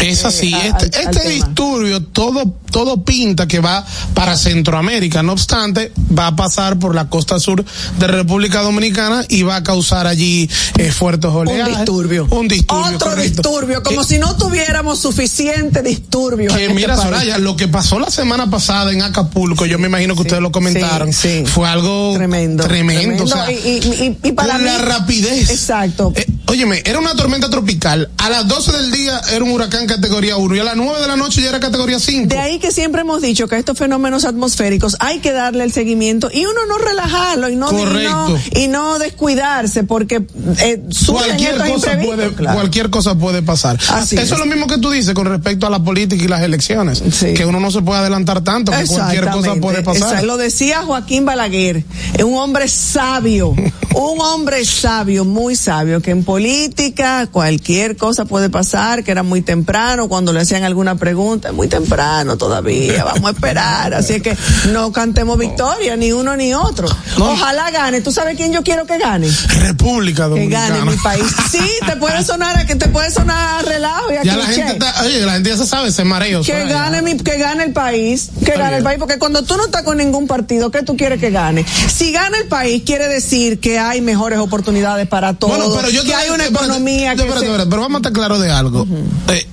Es 0.01 0.25
así, 0.25 0.55
eh, 0.55 0.73
este, 0.81 0.99
al- 0.99 1.15
este 1.17 1.29
disturbio 1.31 2.03
todo, 2.03 2.45
todo 2.71 3.03
pinta 3.05 3.47
que 3.49 3.61
va 3.61 3.85
para 4.15 4.37
Centroamérica, 4.37 5.23
no 5.23 5.33
obstante, 5.33 5.93
va 6.17 6.29
a 6.29 6.37
pasar 6.37 6.79
por 6.79 6.95
la 6.95 7.09
costa 7.09 7.39
sur 7.41 7.65
de 7.99 8.07
República 8.07 8.63
Dominicana 8.63 9.25
y 9.29 9.43
va 9.43 9.57
a 9.57 9.63
causar 9.63 10.07
allí 10.07 10.49
eh, 10.79 10.91
fuertes 10.93 11.31
oleajes. 11.31 11.67
Un 11.67 11.77
disturbio. 11.77 12.27
Un 12.31 12.49
disturbio. 12.49 12.95
Otro 12.97 13.11
correcto. 13.11 13.43
disturbio, 13.43 13.83
como 13.83 14.05
si 14.05 14.19
no 14.19 14.37
tuviéramos 14.37 15.01
suficiente 15.01 15.83
disturbio. 15.83 16.49
que 16.51 16.65
en 16.65 16.71
este 16.71 16.75
mira. 16.75 16.97
Soraya, 16.97 17.39
lo 17.39 17.57
que 17.57 17.69
pasó 17.69 17.99
la 17.99 18.11
semana 18.11 18.51
pasada 18.51 18.93
en 18.93 19.03
Acapulco, 19.03 19.67
yo 19.67 19.79
me 19.79 19.87
imagino 19.89 20.15
que 20.15 20.23
ustedes 20.23 20.43
lo 20.43 20.53
comentaron, 20.53 21.13
sí, 21.13 21.41
sí. 21.41 21.45
fue 21.47 21.69
algo 21.69 22.13
Tremendo. 22.15 22.65
tremendo. 22.65 23.25
o 23.25 23.27
sea, 23.27 23.51
y, 23.51 23.55
y- 23.57 24.17
y- 24.23 24.29
y 24.29 24.33
para 24.33 24.53
con 24.55 24.63
mí, 24.65 24.69
la 24.69 24.79
rapidez. 24.79 25.51
Exacto. 25.51 26.13
Eh, 26.15 26.27
óyeme, 26.47 26.83
era 26.85 26.99
una 26.99 27.15
tormenta 27.15 27.49
tropical. 27.51 28.11
A 28.19 28.29
las 28.31 28.47
12 28.49 28.73
del 28.73 28.91
día 28.93 29.21
era 29.41 29.45
un 29.49 29.53
huracán 29.55 29.87
categoría 29.87 30.37
1 30.37 30.55
y 30.57 30.59
a 30.59 30.65
las 30.65 30.77
9 30.77 31.01
de 31.01 31.07
la 31.09 31.17
noche 31.17 31.41
ya 31.43 31.49
era 31.49 31.61
categoría 31.61 31.99
5. 31.99 32.29
De 32.29 32.39
ahí 32.39 32.59
que 32.59 32.71
siempre 32.71 33.01
hemos 33.01 33.23
dicho 33.23 33.49
que 33.49 33.55
a 33.55 33.59
estos 33.59 33.79
fenómenos 33.79 34.25
atmosféricos 34.27 34.97
hay 35.01 35.21
que 35.21 35.33
darle 35.33 35.65
el 35.65 35.73
seguimiento 35.73 36.29
y 36.33 36.45
uno 36.45 36.67
no 36.69 36.77
relajarlo 36.79 37.49
y 37.49 37.57
no, 37.57 37.71
y 37.71 37.85
no, 38.05 38.39
y 38.55 38.69
no 38.69 38.99
descuidarse 38.99 39.85
porque 39.85 40.23
eh, 40.59 40.83
cualquier 41.07 41.57
cosa 41.57 41.99
puede 42.05 42.33
claro. 42.35 42.55
cualquier 42.59 42.91
cosa 42.91 43.15
puede 43.15 43.43
pasar 43.43 43.79
Así 43.89 44.17
eso 44.17 44.25
es. 44.25 44.33
es. 44.33 44.39
lo 44.39 44.47
mismo 44.47 44.67
que 44.67 44.79
tú 44.79 44.91
dices 44.91 45.15
con 45.15 45.27
respecto 45.27 45.67
a 45.67 45.71
la 45.71 45.83
política 45.83 46.23
y 46.23 46.29
las 46.29 46.43
elecciones 46.43 47.03
Sí. 47.13 47.35
que 47.35 47.47
uno 47.47 47.61
no 47.61 47.71
se 47.71 47.81
puede 47.83 48.01
adelantar 48.01 48.43
tanto 48.43 48.73
que 48.73 48.85
cualquier 48.87 49.29
cosa 49.31 49.55
puede 49.57 49.83
pasar 49.83 50.23
lo 50.25 50.37
decía 50.37 50.83
Joaquín 50.83 51.25
Balaguer, 51.25 51.83
un 52.25 52.35
hombre 52.37 52.69
sabio, 52.69 53.55
un 53.95 54.21
hombre 54.21 54.65
sabio, 54.65 55.25
muy 55.25 55.57
sabio, 55.57 56.01
que 56.01 56.11
en 56.13 56.25
política 56.25 57.27
cualquier 57.31 57.97
cosa 57.97 58.25
puede 58.25 58.49
pasar, 58.49 59.03
que 59.05 59.11
era 59.11 59.23
muy 59.23 59.43
temprano 59.43 60.09
cuando 60.09 60.33
le 60.33 60.41
hacían 60.41 60.63
alguna 60.65 60.95
pregunta, 60.97 61.53
muy 61.53 61.69
temprano 61.69 62.37
todavía, 62.37 63.05
vamos 63.05 63.31
a 63.31 63.33
esperar, 63.35 63.95
así 63.95 64.15
es 64.15 64.23
que 64.23 64.37
no 64.73 64.93
cantemos 64.93 65.39
victoria, 65.39 65.97
ni 65.97 66.13
uno 66.13 66.37
ni 66.37 66.55
otro. 66.55 66.89
Ojalá 67.19 67.71
gane, 67.71 68.01
¿tú 68.01 68.13
sabes 68.13 68.37
quién 68.37 68.53
yo 68.53 68.63
quiero 68.63 68.87
que 68.87 68.99
gane? 68.99 69.29
República 69.61 70.25
Que 70.25 70.31
Dominicana. 70.31 70.79
gane 70.79 70.91
mi 70.91 70.97
país. 70.99 71.25
Sí, 71.51 71.59
te 71.87 71.97
puede 71.97 72.23
sonar 72.25 72.57
a 72.59 72.67
que 72.67 72.77
te 72.77 72.89
puede 72.89 73.11
sonar 73.11 73.59
a 73.59 73.63
relajo 73.63 74.13
y 74.13 74.17
a 74.17 74.23
ya 74.23 74.37
la 74.37 74.47
gente 74.47 74.73
está, 74.73 75.03
oye 75.03 75.21
la 75.27 75.33
gente 75.33 75.51
ya 75.51 75.57
se 75.57 75.67
sabe 75.67 75.89
ese 75.89 76.05
mareo 76.05 76.43
Que 76.43 76.65
gane 76.67 77.03
mi, 77.03 77.17
que 77.17 77.39
gane 77.39 77.65
el 77.65 77.73
país, 77.73 78.31
que 78.45 78.53
gane 78.53 78.77
el 78.79 78.85
país, 78.85 78.99
porque 79.01 79.19
cuando 79.19 79.43
tú 79.43 79.57
no 79.57 79.65
estás 79.65 79.83
con 79.83 79.97
ningún 79.99 80.27
partido, 80.27 80.71
¿qué 80.71 80.83
tú 80.83 80.97
quieres 80.97 81.21
que 81.21 81.31
gane? 81.31 81.65
Si 81.67 82.13
gana 82.13 82.39
el 82.39 82.47
país, 82.47 82.83
quiere 82.87 83.09
decir 83.09 83.59
que 83.59 83.80
hay 83.81 84.01
mejores 84.01 84.39
oportunidades 84.39 85.09
para 85.09 85.35
todos, 85.35 85.57
Bueno, 85.57 85.75
pero 85.75 85.91
yo 85.91 86.05
que 86.05 86.15
hay 86.15 86.31
una 86.31 86.47
economía 86.47 87.15
que 87.17 87.23
espérate, 87.23 87.47
se- 87.47 87.67
pero 87.67 87.83
vamos 87.83 87.97
a 87.97 87.99
estar 87.99 88.13
claros 88.13 88.41
de 88.41 88.51
algo. 88.51 88.87
Eh, 89.29 89.47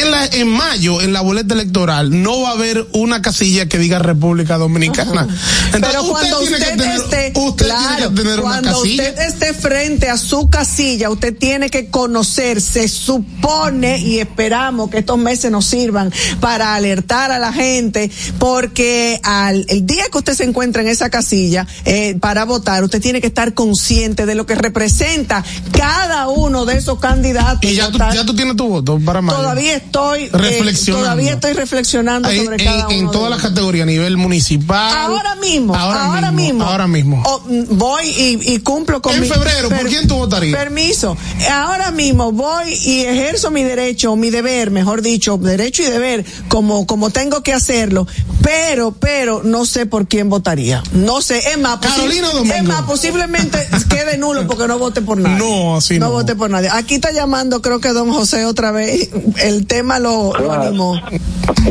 en, 0.00 0.10
la, 0.10 0.26
en 0.26 0.48
mayo, 0.48 1.00
en 1.00 1.12
la 1.12 1.20
boleta 1.20 1.54
electoral, 1.54 2.22
no 2.22 2.42
va 2.42 2.50
a 2.50 2.52
haber 2.52 2.86
una 2.92 3.22
casilla 3.22 3.66
que 3.66 3.78
diga 3.78 3.98
República 3.98 4.58
Dominicana. 4.58 5.26
Entonces, 5.72 5.80
Pero 5.80 6.04
cuando 6.04 6.38
tiene 6.40 6.56
usted, 6.56 6.70
que 6.70 6.76
tener, 6.76 7.00
esté, 7.00 7.32
usted 7.34 7.66
claro, 7.66 8.10
tener 8.12 8.40
cuando 8.40 8.82
usted 8.82 9.18
esté 9.18 9.54
frente 9.54 10.08
a 10.08 10.16
su 10.16 10.48
casilla, 10.50 11.10
usted 11.10 11.36
tiene 11.36 11.70
que 11.70 11.88
conocer, 11.88 12.60
se 12.60 12.88
supone 12.88 13.98
y 13.98 14.18
esperamos 14.18 14.90
que 14.90 14.98
estos 14.98 15.18
meses 15.18 15.50
nos 15.50 15.66
sirvan 15.66 16.12
para 16.40 16.74
alertar 16.74 17.32
a 17.32 17.38
la 17.38 17.52
gente, 17.52 18.10
porque 18.38 19.20
al 19.22 19.64
el 19.68 19.86
día 19.86 20.04
que 20.10 20.18
usted 20.18 20.34
se 20.34 20.44
encuentra 20.44 20.82
en 20.82 20.88
esa 20.88 21.10
casilla 21.10 21.66
eh, 21.84 22.16
para 22.20 22.44
votar, 22.44 22.82
usted 22.84 23.00
tiene 23.00 23.20
que 23.20 23.28
estar 23.28 23.54
consciente 23.54 24.26
de 24.26 24.34
lo 24.34 24.46
que 24.46 24.54
representa 24.54 25.44
cada 25.72 26.28
uno 26.28 26.64
de 26.64 26.76
esos 26.76 26.98
candidatos. 26.98 27.70
Y 27.70 27.74
ya 27.74 27.90
tú, 27.90 27.98
ya 27.98 28.24
tú 28.24 28.34
tienes 28.34 28.56
tu 28.56 28.68
voto 28.68 28.98
para 29.04 29.20
mayo. 29.20 29.38
Todavía 29.38 29.76
estoy 29.90 30.24
eh, 30.24 30.30
Reflexionando. 30.32 31.04
todavía 31.04 31.32
estoy 31.32 31.52
reflexionando 31.52 32.28
Ahí, 32.28 32.44
sobre 32.44 32.56
en, 32.62 32.64
cada 32.64 32.88
uno 32.88 32.96
en 32.96 33.10
todas 33.10 33.30
las 33.30 33.42
categorías, 33.42 33.82
a 33.82 33.86
nivel 33.86 34.16
municipal. 34.16 34.96
Ahora 34.96 35.34
mismo, 35.36 35.74
Ahora, 35.74 36.04
ahora, 36.06 36.30
mismo, 36.30 36.64
Ahora 36.64 36.86
mismo. 36.86 37.22
O, 37.24 37.40
mm, 37.40 37.76
voy 37.76 38.04
y, 38.06 38.54
y 38.54 38.58
cumplo 38.60 39.02
con 39.02 39.14
En 39.14 39.22
mi 39.22 39.28
febrero, 39.28 39.68
¿por 39.68 39.88
quién 39.88 40.06
tú 40.06 40.16
votarías? 40.16 40.56
Permiso. 40.56 41.16
Ahora 41.50 41.90
mismo 41.90 42.32
voy 42.32 42.72
y 42.84 43.00
ejerzo 43.00 43.50
mi 43.50 43.64
derecho, 43.64 44.14
mi 44.16 44.30
deber, 44.30 44.70
mejor 44.70 45.02
dicho, 45.02 45.36
derecho 45.38 45.82
y 45.82 45.86
deber, 45.86 46.24
como, 46.48 46.86
como 46.86 47.10
tengo 47.10 47.42
que 47.42 47.52
hacerlo. 47.52 48.06
Pero, 48.42 48.92
pero, 48.92 49.42
no 49.44 49.66
sé 49.66 49.86
por 49.86 50.06
quién 50.06 50.30
votaría. 50.30 50.82
No 50.92 51.20
sé. 51.20 51.38
Es 51.38 51.58
más, 51.58 51.78
Carolina 51.78 52.28
Domingo. 52.28 52.54
es 52.54 52.64
más, 52.64 52.82
posiblemente 52.82 53.68
quede 53.88 54.16
nulo 54.18 54.46
porque 54.46 54.66
no 54.66 54.78
vote 54.78 55.02
por 55.02 55.18
nadie. 55.18 55.36
No, 55.36 55.76
así 55.76 55.98
no. 55.98 56.06
No 56.06 56.12
vote 56.12 56.36
por 56.36 56.48
nadie. 56.50 56.68
Aquí 56.72 56.94
está 56.94 57.12
llamando, 57.12 57.60
creo 57.60 57.80
que 57.80 57.90
don 57.90 58.12
José 58.12 58.44
otra 58.44 58.70
vez. 58.70 59.10
El 59.42 59.66
tema 59.66 59.79
lo, 59.82 59.98
lo 59.98 60.30
Claro. 60.32 60.62
animó. 60.62 61.00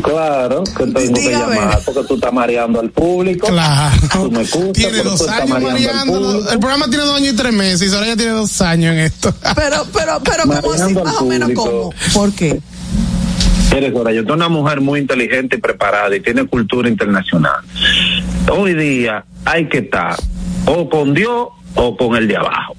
Claro, 0.03 0.63
que 0.63 0.85
tengo 0.87 1.13
que 1.13 1.31
llamar 1.31 1.79
porque 1.85 2.03
tú 2.07 2.15
estás 2.15 2.33
mareando 2.33 2.79
al 2.79 2.89
público. 2.89 3.47
Claro. 3.47 3.95
Tú 4.11 4.31
me 4.31 4.41
escuchas, 4.41 4.73
Tiene 4.73 4.91
pero 4.97 5.09
dos 5.11 5.27
años 5.27 5.61
mareando 5.61 6.13
público. 6.13 6.51
El 6.51 6.59
programa 6.59 6.85
tiene 6.89 7.03
dos 7.05 7.15
años 7.17 7.33
y 7.33 7.35
tres 7.35 7.53
meses 7.53 7.81
y 7.83 7.89
Soraya 7.89 8.15
tiene 8.15 8.31
dos 8.33 8.61
años 8.61 8.93
en 8.93 8.99
esto. 8.99 9.33
Pero, 9.55 9.85
pero, 9.93 10.19
pero, 10.23 10.43
como 10.43 10.53
así, 10.53 10.67
Mareando 10.93 11.03
más 11.03 11.15
o 11.21 11.25
menos 11.25 11.49
público. 11.51 11.63
como. 11.63 11.93
¿Por 12.13 12.33
qué? 12.33 12.59
Eres 13.75 13.95
ahora, 13.95 14.11
yo 14.11 14.23
soy 14.23 14.31
una 14.31 14.49
mujer 14.49 14.81
muy 14.81 14.99
inteligente 14.99 15.57
y 15.57 15.59
preparada 15.59 16.15
y 16.15 16.19
tiene 16.21 16.45
cultura 16.45 16.89
internacional. 16.89 17.61
Hoy 18.51 18.73
día 18.73 19.23
hay 19.45 19.69
que 19.69 19.79
estar 19.79 20.15
o 20.65 20.89
con 20.89 21.13
Dios 21.13 21.49
o 21.75 21.95
con 21.97 22.15
el 22.15 22.27
de 22.27 22.37
abajo. 22.37 22.75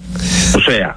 O 0.57 0.61
sea, 0.61 0.97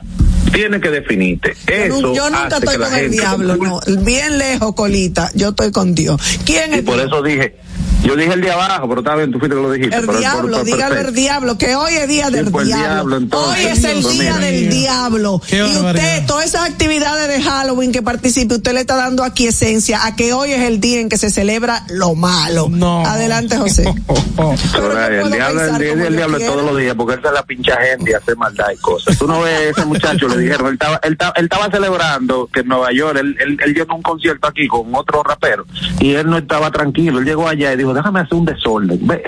tiene 0.54 0.80
que 0.80 0.89
definirte. 0.89 1.56
Eso 1.68 2.14
yo 2.14 2.30
nunca 2.30 2.45
hace 2.47 2.66
estoy 2.66 2.78
que 2.78 2.84
con 2.84 2.95
el 2.95 3.12
diablo, 3.12 3.58
no. 3.58 3.80
Bien 4.04 4.38
lejos, 4.38 4.76
colita. 4.76 5.30
Yo 5.34 5.49
estoy 5.49 5.72
con 5.72 5.95
Dios. 5.95 6.22
¿Quién 6.45 6.74
Y 6.74 6.78
es 6.78 6.82
por 6.84 6.99
eso 6.99 7.22
dije, 7.22 7.58
yo 8.04 8.16
dije 8.16 8.34
el 8.34 8.41
de 8.41 8.51
abajo, 8.51 8.88
pero 8.89 9.01
está 9.01 9.16
bien, 9.16 9.32
tú 9.32 9.39
fuiste 9.39 9.56
que 9.56 9.62
lo 9.62 9.72
dijiste. 9.72 9.95
El 9.95 10.06
pero 10.06 10.18
diablo, 10.20 10.41
por- 10.41 10.51
por- 10.58 10.66
dígalo 10.66 10.95
el 10.99 11.14
diablo, 11.16 11.58
que 11.58 11.76
hoy 11.76 11.93
es 11.93 12.08
día 12.08 12.28
Sí, 12.28 12.34
del 12.34 12.51
pues 12.51 12.64
el 12.64 12.68
diablo. 12.74 12.88
diablo, 12.93 13.18
entonces. 13.18 13.66
hoy 13.66 13.72
es 13.72 13.84
el 13.84 14.01
Pues 14.01 14.14
día 14.20 14.34
mira. 14.36 14.45
del 14.45 14.70
diablo. 14.70 15.41
Qué 15.47 15.58
y 15.58 15.62
barbaridad. 15.76 16.06
usted, 16.06 16.26
todas 16.28 16.45
esas 16.45 16.70
actividades 16.70 17.28
de 17.28 17.41
Halloween 17.41 17.91
que 17.91 18.01
participe, 18.01 18.56
usted 18.56 18.74
le 18.74 18.82
está 18.82 18.95
dando 18.95 19.24
aquí 19.24 19.47
esencia 19.47 20.06
a 20.06 20.16
que 20.16 20.34
hoy 20.34 20.51
es 20.51 20.62
el 20.62 20.80
día 20.80 20.99
en 20.99 21.10
que 21.10 21.18
se 21.18 21.30
celebra 21.30 21.84
lo 21.89 22.14
malo. 22.16 22.68
No. 22.70 23.06
Adelante, 23.06 23.58
José. 23.58 23.84
El 24.34 25.32
diablo, 25.32 25.62
el, 25.62 25.68
pensar 25.68 25.80
día- 25.82 25.93
el 25.93 25.99
yo 25.99 26.10
diablo 26.10 26.38
quiera. 26.38 26.51
todos 26.54 26.66
los 26.66 26.78
días, 26.78 26.95
porque 26.95 27.14
esa 27.20 27.28
es 27.30 27.34
la 27.34 27.43
pincha 27.43 27.78
gente 27.82 28.12
y 28.12 28.14
hace 28.14 28.36
maldad 28.36 28.66
y 28.74 28.78
cosas. 28.78 29.18
Tú 29.18 29.28
no 29.28 29.41
ves 29.41 29.72
ese 29.76 29.86
muchacho, 29.86 30.28
le 30.28 30.38
dijeron, 30.38 30.68
él 30.68 30.74
estaba, 30.74 30.99
él, 31.04 31.12
estaba, 31.14 31.34
él 31.38 31.43
estaba 31.45 31.70
celebrando 31.72 32.49
que 32.51 32.62
en 32.62 32.68
Nueva 32.68 32.91
York, 32.91 33.18
él, 33.20 33.38
él, 33.39 33.58
él 33.64 33.74
llegó 33.74 33.93
a 33.93 33.95
un 33.95 34.01
concierto 34.01 34.47
aquí 34.47 34.68
con 34.68 34.93
otro 34.95 35.24
rapero, 35.24 35.66
y 35.99 36.14
él 36.14 36.28
no 36.30 36.38
estaba 36.38 36.72
tranquilo, 36.72 37.20
él 37.20 37.26
llegó 37.26 37.47
allá 37.47 37.74
y 37.74 37.78
dijo, 37.78 37.93
déjame 37.94 38.20
hacer 38.22 38.36
un 38.36 38.46
desorden. 38.46 39.00
Ve, 39.08 39.24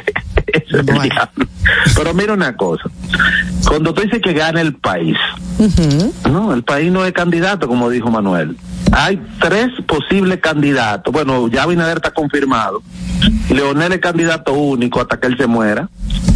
ese 0.48 0.66
es 0.68 0.74
el 0.74 0.84
Bueno. 0.84 1.02
diablo. 1.04 1.46
Pero 1.96 2.14
mira 2.14 2.34
una 2.34 2.56
cosa, 2.56 2.84
cuando 3.68 3.94
tú 3.94 4.02
dices 4.02 4.22
que 4.22 4.34
gana 4.34 4.62
el 4.62 4.76
país, 4.76 5.18
no, 6.30 6.54
el 6.54 6.64
país 6.64 6.92
no 6.92 7.06
es 7.06 7.14
candidato, 7.14 7.68
como 7.68 7.90
dijo 7.90 8.10
Manuel. 8.10 8.58
Hay 8.92 9.20
tres 9.42 9.70
posibles 9.88 10.40
candidatos. 10.40 11.12
Bueno, 11.12 11.48
ya 11.48 11.64
Abinader 11.64 11.98
está 11.98 12.12
confirmado. 12.12 12.82
Leonel 13.50 13.94
es 13.94 14.00
candidato 14.00 14.54
único 14.54 15.02
hasta 15.02 15.20
que 15.20 15.28
él 15.28 15.38
se 15.38 15.48
muera. 15.48 15.90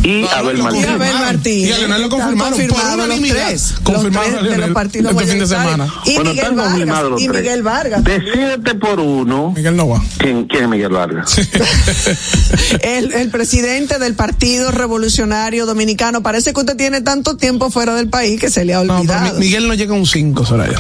Y 0.04 0.22
No, 0.22 0.30
Abel 0.32 0.58
Martínez. 0.58 0.90
Y 0.90 0.94
Abel 0.94 1.14
Martínez. 1.14 1.70
Y 1.70 1.72
a 1.74 1.78
Leonel 1.78 2.02
lo 2.02 2.10
confirmaron 2.10 2.38
por 2.38 2.50
confirmados 2.50 3.08
los 3.08 3.20
tres, 3.20 3.72
los 3.72 3.82
Confirmaron 3.82 4.32
tres 4.32 4.44
a 4.44 4.48
de 4.48 4.58
los 4.58 4.70
partidos 4.72 5.12
este 5.12 5.26
fin 5.28 5.40
de 5.40 5.48
semana. 5.48 5.94
Y 6.06 6.16
Bueno, 6.16 6.30
Miguel 6.32 6.46
están 6.46 6.56
confirmados 6.56 6.88
Vargas. 7.04 7.12
los 7.12 7.22
Y 7.22 7.28
tres. 7.28 7.42
Miguel 7.42 7.64
Vargas. 7.64 8.04
Decídete 8.04 8.76
por 8.76 9.00
uno. 9.00 9.54
Miguel 9.56 9.76
no 9.76 9.90
va. 9.90 10.02
¿Quién, 10.18 10.46
quién 10.46 10.64
es 10.64 10.70
Miguel 10.70 10.92
Vargas? 10.92 11.38
el, 12.82 13.14
el 13.14 13.30
presidente 13.30 14.00
del 14.00 14.16
Partido 14.16 14.72
Revolucionario 14.72 15.19
Dominicano. 15.66 16.24
Parece 16.24 16.54
que 16.54 16.60
usted 16.60 16.76
tiene 16.78 17.02
tanto 17.02 17.36
tiempo 17.38 17.70
fuera 17.70 17.96
del 17.96 18.10
país 18.10 18.40
que 18.40 18.50
se 18.50 18.66
le 18.66 18.74
ha 18.74 18.84
No, 18.84 18.88
pero 18.88 19.00
olvidado. 19.00 19.34
Mi- 19.36 19.40
Miguel 19.46 19.68
no 19.68 19.74
llega 19.74 19.94
a 19.94 19.98
un 19.98 20.06
5, 20.06 20.46
Soraya. 20.46 20.78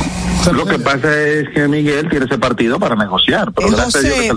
Lo 0.53 0.65
que 0.65 0.79
pasa 0.79 1.21
es 1.21 1.49
que 1.53 1.67
Miguel 1.67 2.09
tiene 2.09 2.25
ese 2.25 2.37
partido 2.37 2.79
para 2.79 2.95
negociar, 2.95 3.51
pero 3.53 3.69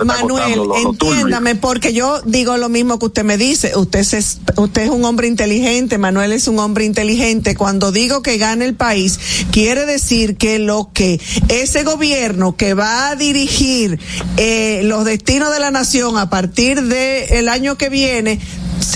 Manuel, 0.04 0.56
lo 0.56 0.76
entiéndame, 0.76 1.54
porque 1.54 1.92
yo 1.92 2.20
digo 2.24 2.56
lo 2.56 2.68
mismo 2.68 2.98
que 2.98 3.06
usted 3.06 3.24
me 3.24 3.36
dice. 3.38 3.72
Usted 3.76 4.00
es, 4.00 4.40
usted 4.56 4.82
es 4.82 4.90
un 4.90 5.04
hombre 5.04 5.26
inteligente, 5.28 5.98
Manuel 5.98 6.32
es 6.32 6.48
un 6.48 6.58
hombre 6.58 6.84
inteligente. 6.84 7.54
Cuando 7.54 7.92
digo 7.92 8.22
que 8.22 8.36
gane 8.36 8.64
el 8.64 8.74
país, 8.74 9.18
quiere 9.52 9.86
decir 9.86 10.36
que 10.36 10.58
lo 10.58 10.90
que 10.92 11.20
ese 11.48 11.84
gobierno 11.84 12.56
que 12.56 12.74
va 12.74 13.10
a 13.10 13.16
dirigir 13.16 13.98
eh, 14.36 14.80
los 14.84 15.04
destinos 15.04 15.52
de 15.52 15.60
la 15.60 15.70
nación 15.70 16.18
a 16.18 16.28
partir 16.28 16.82
del 16.82 17.48
año 17.48 17.76
que 17.78 17.88
viene, 17.88 18.40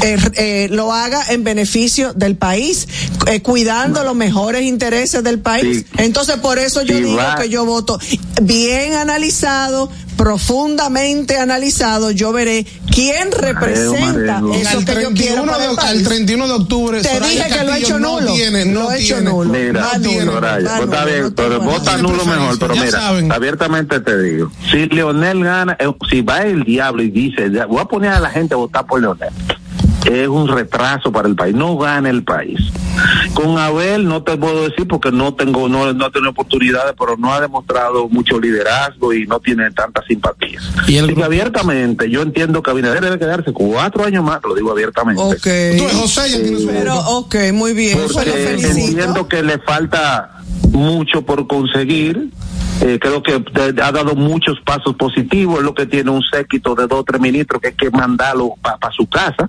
eh, 0.02 0.16
eh, 0.34 0.68
lo 0.70 0.92
haga 0.92 1.22
en 1.30 1.44
beneficio 1.44 2.12
del 2.14 2.36
país, 2.36 2.86
eh, 3.26 3.40
cuidando 3.42 4.02
los 4.04 4.14
mejores 4.14 4.62
intereses 4.62 5.22
del 5.24 5.38
país. 5.40 5.78
Sí. 5.78 5.86
Entonces, 5.98 6.36
por 6.36 6.58
eso 6.58 6.82
yo 6.82 6.96
Sí, 6.96 7.02
digo 7.02 7.16
va. 7.18 7.36
que 7.36 7.48
yo 7.48 7.64
voto 7.64 7.98
bien 8.42 8.94
analizado, 8.94 9.90
profundamente 10.16 11.38
analizado, 11.38 12.10
yo 12.10 12.32
veré 12.32 12.64
quién 12.90 13.30
representa 13.32 14.40
Marelo. 14.40 14.54
eso 14.54 14.78
que 14.84 15.02
yo 15.02 15.10
quiero 15.12 15.42
31 15.44 15.46
para 15.46 15.58
de, 15.58 15.64
el 15.64 15.70
al 15.70 15.76
país. 15.76 16.02
31 16.04 16.46
de 16.48 16.52
octubre, 16.54 17.02
Te 17.02 17.08
Soraya 17.14 17.44
dije 17.44 17.58
que 17.58 17.64
lo 17.64 17.74
he 17.74 17.78
hecho 17.78 17.98
no 17.98 18.20
nulo. 18.20 18.32
tiene, 18.34 18.64
no 18.64 18.82
Lo 18.84 18.92
he 18.92 18.98
hecho 19.02 19.14
tiene. 19.16 19.30
nulo. 19.30 19.52
Mira, 19.52 19.90
Soraya, 19.90 20.68
va 20.70 20.76
pues 20.78 20.88
está 20.88 21.00
nulo, 21.00 21.06
bien, 21.06 21.22
no 21.24 21.34
pero 21.34 21.60
vota 21.60 21.96
nulo 21.98 22.24
mejor, 22.24 22.58
pero 22.58 22.76
mira, 22.76 22.90
saben. 22.92 23.32
abiertamente 23.32 24.00
te 24.00 24.22
digo, 24.22 24.50
si 24.70 24.86
Leonel 24.86 25.44
gana, 25.44 25.76
eh, 25.78 25.86
si 26.10 26.22
va 26.22 26.38
el 26.42 26.64
diablo 26.64 27.02
y 27.02 27.10
dice, 27.10 27.50
ya, 27.52 27.66
voy 27.66 27.80
a 27.80 27.84
poner 27.84 28.12
a 28.12 28.20
la 28.20 28.30
gente 28.30 28.54
a 28.54 28.56
votar 28.56 28.86
por 28.86 29.00
Leonel, 29.00 29.30
es 30.06 30.28
un 30.28 30.48
retraso 30.48 31.10
para 31.12 31.28
el 31.28 31.34
país, 31.34 31.54
no 31.54 31.76
gana 31.76 32.10
el 32.10 32.22
país. 32.24 32.58
Con 33.34 33.58
Abel 33.58 34.06
no 34.08 34.22
te 34.22 34.36
puedo 34.36 34.68
decir 34.68 34.86
porque 34.88 35.10
no 35.12 35.34
tengo, 35.34 35.68
no, 35.68 35.92
no 35.92 36.10
tengo 36.10 36.30
oportunidades, 36.30 36.94
pero 36.98 37.16
no 37.16 37.34
ha 37.34 37.40
demostrado 37.40 38.08
mucho 38.08 38.40
liderazgo 38.40 39.12
y 39.12 39.26
no 39.26 39.40
tiene 39.40 39.70
tanta 39.72 40.02
simpatía. 40.06 40.60
¿Y 40.86 40.96
el 40.96 41.04
Así 41.04 41.08
que 41.08 41.12
grupo? 41.12 41.24
abiertamente, 41.24 42.08
yo 42.10 42.22
entiendo 42.22 42.62
que 42.62 42.70
Abinader 42.70 43.02
debe 43.02 43.18
quedarse 43.18 43.52
cuatro 43.52 44.04
años 44.04 44.24
más, 44.24 44.40
lo 44.44 44.54
digo 44.54 44.70
abiertamente. 44.70 45.22
Ok. 45.22 45.46
Tú, 45.78 45.98
José 45.98 46.30
ya 46.30 46.36
tiene 46.42 46.58
su 46.60 46.66
Pero, 46.68 46.98
ok, 46.98 47.34
muy 47.52 47.74
bien. 47.74 48.00
Lo 48.00 48.08
porque 48.08 48.30
felicito. 48.30 48.78
entiendo 48.88 49.28
que 49.28 49.42
le 49.42 49.58
falta 49.58 50.35
mucho 50.72 51.22
por 51.22 51.46
conseguir. 51.46 52.30
Eh, 52.82 52.98
creo 53.00 53.22
que 53.22 53.32
ha 53.32 53.92
dado 53.92 54.14
muchos 54.14 54.60
pasos 54.64 54.94
positivos. 54.96 55.58
Es 55.58 55.64
lo 55.64 55.74
que 55.74 55.86
tiene 55.86 56.10
un 56.10 56.22
séquito 56.22 56.74
de 56.74 56.86
dos 56.86 57.00
o 57.00 57.04
tres 57.04 57.20
ministros 57.20 57.60
que 57.60 57.68
hay 57.68 57.74
que 57.74 57.90
mandarlo 57.90 58.54
para 58.62 58.92
su 58.94 59.06
casa. 59.06 59.48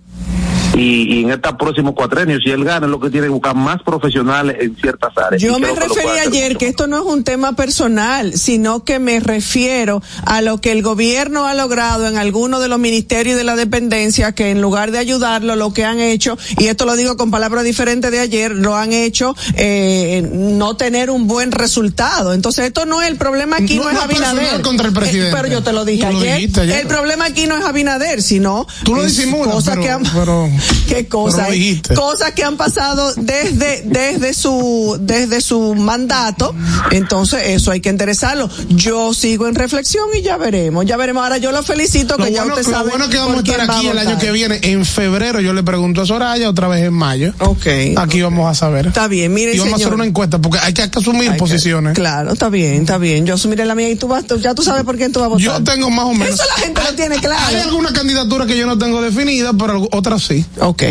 Y, 0.76 1.16
y 1.16 1.24
en 1.24 1.32
estos 1.32 1.54
próximos 1.54 1.96
cuatrenios, 1.96 2.44
si 2.44 2.52
él 2.52 2.64
gana, 2.64 2.86
es 2.86 2.92
lo 2.92 3.00
que 3.00 3.10
tiene 3.10 3.26
que 3.28 3.34
buscar 3.34 3.56
más 3.56 3.82
profesionales 3.82 4.58
en 4.60 4.76
ciertas 4.76 5.12
áreas. 5.18 5.42
Yo 5.42 5.58
me 5.58 5.74
referí 5.74 6.20
ayer 6.20 6.50
mucho 6.50 6.60
que 6.60 6.68
esto 6.68 6.86
no 6.86 6.98
es 6.98 7.04
un 7.04 7.24
tema 7.24 7.54
personal, 7.54 8.34
sino 8.34 8.84
que 8.84 9.00
me 9.00 9.20
refiero 9.20 10.04
a 10.26 10.42
lo 10.42 10.60
que 10.62 10.72
el 10.72 10.84
gobierno 10.84 11.48
ha 11.48 11.56
logrado 11.56 12.08
en 12.08 12.18
algunos 12.18 12.62
de 12.62 12.68
los 12.68 12.78
ministerios 12.78 13.38
de 13.38 13.44
la 13.44 13.56
dependencia, 13.56 14.36
que 14.36 14.52
en 14.52 14.62
lugar 14.62 14.92
de 14.92 15.00
ayudarlo, 15.00 15.56
lo 15.56 15.74
que 15.74 15.84
han 15.84 16.00
hecho, 16.00 16.38
y 16.60 16.68
esto 16.68 16.86
lo 16.86 16.96
digo 16.96 17.18
con 17.18 17.32
palabras 17.32 17.64
diferentes 17.64 18.12
de 18.12 18.20
ayer, 18.20 18.52
lo 18.52 18.76
han 18.76 18.94
hecho 18.94 19.36
eh, 19.56 20.30
no 20.32 20.78
tener 20.78 21.07
un 21.10 21.28
buen 21.28 21.52
resultado. 21.52 22.34
Entonces 22.34 22.66
esto 22.66 22.86
no 22.86 23.02
es 23.02 23.08
el 23.10 23.18
problema 23.18 23.58
aquí, 23.58 23.78
no, 23.78 23.84
No- 23.86 23.92
es 23.92 23.98
Abinader. 24.00 24.62
contra 24.62 24.88
el 24.88 24.94
Eh, 24.94 25.00
presidente. 25.00 25.36
pero 25.36 25.48
yo 25.48 25.64
te 25.64 25.74
lo 25.74 25.86
dije 25.86 26.06
Tú 26.06 26.14
lo 26.14 26.20
ayer. 26.20 26.36
dijiste 26.36 26.62
ayer. 26.62 26.80
El 26.82 26.88
problema 26.88 27.26
aquí 27.26 27.46
no 27.48 27.58
es 27.58 27.64
Abinader, 27.66 28.22
sino 28.22 28.68
Tú 28.84 28.96
lo 28.96 29.04
disimulas, 29.04 29.54
cosas 29.54 29.76
pero- 29.76 29.82
que 29.82 29.90
han, 29.92 30.04
pero- 30.04 30.50
qué 30.88 31.08
cosas, 31.08 31.48
pero 31.88 32.16
que 32.36 32.44
han 32.44 32.58
pasado 32.58 33.14
desde 33.16 33.84
desde 33.86 34.34
su 34.34 34.98
desde 35.00 35.42
su 35.42 35.76
mandato 35.76 36.54
entonces 36.92 37.42
eso 37.48 37.72
hay 37.72 37.80
que 37.80 37.90
enderezarlo 37.90 38.50
yo 38.70 39.14
sigo 39.14 39.48
en 39.48 39.56
reflexión 39.56 40.06
y 40.18 40.22
ya 40.22 40.38
veremos 40.38 40.86
ya 40.86 40.98
veremos 40.98 41.24
ahora 41.24 41.38
yo 41.38 41.52
lo 41.52 41.64
felicito 41.64 42.16
Lo 42.18 42.26
que 42.26 42.32
ya 42.34 42.46
usted 42.46 42.64
lo 42.66 42.72
sabe 42.72 42.90
bueno 42.92 43.10
que 43.10 43.18
vamos 43.18 43.38
a 43.38 43.40
estar 43.40 43.62
aquí 43.72 43.88
el 43.88 43.98
año 43.98 44.18
que 44.18 44.32
viene. 44.32 44.60
En 44.64 44.86
febrero 44.86 45.40
yo 45.42 45.54
le 45.54 45.64
pregunto 45.64 46.02
a 46.02 46.06
Soraya, 46.06 46.50
otra 46.50 46.68
vez 46.68 46.84
en 46.84 46.94
mayo. 46.94 47.34
Ok. 47.40 47.66
Aquí 47.98 48.22
vamos 48.22 48.50
a 48.50 48.56
saber. 48.56 48.88
Está 48.88 49.08
bien, 49.08 49.34
mire, 49.34 49.54
Y 49.56 49.60
vamos 49.60 49.74
a 49.74 49.76
hacer 49.78 49.94
una 49.94 50.06
encuesta 50.06 50.40
porque 50.40 50.60
hay 50.62 50.74
que 50.74 50.82
asumir 50.98 51.32
que- 51.32 51.38
posiciones. 51.38 51.94
claro 51.94 52.34
está 52.34 52.50
bien 52.50 52.82
está 52.82 52.98
bien 52.98 53.26
yo 53.26 53.36
asumiré 53.36 53.66
la 53.66 53.76
mía 53.76 53.90
y 53.90 53.96
tú 53.96 54.08
vas 54.08 54.26
ya 54.42 54.54
tú 54.56 54.64
sabes 54.64 54.84
por 54.84 54.98
quién 54.98 55.12
tú 55.12 55.20
vas 55.20 55.28
a 55.28 55.30
votar 55.30 55.44
Yo 55.46 55.64
tengo 55.64 55.90
más 55.90 56.06
o 56.06 56.14
menos. 56.14 56.36
eso 56.36 56.44
la 56.56 56.62
gente 56.64 56.82
lo 56.84 56.96
tiene 56.96 57.16
claro 57.18 57.42
Hay 57.48 57.56
alguna 57.56 57.92
candidatura 57.94 58.46
que 58.46 58.58
yo 58.58 58.66
no 58.66 58.78
tengo 58.78 59.02
definida, 59.02 59.54
pero 59.54 59.88
otras 59.92 60.24
sí. 60.24 60.46
Ok. 60.60 60.84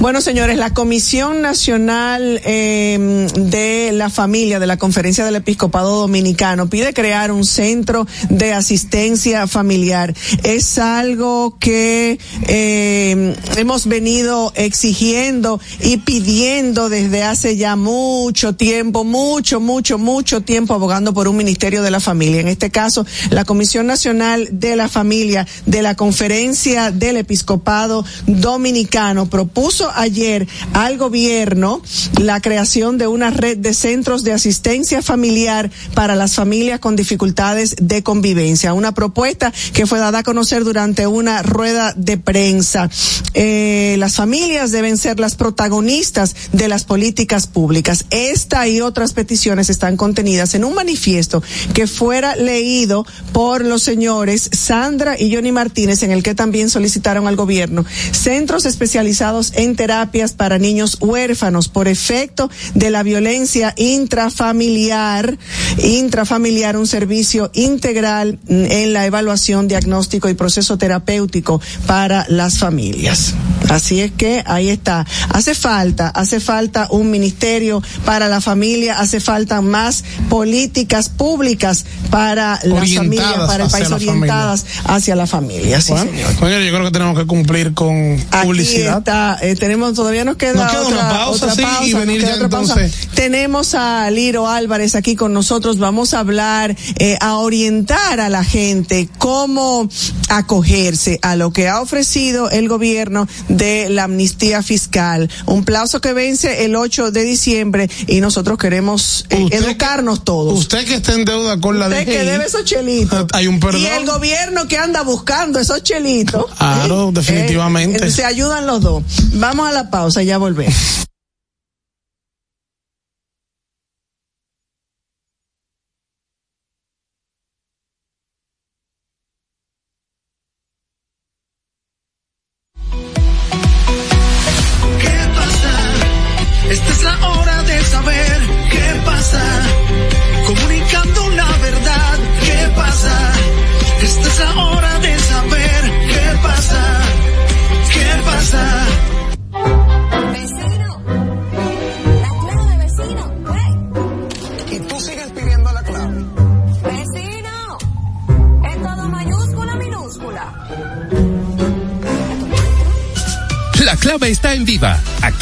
Bueno, 0.00 0.20
señores, 0.20 0.56
la 0.58 0.72
Comisión 0.74 1.42
Nacional 1.42 2.40
eh, 2.44 3.26
de 3.34 3.90
la 3.92 4.10
Familia 4.10 4.58
de 4.60 4.66
la 4.66 4.76
Conferencia 4.76 5.24
del 5.24 5.36
Episcopado 5.36 6.00
Dominicano 6.00 6.68
pide 6.68 6.92
crear 6.94 7.30
un 7.32 7.44
centro 7.44 8.06
de 8.28 8.52
asistencia 8.52 9.46
familiar. 9.46 10.14
Es 10.44 10.78
algo 10.78 11.56
que 11.58 12.18
eh, 12.46 13.34
hemos 13.56 13.86
venido 13.86 14.52
exigiendo 14.56 15.60
y 15.80 15.98
pidiendo 15.98 16.88
desde 16.88 17.22
hace 17.22 17.56
ya 17.56 17.76
mucho 17.76 18.54
tiempo, 18.54 19.04
mucho, 19.04 19.47
mucho, 19.56 19.96
mucho 19.96 20.42
tiempo 20.42 20.74
abogando 20.74 21.14
por 21.14 21.26
un 21.26 21.36
Ministerio 21.36 21.82
de 21.82 21.90
la 21.90 22.00
Familia. 22.00 22.40
En 22.40 22.48
este 22.48 22.70
caso, 22.70 23.06
la 23.30 23.46
Comisión 23.46 23.86
Nacional 23.86 24.48
de 24.52 24.76
la 24.76 24.88
Familia 24.88 25.46
de 25.64 25.80
la 25.80 25.94
Conferencia 25.94 26.90
del 26.90 27.16
Episcopado 27.16 28.04
Dominicano 28.26 29.26
propuso 29.30 29.90
ayer 29.94 30.46
al 30.74 30.98
gobierno 30.98 31.80
la 32.20 32.40
creación 32.40 32.98
de 32.98 33.06
una 33.06 33.30
red 33.30 33.56
de 33.56 33.72
centros 33.72 34.22
de 34.22 34.32
asistencia 34.32 35.00
familiar 35.00 35.70
para 35.94 36.14
las 36.14 36.34
familias 36.34 36.80
con 36.80 36.94
dificultades 36.94 37.74
de 37.80 38.02
convivencia. 38.02 38.74
Una 38.74 38.92
propuesta 38.92 39.52
que 39.72 39.86
fue 39.86 39.98
dada 39.98 40.18
a 40.18 40.22
conocer 40.22 40.64
durante 40.64 41.06
una 41.06 41.42
rueda 41.42 41.94
de 41.96 42.18
prensa. 42.18 42.90
Eh, 43.32 43.96
las 43.98 44.16
familias 44.16 44.72
deben 44.72 44.98
ser 44.98 45.18
las 45.18 45.36
protagonistas 45.36 46.34
de 46.52 46.68
las 46.68 46.84
políticas 46.84 47.46
públicas. 47.46 48.04
Esta 48.10 48.68
y 48.68 48.82
otras 48.82 49.14
peticiones 49.14 49.37
están 49.46 49.96
contenidas 49.96 50.54
en 50.54 50.64
un 50.64 50.74
manifiesto 50.74 51.42
que 51.72 51.86
fuera 51.86 52.34
leído 52.36 53.06
por 53.32 53.64
los 53.64 53.82
señores 53.82 54.50
Sandra 54.52 55.16
y 55.18 55.34
Johnny 55.34 55.52
Martínez, 55.52 56.02
en 56.02 56.10
el 56.10 56.22
que 56.22 56.34
también 56.34 56.68
solicitaron 56.70 57.26
al 57.26 57.36
gobierno 57.36 57.84
centros 58.12 58.66
especializados 58.66 59.52
en 59.54 59.76
terapias 59.76 60.32
para 60.32 60.58
niños 60.58 60.98
huérfanos 61.00 61.68
por 61.68 61.88
efecto 61.88 62.50
de 62.74 62.90
la 62.90 63.02
violencia 63.02 63.74
intrafamiliar, 63.76 65.38
intrafamiliar, 65.82 66.76
un 66.76 66.86
servicio 66.86 67.50
integral 67.54 68.38
en 68.48 68.92
la 68.92 69.06
evaluación, 69.06 69.68
diagnóstico 69.68 70.28
y 70.28 70.34
proceso 70.34 70.78
terapéutico 70.78 71.60
para 71.86 72.26
las 72.28 72.58
familias. 72.58 73.34
Así 73.68 74.00
es 74.00 74.12
que 74.12 74.42
ahí 74.46 74.70
está. 74.70 75.06
Hace 75.28 75.54
falta, 75.54 76.08
hace 76.08 76.40
falta 76.40 76.88
un 76.90 77.10
ministerio 77.10 77.82
para 78.04 78.28
la 78.28 78.40
familia, 78.40 78.98
hace 78.98 79.20
falta 79.28 79.60
más 79.60 80.04
políticas 80.30 81.10
públicas 81.10 81.84
para 82.08 82.58
las 82.62 82.94
familias, 82.94 83.34
para 83.46 83.64
el 83.64 83.70
país 83.70 83.90
orientadas 83.90 84.64
hacia 84.84 85.14
la 85.16 85.26
familia. 85.26 85.82
Sí, 85.82 85.92
bueno, 85.92 86.10
señor. 86.10 86.30
Señor, 86.32 86.62
yo 86.62 86.70
creo 86.72 86.84
que 86.84 86.90
tenemos 86.92 87.18
que 87.18 87.26
cumplir 87.26 87.74
con 87.74 88.14
Aquí 88.30 88.46
publicidad. 88.46 88.96
está, 88.96 89.36
eh, 89.42 89.54
tenemos, 89.54 89.92
todavía 89.92 90.24
nos 90.24 90.38
queda, 90.38 90.54
Nos 90.54 90.70
queda 90.72 90.80
otra, 90.82 90.98
una 90.98 91.08
pausa, 91.10 91.44
otra 91.44 91.56
sí, 91.56 91.60
pausa, 91.62 91.86
y 91.86 91.92
venir 91.92 92.22
ya 92.22 92.36
otra 92.36 92.48
pausa. 92.48 92.72
entonces. 92.80 93.08
Tenemos 93.14 93.74
a 93.74 94.10
Liro 94.10 94.48
Álvarez 94.48 94.94
aquí 94.94 95.14
con 95.14 95.34
nosotros, 95.34 95.78
vamos 95.78 96.14
a 96.14 96.20
hablar, 96.20 96.74
eh, 96.96 97.18
a 97.20 97.36
orientar 97.36 98.20
a 98.20 98.30
la 98.30 98.44
gente 98.44 99.10
cómo 99.18 99.90
acogerse 100.30 101.18
a 101.20 101.36
lo 101.36 101.52
que 101.52 101.68
ha 101.68 101.82
ofrecido 101.82 102.48
el 102.48 102.66
gobierno 102.66 103.28
de 103.48 103.90
la 103.90 104.04
amnistía 104.04 104.62
fiscal, 104.62 105.28
un 105.44 105.66
plazo 105.66 106.00
que 106.00 106.14
vence 106.14 106.64
el 106.64 106.76
8 106.76 107.10
de 107.10 107.24
diciembre 107.24 107.90
y 108.06 108.22
nosotros 108.22 108.56
queremos 108.56 109.17
eh, 109.30 109.46
que- 109.50 109.56
educarnos 109.56 110.24
todos. 110.24 110.58
Usted 110.58 110.84
que 110.86 110.94
está 110.94 111.12
en 111.14 111.24
deuda 111.24 111.60
con 111.60 111.78
la 111.78 111.86
Usted 111.88 112.04
que 112.04 112.18
DGI, 112.18 112.26
debe 112.26 112.44
esos 112.46 112.64
chelitos. 112.64 113.26
Hay 113.32 113.46
un 113.46 113.60
perdón. 113.60 113.80
Y 113.82 113.86
el 113.86 114.06
gobierno 114.06 114.66
que 114.68 114.78
anda 114.78 115.02
buscando 115.02 115.58
esos 115.58 115.82
chelitos. 115.82 116.46
Claro, 116.56 117.08
¿eh? 117.08 117.12
definitivamente. 117.12 118.06
Eh, 118.06 118.10
se 118.10 118.24
ayudan 118.24 118.66
los 118.66 118.80
dos. 118.80 119.02
Vamos 119.34 119.68
a 119.68 119.72
la 119.72 119.90
pausa, 119.90 120.22
ya 120.22 120.38
volvemos. 120.38 120.74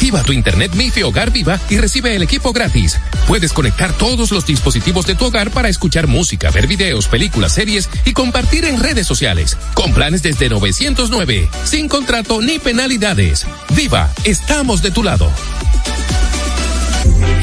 Activa 0.07 0.23
tu 0.23 0.31
internet 0.31 0.73
MIFI 0.73 1.03
Hogar 1.03 1.31
Viva 1.31 1.59
y 1.69 1.79
recibe 1.79 2.15
el 2.15 2.23
equipo 2.23 2.53
gratis. 2.53 2.97
Puedes 3.27 3.51
conectar 3.51 3.91
todos 3.91 4.31
los 4.31 4.45
dispositivos 4.45 5.05
de 5.05 5.15
tu 5.15 5.25
hogar 5.25 5.51
para 5.51 5.67
escuchar 5.67 6.07
música, 6.07 6.49
ver 6.49 6.65
videos, 6.65 7.09
películas, 7.09 7.51
series 7.51 7.89
y 8.05 8.13
compartir 8.13 8.63
en 8.63 8.79
redes 8.79 9.05
sociales. 9.05 9.57
Con 9.73 9.93
planes 9.93 10.23
desde 10.23 10.47
909, 10.47 11.49
sin 11.65 11.89
contrato 11.89 12.41
ni 12.41 12.57
penalidades. 12.57 13.45
Viva, 13.75 14.09
estamos 14.23 14.81
de 14.81 14.91
tu 14.91 15.03
lado. 15.03 15.29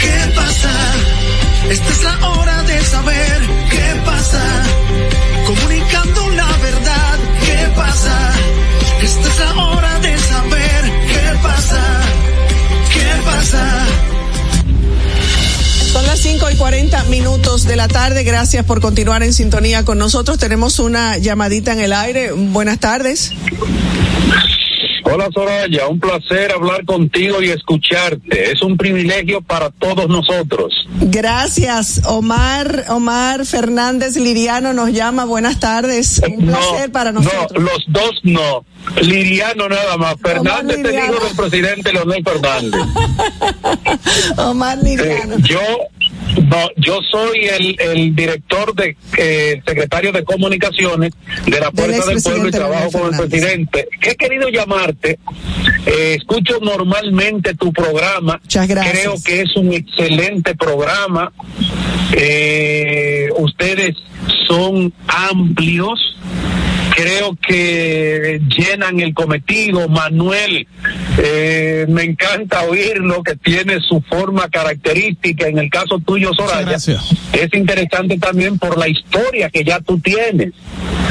¿Qué 0.00 0.32
pasa? 0.34 0.70
Esta 1.68 1.90
es 1.90 2.02
la 2.02 2.28
hora 2.30 2.62
de 2.62 2.82
saber 2.82 3.42
qué 3.68 4.00
pasa. 4.06 4.42
Comunicando 5.46 6.30
la 6.30 6.56
verdad, 6.56 7.18
¿qué 7.44 7.68
pasa? 7.76 8.32
Esta 9.02 9.28
es 9.28 9.38
la 9.38 9.64
hora 9.64 9.93
Son 15.92 16.06
las 16.06 16.18
5 16.20 16.50
y 16.50 16.56
40 16.56 17.04
minutos 17.04 17.64
de 17.64 17.76
la 17.76 17.88
tarde. 17.88 18.24
Gracias 18.24 18.64
por 18.64 18.80
continuar 18.80 19.22
en 19.22 19.32
sintonía 19.32 19.84
con 19.84 19.98
nosotros. 19.98 20.38
Tenemos 20.38 20.78
una 20.78 21.18
llamadita 21.18 21.72
en 21.72 21.80
el 21.80 21.92
aire. 21.92 22.32
Buenas 22.32 22.80
tardes. 22.80 23.32
Hola 25.06 25.28
Soraya, 25.32 25.86
un 25.86 26.00
placer 26.00 26.50
hablar 26.52 26.84
contigo 26.86 27.42
y 27.42 27.50
escucharte. 27.50 28.50
Es 28.52 28.62
un 28.62 28.76
privilegio 28.76 29.42
para 29.42 29.70
todos 29.70 30.08
nosotros. 30.08 30.72
Gracias. 31.00 32.00
Omar, 32.06 32.86
Omar 32.88 33.44
Fernández 33.44 34.16
Liriano 34.16 34.72
nos 34.72 34.90
llama. 34.92 35.24
Buenas 35.26 35.60
tardes. 35.60 36.22
Un 36.26 36.46
placer 36.46 36.90
para 36.90 37.12
nosotros. 37.12 37.52
No, 37.52 37.60
los 37.60 37.84
dos 37.88 38.12
no. 38.24 38.64
Liriano 39.02 39.68
nada 39.68 39.96
más. 39.98 40.16
Fernández 40.22 40.78
es 40.78 40.84
Liriano. 40.84 41.14
hijo 41.14 41.24
del 41.26 41.36
presidente 41.36 41.92
Leonel 41.92 42.24
Fernández. 42.24 42.80
Omar 44.38 44.78
Eh, 44.78 44.82
Liriano. 44.84 45.38
yo 45.38 45.60
no, 46.42 46.68
yo 46.76 47.00
soy 47.10 47.46
el, 47.46 47.76
el 47.78 48.16
director 48.16 48.74
de 48.74 48.96
eh, 49.16 49.62
secretario 49.66 50.12
de 50.12 50.24
comunicaciones 50.24 51.12
de 51.46 51.60
la 51.60 51.70
Fuerza 51.70 52.06
del 52.06 52.22
Pueblo 52.22 52.48
y 52.48 52.50
trabajo 52.50 52.90
con 52.92 53.14
el 53.14 53.28
presidente. 53.28 53.88
He 54.02 54.14
querido 54.16 54.48
llamarte. 54.48 55.18
eh, 55.86 56.16
escucho 56.18 56.58
normalmente 56.60 57.54
tu 57.54 57.72
programa. 57.72 58.40
Muchas 58.42 58.68
gracias. 58.68 58.98
Creo 58.98 59.14
que 59.24 59.40
es 59.42 59.56
un 59.56 59.72
excelente 59.72 60.54
programa. 60.54 61.32
Eh, 62.12 63.28
ustedes 63.36 63.96
son 64.46 64.92
amplios 65.08 66.16
creo 66.94 67.36
que 67.46 68.40
llenan 68.56 69.00
el 69.00 69.14
cometido. 69.14 69.88
Manuel, 69.88 70.66
eh, 71.18 71.86
me 71.88 72.02
encanta 72.02 72.62
oírlo, 72.62 73.22
que 73.22 73.36
tiene 73.36 73.80
su 73.80 74.00
forma 74.02 74.48
característica. 74.48 75.48
En 75.48 75.58
el 75.58 75.70
caso 75.70 75.98
tuyo, 75.98 76.30
Soraya, 76.34 76.76
es 76.76 77.54
interesante 77.54 78.18
también 78.18 78.58
por 78.58 78.78
la 78.78 78.88
historia 78.88 79.50
que 79.50 79.64
ya 79.64 79.80
tú 79.80 79.98
tienes, 79.98 80.52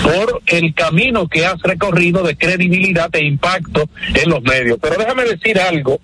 por 0.03 0.41
el 0.47 0.73
camino 0.73 1.27
que 1.27 1.45
has 1.45 1.61
recorrido 1.61 2.23
de 2.23 2.37
credibilidad 2.37 3.09
e 3.13 3.25
impacto 3.25 3.89
en 4.13 4.29
los 4.29 4.41
medios. 4.43 4.77
Pero 4.81 4.95
déjame 4.97 5.23
decir 5.23 5.59
algo. 5.59 5.99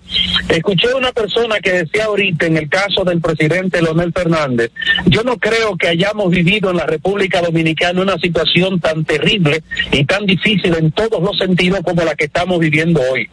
Escuché 0.48 0.90
a 0.92 0.96
una 0.96 1.12
persona 1.12 1.60
que 1.60 1.72
decía 1.72 2.04
ahorita, 2.04 2.46
en 2.46 2.56
el 2.56 2.68
caso 2.68 3.04
del 3.04 3.20
presidente 3.20 3.82
Leonel 3.82 4.12
Fernández, 4.12 4.70
yo 5.06 5.22
no 5.22 5.38
creo 5.38 5.76
que 5.76 5.88
hayamos 5.88 6.30
vivido 6.30 6.70
en 6.70 6.76
la 6.76 6.86
República 6.86 7.40
Dominicana 7.40 8.00
una 8.02 8.18
situación 8.18 8.80
tan 8.80 9.04
terrible 9.04 9.62
y 9.92 10.04
tan 10.04 10.26
difícil 10.26 10.74
en 10.74 10.90
todos 10.92 11.22
los 11.22 11.38
sentidos 11.38 11.80
como 11.84 12.02
la 12.02 12.14
que 12.14 12.24
estamos 12.24 12.58
viviendo 12.58 13.00
hoy. 13.12 13.28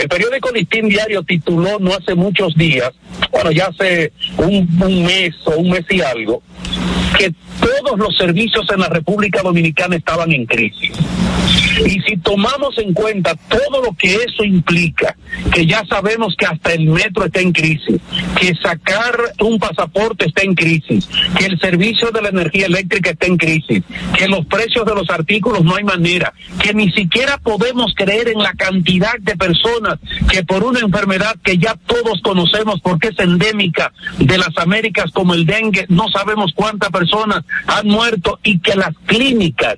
El 0.00 0.08
periódico 0.08 0.50
Listín 0.52 0.88
Diario 0.88 1.22
tituló 1.22 1.78
no 1.78 1.92
hace 1.94 2.14
muchos 2.14 2.54
días, 2.54 2.90
bueno, 3.30 3.50
ya 3.50 3.66
hace 3.66 4.12
un, 4.38 4.68
un 4.82 5.04
mes 5.04 5.34
o 5.44 5.52
un 5.56 5.70
mes 5.70 5.84
y 5.90 6.00
algo, 6.00 6.42
que 7.18 7.32
todos 7.60 7.98
los 7.98 8.16
servicios 8.16 8.66
en 8.72 8.80
la 8.80 8.88
República 8.88 9.42
Dominicana 9.42 9.96
estaban 9.96 10.32
en 10.32 10.46
crisis. 10.46 10.92
Y 11.86 12.00
si 12.02 12.16
tomamos 12.18 12.76
en 12.78 12.92
cuenta 12.92 13.34
todo 13.48 13.82
lo 13.82 13.92
que 13.96 14.14
eso 14.14 14.44
implica, 14.44 15.16
que 15.52 15.66
ya 15.66 15.84
sabemos 15.86 16.34
que 16.36 16.46
hasta 16.46 16.72
el 16.72 16.86
metro 16.86 17.24
está 17.24 17.40
en 17.40 17.52
crisis, 17.52 18.00
que 18.38 18.54
sacar 18.56 19.16
un 19.40 19.58
pasaporte 19.58 20.26
está 20.26 20.42
en 20.42 20.54
crisis, 20.54 21.08
que 21.38 21.46
el 21.46 21.58
servicio 21.58 22.10
de 22.10 22.22
la 22.22 22.28
energía 22.28 22.66
eléctrica 22.66 23.10
está 23.10 23.26
en 23.26 23.36
crisis, 23.36 23.82
que 24.16 24.28
los 24.28 24.44
precios 24.46 24.84
de 24.84 24.94
los 24.94 25.08
artículos 25.10 25.64
no 25.64 25.76
hay 25.76 25.84
manera, 25.84 26.32
que 26.62 26.74
ni 26.74 26.90
siquiera 26.92 27.38
podemos 27.38 27.94
creer 27.94 28.28
en 28.28 28.38
la 28.38 28.52
cantidad 28.52 29.18
de 29.20 29.36
personas 29.36 29.98
que 30.30 30.44
por 30.44 30.64
una 30.64 30.80
enfermedad 30.80 31.36
que 31.42 31.58
ya 31.58 31.76
todos 31.86 32.20
conocemos 32.22 32.80
porque 32.80 33.08
es 33.08 33.18
endémica 33.18 33.92
de 34.18 34.38
las 34.38 34.56
Américas 34.56 35.10
como 35.12 35.34
el 35.34 35.46
dengue, 35.46 35.86
no 35.88 36.08
sabemos 36.08 36.52
cuántas 36.54 36.90
personas 36.90 37.44
han 37.66 37.86
muerto 37.86 38.38
y 38.42 38.58
que 38.58 38.74
las 38.74 38.94
clínicas 39.06 39.76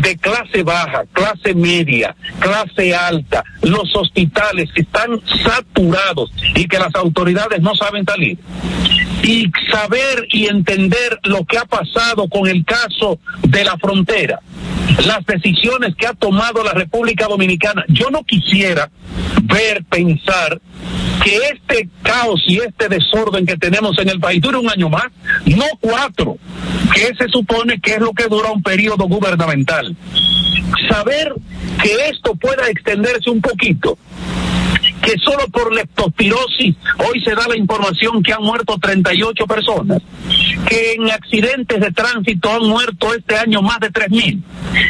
de 0.00 0.16
clase 0.16 0.62
baja, 0.62 1.04
clase 1.12 1.54
media, 1.54 2.14
clase 2.38 2.94
alta, 2.94 3.44
los 3.62 3.94
hospitales 3.96 4.68
están 4.74 5.20
saturados 5.42 6.30
y 6.54 6.66
que 6.66 6.78
las 6.78 6.94
autoridades 6.94 7.60
no 7.60 7.74
saben 7.74 8.04
salir. 8.04 8.38
Y 9.24 9.50
saber 9.70 10.26
y 10.30 10.46
entender 10.46 11.18
lo 11.24 11.44
que 11.44 11.58
ha 11.58 11.64
pasado 11.64 12.28
con 12.28 12.46
el 12.46 12.64
caso 12.64 13.18
de 13.42 13.64
la 13.64 13.78
frontera, 13.78 14.40
las 15.06 15.24
decisiones 15.24 15.94
que 15.96 16.06
ha 16.06 16.12
tomado 16.12 16.62
la 16.62 16.72
República 16.72 17.26
Dominicana. 17.26 17.84
Yo 17.88 18.10
no 18.10 18.22
quisiera 18.22 18.90
ver, 19.42 19.82
pensar 19.84 20.60
que 21.22 21.36
este 21.52 21.88
caos 22.02 22.42
y 22.46 22.58
este 22.58 22.88
desorden 22.88 23.46
que 23.46 23.56
tenemos 23.56 23.98
en 23.98 24.10
el 24.10 24.20
país 24.20 24.42
dure 24.42 24.58
un 24.58 24.68
año 24.68 24.90
más, 24.90 25.06
no 25.46 25.64
cuatro, 25.80 26.36
que 26.94 27.14
se 27.16 27.28
supone 27.28 27.80
que 27.80 27.94
es 27.94 28.00
lo 28.00 28.12
que 28.12 28.28
dura 28.28 28.50
un 28.50 28.62
periodo 28.62 29.06
gubernamental. 29.06 29.96
Saber 30.90 31.34
que 31.82 32.08
esto 32.10 32.34
pueda 32.34 32.68
extenderse 32.68 33.30
un 33.30 33.40
poquito 33.40 33.96
que 35.04 35.18
solo 35.18 35.46
por 35.48 35.74
leptospirosis 35.74 36.74
hoy 36.98 37.20
se 37.22 37.34
da 37.34 37.46
la 37.48 37.56
información 37.56 38.22
que 38.22 38.32
han 38.32 38.42
muerto 38.42 38.78
38 38.78 39.46
personas, 39.46 40.02
que 40.68 40.92
en 40.94 41.10
accidentes 41.10 41.80
de 41.80 41.92
tránsito 41.92 42.50
han 42.50 42.66
muerto 42.66 43.12
este 43.14 43.36
año 43.36 43.60
más 43.60 43.80
de 43.80 43.90
3.000 43.90 44.42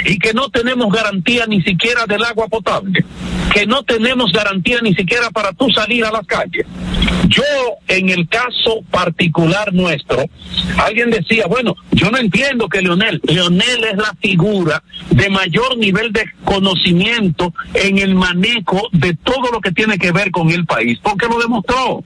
y 0.06 0.18
que 0.18 0.32
no 0.32 0.48
tenemos 0.50 0.92
garantía 0.92 1.46
ni 1.46 1.62
siquiera 1.62 2.06
del 2.06 2.24
agua 2.24 2.48
potable, 2.48 3.04
que 3.52 3.66
no 3.66 3.82
tenemos 3.82 4.32
garantía 4.32 4.78
ni 4.82 4.94
siquiera 4.94 5.30
para 5.30 5.52
tú 5.52 5.68
salir 5.70 6.04
a 6.04 6.12
las 6.12 6.26
calles. 6.26 6.66
Yo, 7.28 7.42
en 7.88 8.10
el 8.10 8.28
caso 8.28 8.82
particular 8.90 9.72
nuestro, 9.72 10.24
alguien 10.78 11.10
decía, 11.10 11.46
bueno, 11.46 11.74
yo 11.92 12.10
no 12.10 12.18
entiendo 12.18 12.68
que 12.68 12.82
Leonel, 12.82 13.20
Leonel 13.24 13.84
es 13.84 13.96
la 13.96 14.14
figura 14.20 14.82
de 15.10 15.30
mayor 15.30 15.76
nivel 15.78 16.12
de 16.12 16.24
conocimiento 16.44 17.54
en 17.72 17.98
el 17.98 18.14
manejo 18.14 18.88
de 18.92 19.14
todo 19.14 19.50
lo 19.52 19.60
que 19.60 19.72
tiene 19.72 19.98
que 19.98 20.03
ver 20.12 20.30
con 20.30 20.50
el 20.50 20.64
país, 20.66 20.98
porque 21.02 21.26
lo 21.26 21.38
demostró. 21.38 22.02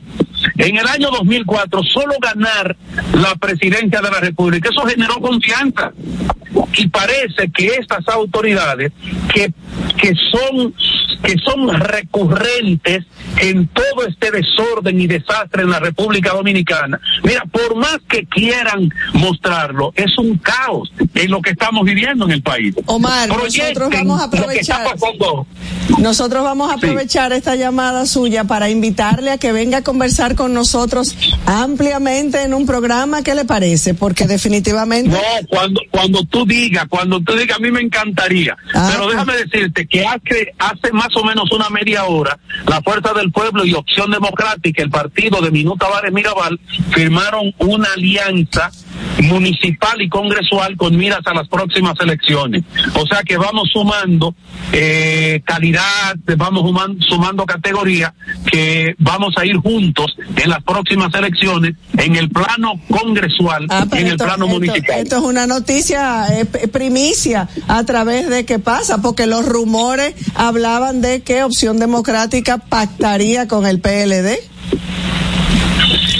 En 0.56 0.76
el 0.76 0.86
año 0.86 1.10
2004, 1.10 1.82
solo 1.82 2.14
ganar 2.20 2.76
la 3.14 3.34
presidencia 3.36 4.00
de 4.00 4.10
la 4.10 4.20
República, 4.20 4.70
eso 4.70 4.86
generó 4.86 5.20
confianza. 5.20 5.92
Y 6.76 6.88
parece 6.88 7.50
que 7.52 7.66
estas 7.66 8.06
autoridades 8.08 8.92
que, 9.32 9.52
que 10.00 10.14
son 10.30 10.74
que 11.22 11.36
son 11.44 11.68
recurrentes 11.68 13.04
en 13.40 13.66
todo 13.68 14.06
este 14.06 14.30
desorden 14.30 15.00
y 15.00 15.06
desastre 15.06 15.62
en 15.62 15.70
la 15.70 15.80
República 15.80 16.32
Dominicana. 16.32 17.00
Mira, 17.24 17.44
por 17.50 17.76
más 17.76 17.98
que 18.08 18.24
quieran 18.26 18.88
mostrarlo, 19.14 19.92
es 19.96 20.16
un 20.18 20.38
caos 20.38 20.92
en 21.14 21.30
lo 21.30 21.42
que 21.42 21.50
estamos 21.50 21.84
viviendo 21.84 22.24
en 22.24 22.32
el 22.32 22.42
país. 22.42 22.74
Omar, 22.86 23.28
nosotros 23.28 23.90
vamos 23.90 24.20
a 24.20 24.24
aprovechar. 24.24 24.86
Nosotros 25.98 26.44
vamos 26.44 26.70
a 26.70 26.74
aprovechar 26.74 27.32
esta 27.32 27.56
llamada 27.56 28.06
suya 28.06 28.44
para 28.44 28.70
invitarle 28.70 29.30
a 29.30 29.38
que 29.38 29.52
venga 29.52 29.78
a 29.78 29.82
conversar 29.82 30.36
con 30.36 30.54
nosotros 30.54 31.16
ampliamente 31.46 32.42
en 32.42 32.54
un 32.54 32.66
programa. 32.66 33.22
¿Qué 33.22 33.34
le 33.34 33.44
parece? 33.44 33.94
Porque 33.94 34.26
definitivamente. 34.26 35.10
No, 35.10 35.48
cuando, 35.48 35.80
cuando 35.90 36.24
tú 36.24 36.44
digas, 36.46 36.84
cuando 36.88 37.20
tú 37.20 37.34
digas, 37.34 37.58
a 37.58 37.60
mí 37.60 37.70
me 37.70 37.80
encantaría. 37.80 38.56
Ah, 38.74 38.90
Pero 38.92 39.08
déjame 39.08 39.36
decirte 39.36 39.87
que 39.88 40.06
hace, 40.06 40.54
hace 40.58 40.92
más 40.92 41.14
o 41.16 41.24
menos 41.24 41.50
una 41.52 41.68
media 41.70 42.04
hora, 42.04 42.38
la 42.66 42.82
Fuerza 42.82 43.12
del 43.14 43.32
Pueblo 43.32 43.64
y 43.64 43.74
Opción 43.74 44.10
Democrática, 44.10 44.82
el 44.82 44.90
partido 44.90 45.40
de 45.40 45.50
Minuta 45.50 45.86
Tavares 45.86 46.12
Mirabal, 46.12 46.58
firmaron 46.90 47.54
una 47.58 47.88
alianza 47.92 48.70
municipal 49.22 50.00
y 50.00 50.08
congresual 50.08 50.76
con 50.76 50.96
miras 50.96 51.20
a 51.26 51.34
las 51.34 51.48
próximas 51.48 51.94
elecciones. 52.00 52.64
O 52.94 53.06
sea 53.06 53.22
que 53.22 53.36
vamos 53.36 53.68
sumando 53.72 54.34
eh, 54.72 55.42
calidad, 55.44 56.16
vamos 56.36 56.62
sumando, 56.62 57.02
sumando 57.04 57.46
categoría, 57.46 58.14
que 58.50 58.94
vamos 58.98 59.34
a 59.36 59.44
ir 59.44 59.56
juntos 59.56 60.16
en 60.36 60.50
las 60.50 60.62
próximas 60.62 61.12
elecciones 61.14 61.74
en 61.96 62.16
el 62.16 62.28
plano 62.30 62.74
congresual 62.90 63.66
Ah, 63.70 63.82
y 63.84 63.88
pero 63.88 64.00
en 64.00 64.06
el 64.06 64.12
esto- 64.12 64.24
plano 64.24 64.44
esto- 64.46 64.54
municipal. 64.60 64.98
Esto 65.00 65.16
es 65.16 65.22
una 65.22 65.46
noticia 65.46 66.26
eh, 66.38 66.44
primicia 66.68 67.48
a 67.66 67.84
través 67.84 68.28
de 68.28 68.44
qué 68.44 68.58
pasa, 68.58 68.98
porque 69.02 69.26
los 69.26 69.44
rumores 69.46 70.14
hablaban 70.34 71.00
de 71.00 71.22
que 71.22 71.42
Opción 71.42 71.78
Democrática 71.78 72.58
pactaría 72.58 73.48
con 73.48 73.66
el 73.66 73.80
PLD. 73.80 74.38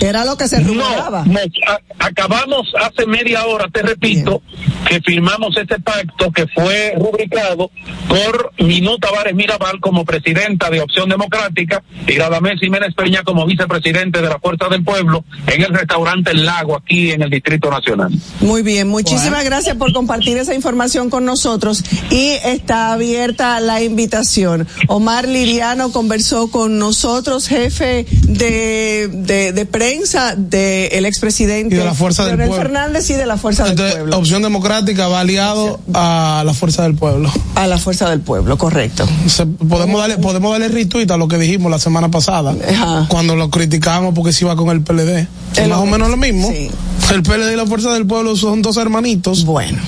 Era 0.01 0.25
lo 0.25 0.37
que 0.37 0.49
se 0.49 0.61
rumoraba. 0.61 1.25
No, 1.25 1.33
nos 1.33 1.51
acabamos 1.99 2.73
hace 2.81 3.07
media 3.07 3.45
hora, 3.47 3.67
te 3.73 3.83
repito, 3.83 4.43
que 4.87 5.01
firmamos 5.01 5.57
este 5.57 5.81
pacto 5.81 6.31
que 6.31 6.47
fue 6.49 6.95
rubricado 6.97 7.71
por 8.09 8.53
Minuta 8.59 9.09
Tavares 9.09 9.35
Mirabal 9.35 9.81
como 9.81 10.05
presidenta 10.05 10.71
de 10.71 10.81
Opción 10.81 11.09
Democrática 11.09 11.83
y 12.07 12.19
Radamés 12.19 12.61
Jiménez 12.61 12.95
Peña 12.95 13.23
como 13.23 13.47
vicepresidente 13.47 14.21
de 14.21 14.29
la 14.29 14.39
Fuerza 14.39 14.69
del 14.69 14.85
Pueblo 14.85 15.25
en 15.47 15.63
el 15.63 15.73
restaurante 15.73 16.31
El 16.31 16.45
Lago 16.45 16.77
aquí 16.77 17.11
en 17.11 17.23
el 17.23 17.31
Distrito 17.31 17.71
Nacional. 17.71 18.13
Muy 18.41 18.63
bien, 18.63 18.89
muchísimas 18.89 19.45
gracias 19.45 19.77
por 19.77 19.93
compartir 19.93 20.37
esa 20.39 20.55
información 20.55 21.11
con 21.11 21.25
nosotros 21.25 21.83
y 22.11 22.33
está 22.45 22.93
abierta 22.93 23.61
la 23.61 23.83
invitación. 23.83 24.67
Omar 24.89 25.29
Liriano 25.29 25.93
conversó 25.93 26.51
con 26.51 26.79
nosotros, 26.79 27.49
jefe 27.49 28.07
de, 28.23 29.09
de, 29.13 29.53
de 29.53 29.67
prensa 29.67 30.35
del 30.37 31.07
expresidente 31.07 31.75
Y 31.75 31.79
de 31.79 31.85
la 31.85 31.95
Fuerza 31.95 32.27
del 32.27 32.37
Pueblo. 32.37 32.57
Fernández 32.57 33.11
y 33.11 33.15
de 33.15 33.27
la 33.27 33.37
Fuerza 33.37 33.65
del 33.65 33.77
Pueblo. 33.77 34.19
Opción 34.19 34.43
Democrática 34.43 34.68
va 34.73 35.21
aliado 35.21 35.81
a 35.95 36.43
la 36.45 36.55
Fuerza 36.55 36.83
del 36.83 36.95
Pueblo. 36.95 37.31
A 37.55 37.67
la 37.67 37.79
Fuerza 37.79 38.09
del 38.11 38.21
Pueblo, 38.21 38.57
correcto. 38.59 39.07
Se- 39.27 39.47
podemos 39.47 40.01
darle 40.01 40.19
podemos 40.19 40.53
darle 40.53 40.69
retweet 40.69 41.11
a 41.11 41.17
lo 41.17 41.29
que 41.29 41.39
dijimos 41.39 41.71
la 41.71 41.79
semana 41.79 42.11
pasada 42.11 42.55
cuando 43.09 43.35
lo 43.37 43.51
criticamos 43.51 44.15
porque 44.15 44.33
se 44.33 44.45
iba 44.45 44.57
con 44.57 44.69
el 44.71 44.83
PLD 44.83 45.27
es 45.57 45.69
más 45.69 45.79
o 45.79 45.87
menos 45.87 46.09
lo 46.11 46.17
mismo. 46.17 46.51
el 46.51 47.23
PLD 47.23 47.53
y 47.53 47.57
la 47.57 47.67
Fuerza 47.67 47.93
del 47.93 48.07
Pueblo 48.07 48.37
son 48.37 48.63
dos 48.63 48.77
hermanitos. 48.77 49.45
Bueno 49.45 49.79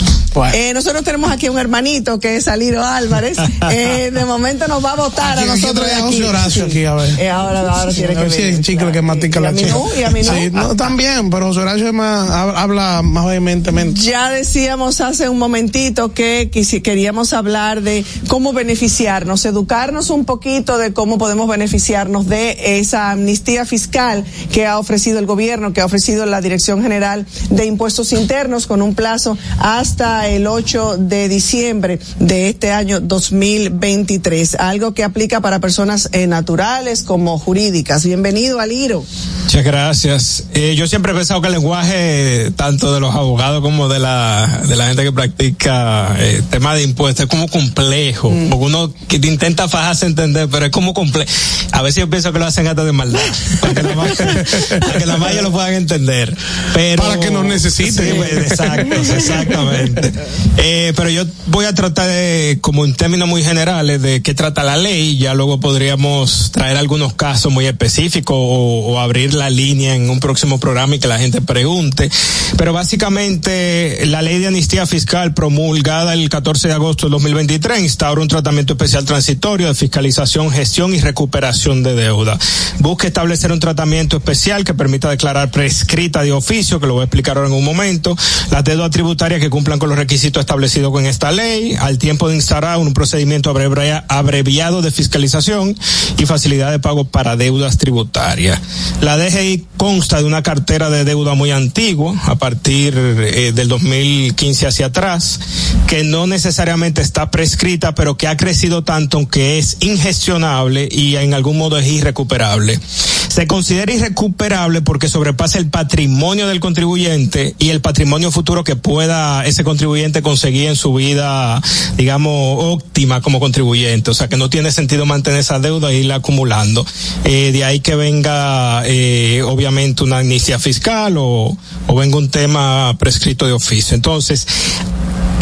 Eh, 0.55 0.73
nosotros 0.75 1.03
tenemos 1.05 1.31
aquí 1.31 1.49
un 1.49 1.59
hermanito 1.59 2.19
que 2.21 2.37
es 2.37 2.45
Saliro 2.45 2.85
Álvarez. 2.85 3.37
Eh, 3.73 4.11
de 4.13 4.25
momento 4.25 4.67
nos 4.69 4.85
va 4.85 4.93
a 4.93 4.97
votar 4.97 5.39
a 5.39 5.43
Aquí- 5.43 5.51
aquí 5.51 5.61
nosotros 5.61 5.87
a 5.87 5.93
aquí. 5.97 6.03
José 6.03 6.25
Horacio 6.25 6.65
Sí. 6.65 6.71
aquí, 6.71 6.85
a 6.87 6.95
ver. 6.95 7.21
Eh, 7.21 7.31
ahora, 7.31 7.61
ahora 7.61 7.93
tiene 7.93 8.13
a 8.13 8.17
que 8.17 8.23
ver 8.23 8.33
si 8.33 8.43
hay 8.43 8.61
chicle 8.61 8.91
que 8.91 9.03
mastica 9.03 9.39
Y 9.39 9.43
la 9.43 9.49
a 9.51 9.55
chica. 9.55 9.69
no, 9.71 9.85
y 9.99 10.03
a 10.03 10.11
mí 10.11 10.23
no. 10.23 10.33
Sí, 10.35 10.51
no, 10.51 10.77
también, 10.77 11.31
pero 11.31 11.47
José 11.49 11.61
Horacio 11.61 11.87
es 11.89 11.93
más, 11.93 12.29
hab- 12.31 12.55
habla 12.57 13.03
más 13.03 13.27
vehementemente. 13.27 14.01
Ya 14.01 14.31
decíamos 14.31 15.01
hace 15.01 15.29
un 15.29 15.39
momentito 15.39 16.13
que 16.13 16.51
queríamos 16.83 17.33
hablar 17.33 17.83
de 17.83 18.05
cómo 18.29 18.53
beneficiarnos, 18.53 19.45
educarnos 19.45 20.11
un 20.11 20.25
poquito 20.25 20.79
de 20.79 20.93
cómo 20.93 21.19
podemos 21.19 21.49
beneficiarnos 21.49 22.27
de 22.27 22.79
esa 22.81 23.11
amnistía 23.13 23.65
fiscal 23.67 24.25
que 24.53 24.67
ha 24.67 24.79
ofrecido 24.79 25.19
el 25.19 25.27
gobierno, 25.27 25.73
que 25.73 25.81
ha 25.81 25.85
ofrecido 25.87 26.27
la 26.27 26.41
Dirección 26.41 26.83
General 26.83 27.27
de 27.51 27.67
Impuestos 27.67 28.13
Internos 28.13 28.67
con 28.67 28.83
un 28.83 28.95
plazo 28.95 29.37
hasta 29.59 30.20
el 30.29 30.47
8 30.47 30.97
de 30.99 31.29
diciembre 31.29 31.99
de 32.19 32.49
este 32.49 32.73
año 32.73 33.01
2023, 33.01 34.57
algo 34.57 34.93
que 34.93 35.05
aplica 35.05 35.41
para 35.41 35.61
personas 35.61 36.09
eh, 36.13 36.27
naturales 36.27 37.03
como 37.03 37.39
jurídicas. 37.39 38.05
Bienvenido, 38.05 38.61
Aliro. 38.61 39.05
Muchas 39.45 39.65
gracias. 39.65 40.45
Eh, 40.55 40.75
yo 40.77 40.87
siempre 40.87 41.13
he 41.13 41.15
pensado 41.15 41.41
que 41.41 41.49
el 41.49 41.55
lenguaje, 41.55 42.53
tanto 42.57 42.95
de 42.95 43.01
los 43.01 43.15
abogados 43.15 43.63
como 43.63 43.89
de 43.89 43.99
la, 43.99 44.63
de 44.69 44.77
la 44.77 44.87
gente 44.87 45.03
que 45.03 45.13
practica 45.13 46.15
eh, 46.19 46.43
tema 46.51 46.75
de 46.75 46.83
impuestos, 46.83 47.25
es 47.25 47.31
como 47.31 47.49
complejo. 47.49 48.33
Porque 48.49 48.65
uno 48.65 48.93
que 49.09 49.17
intenta 49.17 49.69
fajarse 49.69 50.07
a 50.07 50.09
entender, 50.09 50.49
pero 50.51 50.67
es 50.67 50.73
como 50.73 50.95
complejo. 50.95 51.31
A 51.73 51.83
veces 51.83 52.01
yo 52.01 52.11
pienso 52.11 52.33
que 52.33 52.39
lo 52.39 52.47
hacen 52.47 52.67
hasta 52.67 52.85
de 52.85 52.93
maldad. 52.93 53.21
Para 53.61 53.75
que 53.75 53.83
la 53.83 53.95
para 54.81 54.99
que 54.99 55.07
la 55.07 55.43
lo 55.43 55.53
puedan 55.53 55.75
entender. 55.75 56.37
Pero, 56.75 57.03
Para 57.03 57.21
que 57.21 57.31
nos 57.31 57.45
necesiten. 57.45 58.07
Sí, 58.07 58.13
pues, 58.17 58.33
exacto, 58.33 58.95
exactamente. 59.17 60.10
Eh, 60.63 60.93
pero 60.95 61.09
yo 61.09 61.25
voy 61.47 61.65
a 61.65 61.75
tratar 61.75 62.07
de, 62.07 62.59
como 62.61 62.85
en 62.85 62.95
términos 62.95 63.27
muy 63.27 63.43
generales, 63.43 64.03
de 64.03 64.23
qué 64.23 64.35
trata 64.35 64.63
la 64.63 64.77
ley. 64.77 65.17
Ya 65.17 65.33
luego 65.33 65.59
podríamos 65.59 66.51
traer 66.53 66.77
algunos 66.77 67.15
casos 67.15 67.51
muy 67.51 67.67
específicos 67.67 68.37
o, 68.39 69.01
abrir 69.01 69.33
la 69.33 69.49
línea 69.49 69.95
en 69.95 70.11
un 70.11 70.21
próximo 70.21 70.61
programa 70.61 70.97
y 70.97 70.99
que 70.99 71.09
la 71.09 71.19
gente 71.19 71.41
pregunte. 71.41 72.11
Pero 72.59 72.75
básicamente, 72.75 74.05
la 74.07 74.21
ley 74.21 74.39
de 74.39 74.49
amnistía 74.49 74.85
fiscal 74.87 75.33
promulgada 75.33 76.13
el 76.13 76.29
14 76.29 76.69
de 76.69 76.75
agosto 76.75 77.07
de 77.07 77.13
2023 77.13 77.81
instaura 77.81 78.21
un 78.21 78.29
tratamiento 78.29 78.75
especial 78.75 79.07
transitorio 79.07 79.69
de 79.69 79.75
fiscalización, 79.75 80.51
gestión 80.51 80.95
y 80.95 81.01
recuperación 81.01 81.83
de 81.83 81.95
deuda. 81.95 82.39
Busca 82.81 83.07
establecer 83.07 83.51
un 83.51 83.61
tratamiento 83.61 84.19
especial 84.19 84.65
que 84.65 84.75
permita 84.75 85.09
declarar 85.09 85.51
prescrita 85.51 86.23
de 86.23 86.33
oficio, 86.33 86.81
que 86.81 86.87
lo 86.87 86.95
voy 86.95 87.03
a 87.03 87.05
explicar 87.05 87.37
ahora 87.37 87.49
en 87.49 87.55
un 87.55 87.65
momento, 87.65 88.17
las 88.51 88.65
deudas 88.65 88.91
tributarias 88.91 89.41
que 89.41 89.51
cumplan 89.51 89.79
con 89.79 89.89
los 89.89 89.99
requisitos 90.01 90.41
establecidos 90.41 90.91
con 90.93 91.05
esta 91.07 91.31
ley, 91.31 91.75
al 91.79 91.99
tiempo 91.99 92.29
de 92.29 92.35
instaurar 92.37 92.79
un 92.79 92.95
procedimiento 92.95 93.53
abrevi- 93.55 94.03
abreviado 94.09 94.81
de 94.83 94.91
fiscalización 94.91 95.77
y 96.19 96.27
facilidad 96.27 96.71
de 96.71 96.79
pago 96.79 97.05
para 97.05 97.37
deudas 97.37 97.77
tributarias. 97.79 98.59
La 99.03 99.17
DGI 99.19 99.67
consta 99.77 100.19
de 100.19 100.25
una 100.25 100.43
cartera 100.43 100.89
de 100.91 101.05
deuda 101.05 101.35
muy 101.35 101.51
antigua, 101.51 102.15
a 102.25 102.37
partir 102.37 102.95
eh, 102.97 103.53
del 103.55 103.69
2015 103.69 104.67
hacia 104.67 104.87
atrás, 104.87 105.39
que 105.87 106.03
no 106.03 106.27
necesariamente 106.27 107.03
está 107.03 107.31
prescrita, 107.31 107.95
pero 107.95 108.17
que 108.17 108.27
ha 108.27 108.37
crecido 108.37 108.83
tanto 108.83 109.29
que 109.29 109.59
es 109.59 109.77
ingestionable 109.81 110.89
y 110.91 111.17
en 111.17 111.35
algún 111.35 111.59
modo 111.59 111.79
es 111.79 111.87
irrecuperable. 111.87 112.81
Se 113.29 113.47
considera 113.47 113.93
irrecuperable 113.93 114.81
porque 114.83 115.09
sobrepasa 115.09 115.59
el 115.59 115.69
patrimonio 115.69 116.49
del 116.49 116.59
contribuyente 116.61 117.55
y 117.59 117.69
el 117.69 117.81
patrimonio 117.81 118.31
futuro 118.31 118.65
que 118.65 118.77
pueda 118.77 119.45
ese 119.45 119.63
contribuyente 119.63 119.90
conseguir 120.23 120.69
en 120.69 120.77
su 120.77 120.95
vida, 120.95 121.61
digamos, 121.97 122.33
óptima 122.65 123.21
como 123.21 123.41
contribuyente. 123.41 124.11
O 124.11 124.15
sea, 124.15 124.29
que 124.29 124.37
no 124.37 124.51
tiene 124.51 124.73
sentido 124.73 125.07
mantener 125.07 125.41
esa 125.41 125.59
deuda 125.59 125.91
e 125.91 125.99
irla 125.99 126.17
acumulando. 126.17 126.87
Eh, 127.25 127.51
de 127.53 127.65
ahí 127.65 127.81
que 127.81 127.95
venga, 127.97 128.83
eh, 128.87 129.43
obviamente, 129.45 130.05
una 130.05 130.19
amnistía 130.19 130.59
fiscal 130.59 131.17
o, 131.19 131.57
o 131.87 131.95
venga 131.95 132.17
un 132.17 132.29
tema 132.29 132.97
prescrito 132.99 133.47
de 133.47 133.53
oficio. 133.53 133.95
Entonces, 133.95 134.47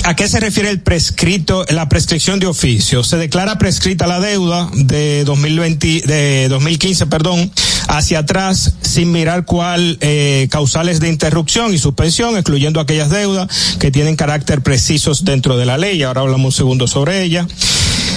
¿A 0.05 0.17
qué 0.17 0.29
se 0.29 0.41
refiere 0.41 0.71
el 0.71 0.81
prescrito, 0.81 1.65
la 1.69 1.89
prescripción 1.89 2.41
de 2.41 2.47
oficio? 2.47 3.05
Se 3.05 3.17
declara 3.17 3.59
prescrita 3.59 4.07
la 4.07 4.21
deuda 4.21 4.71
de 4.73 5.25
2020, 5.25 6.03
de 6.07 6.49
2015, 6.49 7.07
perdón, 7.07 7.51
hacia 7.89 8.21
atrás 8.21 8.75
sin 8.81 9.13
mirar 9.13 9.45
cuál 9.45 9.99
eh, 10.01 10.49
causales 10.51 11.01
de 11.01 11.09
interrupción 11.09 11.75
y 11.75 11.79
suspensión, 11.79 12.37
excluyendo 12.37 12.81
aquellas 12.81 13.11
deudas 13.11 13.49
que 13.79 13.91
tienen 13.91 14.17
carácter 14.17 14.63
precisos 14.63 15.25
dentro 15.25 15.57
de 15.57 15.67
la 15.67 15.79
ley. 15.79 16.03
Ahora 16.03 16.23
hablamos 16.23 16.47
un 16.47 16.53
segundo 16.53 16.87
sobre 16.87 17.23
ella. 17.23 17.47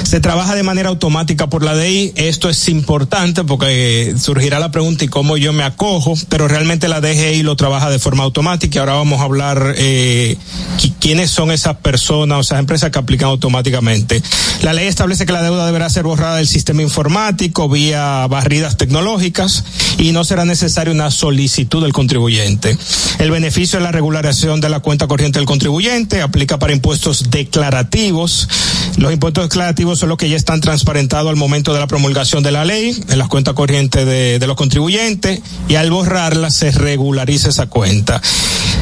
Se 0.04 0.20
trabaja 0.20 0.56
de 0.56 0.64
manera 0.64 0.90
automática 0.90 1.48
por 1.48 1.64
la 1.64 1.76
DI. 1.78 2.12
Esto 2.16 2.50
es 2.50 2.68
importante 2.68 3.44
porque 3.46 4.10
eh, 4.10 4.18
surgirá 4.18 4.60
la 4.60 4.70
pregunta 4.72 5.06
y 5.06 5.08
cómo 5.08 5.38
yo 5.38 5.54
me 5.54 5.64
acojo, 5.64 6.16
pero 6.28 6.48
realmente 6.50 6.90
la 6.90 7.00
DGI 7.00 7.44
lo 7.44 7.56
trabaja 7.56 7.90
de 7.90 7.98
forma 7.98 8.24
automática 8.24 8.76
y 8.76 8.80
ahora 8.80 8.94
vamos 8.94 9.22
a 9.22 9.24
hablar 9.24 9.74
eh, 9.78 10.36
qui- 10.78 10.94
quiénes 11.00 11.32
son 11.32 11.50
esas 11.52 11.78
personas 11.78 12.38
o 12.38 12.42
esas 12.42 12.60
empresas 12.60 12.92
que 12.92 13.00
aplican 13.00 13.30
automáticamente. 13.30 14.22
La 14.64 14.74
ley 14.74 14.88
establece 14.88 15.26
que 15.26 15.32
la 15.32 15.42
deuda 15.44 15.66
deberá 15.66 15.90
ser 15.90 16.04
borrada 16.04 16.36
del 16.38 16.48
sistema 16.48 16.82
informático 16.82 17.70
vía 17.70 18.28
barridas 18.28 18.76
tecnológicas 18.76 19.64
y 19.98 20.12
no 20.12 20.26
será 20.26 20.44
necesaria 20.44 20.94
una 20.94 21.10
solicitud 21.12 21.82
del 21.84 21.94
contribuyente. 21.94 22.78
El 23.20 23.32
beneficio 23.32 23.80
de 23.80 23.86
la 23.86 23.92
regularización 23.94 24.60
de 24.60 24.70
la 24.70 24.82
cuenta 24.82 25.08
corriente 25.08 25.40
del 25.40 25.46
contribuyente 25.46 26.22
aplica 26.22 26.60
para 26.60 26.74
impuestos 26.74 27.30
declarativos. 27.30 28.50
Los 28.98 29.14
impuestos 29.14 29.46
declarativos 29.46 29.91
son 29.96 30.10
los 30.10 30.18
que 30.18 30.30
ya 30.30 30.36
están 30.36 30.62
transparentados 30.62 31.30
al 31.30 31.36
momento 31.36 31.74
de 31.74 31.80
la 31.80 31.88
promulgación 31.88 32.44
de 32.44 32.52
la 32.52 32.66
ley 32.66 32.98
en 33.10 33.18
las 33.18 33.28
cuentas 33.28 33.54
corrientes 33.54 34.06
de, 34.06 34.46
los 34.48 34.56
contribuyentes 34.56 35.42
y 35.70 35.76
al 35.76 35.92
borrarla 35.92 36.50
se 36.52 36.72
regulariza 36.72 37.50
esa 37.50 37.68
cuenta. 37.68 38.22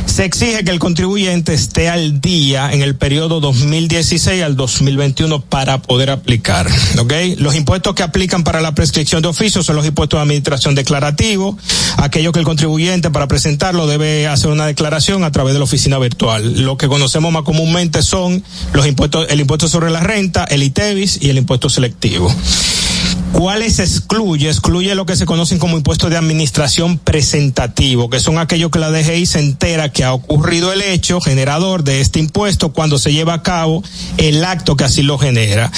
Se 0.06 0.26
exige 0.26 0.64
que 0.64 0.72
el 0.72 0.80
contribuyente 0.80 1.54
esté 1.54 1.90
al 1.90 2.20
día 2.20 2.72
en 2.72 2.82
el 2.82 2.96
periodo 2.96 3.40
2016 3.40 4.44
al 4.44 4.56
2021 4.56 5.42
para 5.42 5.82
poder 5.82 6.10
aplicar. 6.10 6.68
¿ok? 6.98 7.14
Los 7.38 7.56
impuestos 7.56 7.94
que 7.94 8.04
aplican 8.04 8.44
para 8.44 8.62
la 8.62 8.74
prescripción 8.74 9.22
de 9.22 9.28
oficio 9.28 9.64
son 9.64 9.76
los 9.76 9.86
impuestos 9.86 10.18
de 10.18 10.24
administración 10.24 10.76
declarativo, 10.76 11.58
aquello 11.98 12.32
que 12.32 12.40
el 12.40 12.46
contribuyente 12.46 13.12
para 13.12 13.28
presentarlo 13.28 13.88
debe 13.88 14.28
hacer 14.28 14.50
una 14.50 14.66
declaración 14.66 15.24
a 15.24 15.32
través 15.32 15.54
de 15.54 15.60
la 15.60 15.66
oficina 15.66 16.00
virtual. 16.00 16.64
Lo 16.64 16.78
que 16.78 16.88
conocemos 16.88 17.32
más 17.32 17.44
comúnmente 17.44 18.02
son 18.02 18.44
los 18.74 18.88
impuestos, 18.88 19.28
el 19.30 19.40
impuesto 19.40 19.68
sobre 19.68 19.90
la 19.90 20.00
renta, 20.00 20.44
el 20.46 20.64
Y 21.22 21.30
el 21.30 21.38
impuesto 21.38 21.70
selectivo. 21.70 22.34
¿Cuáles 23.32 23.80
excluye? 23.80 24.50
Excluye 24.50 24.96
lo 24.96 25.06
que 25.06 25.16
se 25.16 25.26
conocen 25.26 25.60
como 25.60 25.78
impuestos 25.78 26.10
de 26.10 26.18
administración 26.18 26.98
presentativo, 26.98 28.10
que 28.10 28.20
son 28.20 28.38
aquellos 28.38 28.72
que 28.72 28.80
la 28.80 28.92
DGI 28.92 29.26
se 29.26 29.40
entera 29.40 29.92
que 29.92 30.04
ha 30.04 30.14
ocurrido 30.14 30.74
el 30.74 30.82
hecho 30.82 31.22
generador 31.22 31.84
de 31.84 32.02
este 32.02 32.20
impuesto 32.20 32.74
cuando 32.74 32.98
se 32.98 33.14
lleva 33.14 33.36
a 33.36 33.44
cabo 33.44 33.84
el 34.18 34.44
acto 34.44 34.76
que 34.76 34.84
así 34.84 35.04
lo 35.04 35.18
genera. 35.18 35.72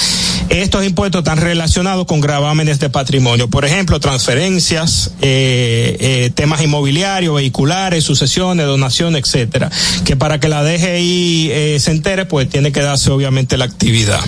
Estos 0.48 0.84
impuestos 0.84 1.20
están 1.20 1.38
relacionados 1.38 2.06
con 2.06 2.20
gravámenes 2.20 2.80
de 2.80 2.90
patrimonio, 2.90 3.48
por 3.48 3.64
ejemplo, 3.64 4.00
transferencias, 4.00 5.12
eh, 5.20 5.96
eh, 6.00 6.30
temas 6.34 6.62
inmobiliarios, 6.62 7.34
vehiculares, 7.36 8.02
sucesiones, 8.02 8.66
donaciones, 8.66 9.22
etcétera. 9.24 9.70
Que 10.04 10.16
para 10.16 10.40
que 10.40 10.48
la 10.48 10.64
DGI 10.64 11.50
eh, 11.52 11.78
se 11.80 11.90
entere, 11.92 12.26
pues 12.26 12.48
tiene 12.48 12.72
que 12.72 12.82
darse 12.82 13.10
obviamente 13.10 13.56
la 13.56 13.66
actividad. 13.66 14.20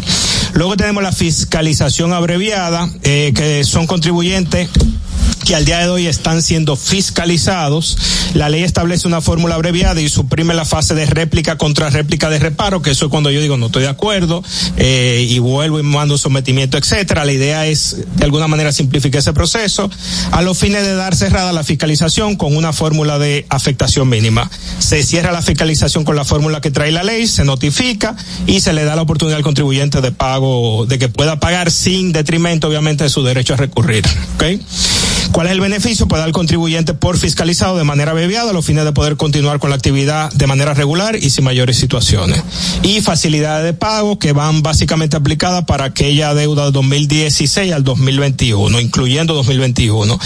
Luego 0.55 0.76
tenemos 0.76 1.02
la 1.02 1.11
fiscalización 1.11 2.12
abreviada, 2.12 2.88
eh, 3.02 3.32
que 3.34 3.64
son 3.64 3.88
contribuyentes 3.88 4.70
que 5.45 5.55
al 5.55 5.64
día 5.64 5.80
de 5.80 5.88
hoy 5.88 6.07
están 6.07 6.42
siendo 6.42 6.76
fiscalizados. 6.76 7.97
La 8.34 8.49
ley 8.49 8.62
establece 8.62 9.07
una 9.07 9.20
fórmula 9.20 9.55
abreviada 9.55 10.01
y 10.01 10.09
suprime 10.09 10.55
la 10.55 10.64
fase 10.64 10.95
de 10.95 11.07
réplica 11.07 11.59
contra 11.59 11.90
réplica 11.90 12.30
de 12.30 12.38
reparo, 12.38 12.82
que 12.82 12.90
eso 12.90 13.07
es 13.07 13.11
cuando 13.11 13.30
yo 13.30 13.40
digo 13.40 13.57
no 13.57 13.66
estoy 13.66 13.82
de 13.82 13.88
acuerdo 13.88 14.42
eh, 14.76 15.26
y 15.28 15.38
vuelvo 15.38 15.78
y 15.78 15.82
mando 15.82 16.16
sometimiento, 16.18 16.78
etcétera. 16.78 17.24
La 17.24 17.32
idea 17.32 17.66
es 17.66 17.97
de 18.16 18.24
alguna 18.24 18.49
manera 18.49 18.72
simplificar 18.72 19.20
ese 19.20 19.32
proceso 19.32 19.90
a 20.32 20.42
los 20.42 20.59
fines 20.59 20.82
de 20.82 20.95
dar 20.95 21.14
cerrada 21.14 21.53
la 21.53 21.62
fiscalización 21.62 22.36
con 22.36 22.57
una 22.57 22.72
fórmula 22.72 23.18
de 23.18 23.47
afectación 23.51 24.09
mínima. 24.09 24.51
Se 24.78 25.03
cierra 25.03 25.32
la 25.32 25.42
fiscalización 25.42 26.05
con 26.05 26.16
la 26.16 26.24
fórmula 26.24 26.61
que 26.61 26.70
trae 26.70 26.90
la 26.90 27.03
ley, 27.03 27.26
se 27.26 27.45
notifica 27.45 28.16
y 28.47 28.61
se 28.61 28.72
le 28.72 28.84
da 28.84 28.97
la 28.97 29.03
oportunidad 29.03 29.36
al 29.36 29.45
contribuyente 29.45 30.01
de 30.01 30.12
pago, 30.12 30.86
de 30.86 30.99
que 30.99 31.09
pueda 31.09 31.38
pagar 31.38 31.70
sin 31.70 32.12
detrimento 32.12 32.68
obviamente 32.68 33.05
de 33.05 33.11
su 33.11 33.22
derecho 33.22 33.55
a 33.55 33.57
recurrir. 33.57 34.05
¿ok? 34.36 34.45
¿Cuál 35.35 35.49
es 35.49 35.55
el 35.55 35.61
beneficio? 35.61 36.07
Pues 36.07 36.22
al 36.22 36.30
contribuyente 36.30 36.95
por 36.95 37.18
fiscalizado 37.18 37.76
de 37.76 37.82
manera 37.82 38.12
abreviada 38.12 38.51
a 38.51 38.53
los 38.53 38.64
fines 38.64 38.85
de 38.85 38.93
poder 38.93 39.16
continuar 39.16 39.59
con 39.59 39.68
la 39.68 39.74
actividad 39.74 40.32
de 40.32 40.47
manera 40.47 40.74
regular 40.74 41.16
y 41.16 41.28
sin 41.28 41.43
mayores 41.43 41.76
situaciones. 41.76 42.41
Y 42.85 43.01
facilidades 43.01 43.64
de 43.64 43.72
pago 43.72 44.20
que 44.20 44.30
van 44.30 44.62
básicamente 44.62 45.16
aplicadas 45.16 45.64
para 45.64 45.87
aquella 45.87 46.35
deuda 46.35 46.62
del 46.62 46.72
2016 46.72 47.72
al 47.72 47.82
2021, 47.82 48.78
incluyendo 48.78 49.35
2021. 49.35 50.16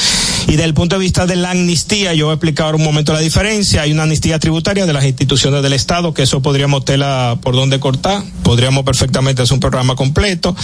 Y 0.47 0.53
desde 0.53 0.65
el 0.65 0.75
punto 0.75 0.97
de 0.97 1.01
vista 1.01 1.27
de 1.27 1.37
la 1.37 1.53
amnistía, 1.53 2.13
yo 2.13 2.27
voy 2.27 2.33
a 2.33 2.35
explicar 2.35 2.75
un 2.75 2.85
momento 2.85 3.15
la 3.15 3.21
diferencia. 3.21 3.83
Hay 3.83 3.93
una 3.93 4.03
amnistía 4.03 4.39
tributaria 4.39 4.85
de 4.85 4.93
las 4.93 5.07
instituciones 5.07 5.63
del 5.63 5.73
Estado, 5.73 6.13
que 6.13 6.25
eso 6.25 6.43
podríamos 6.43 6.85
tela 6.85 7.39
por 7.43 7.55
dónde 7.55 7.81
cortar. 7.81 8.23
Podríamos 8.43 8.85
perfectamente 8.85 9.41
hacer 9.41 9.55
un 9.55 9.61
programa 9.61 9.95
completo. 9.95 10.55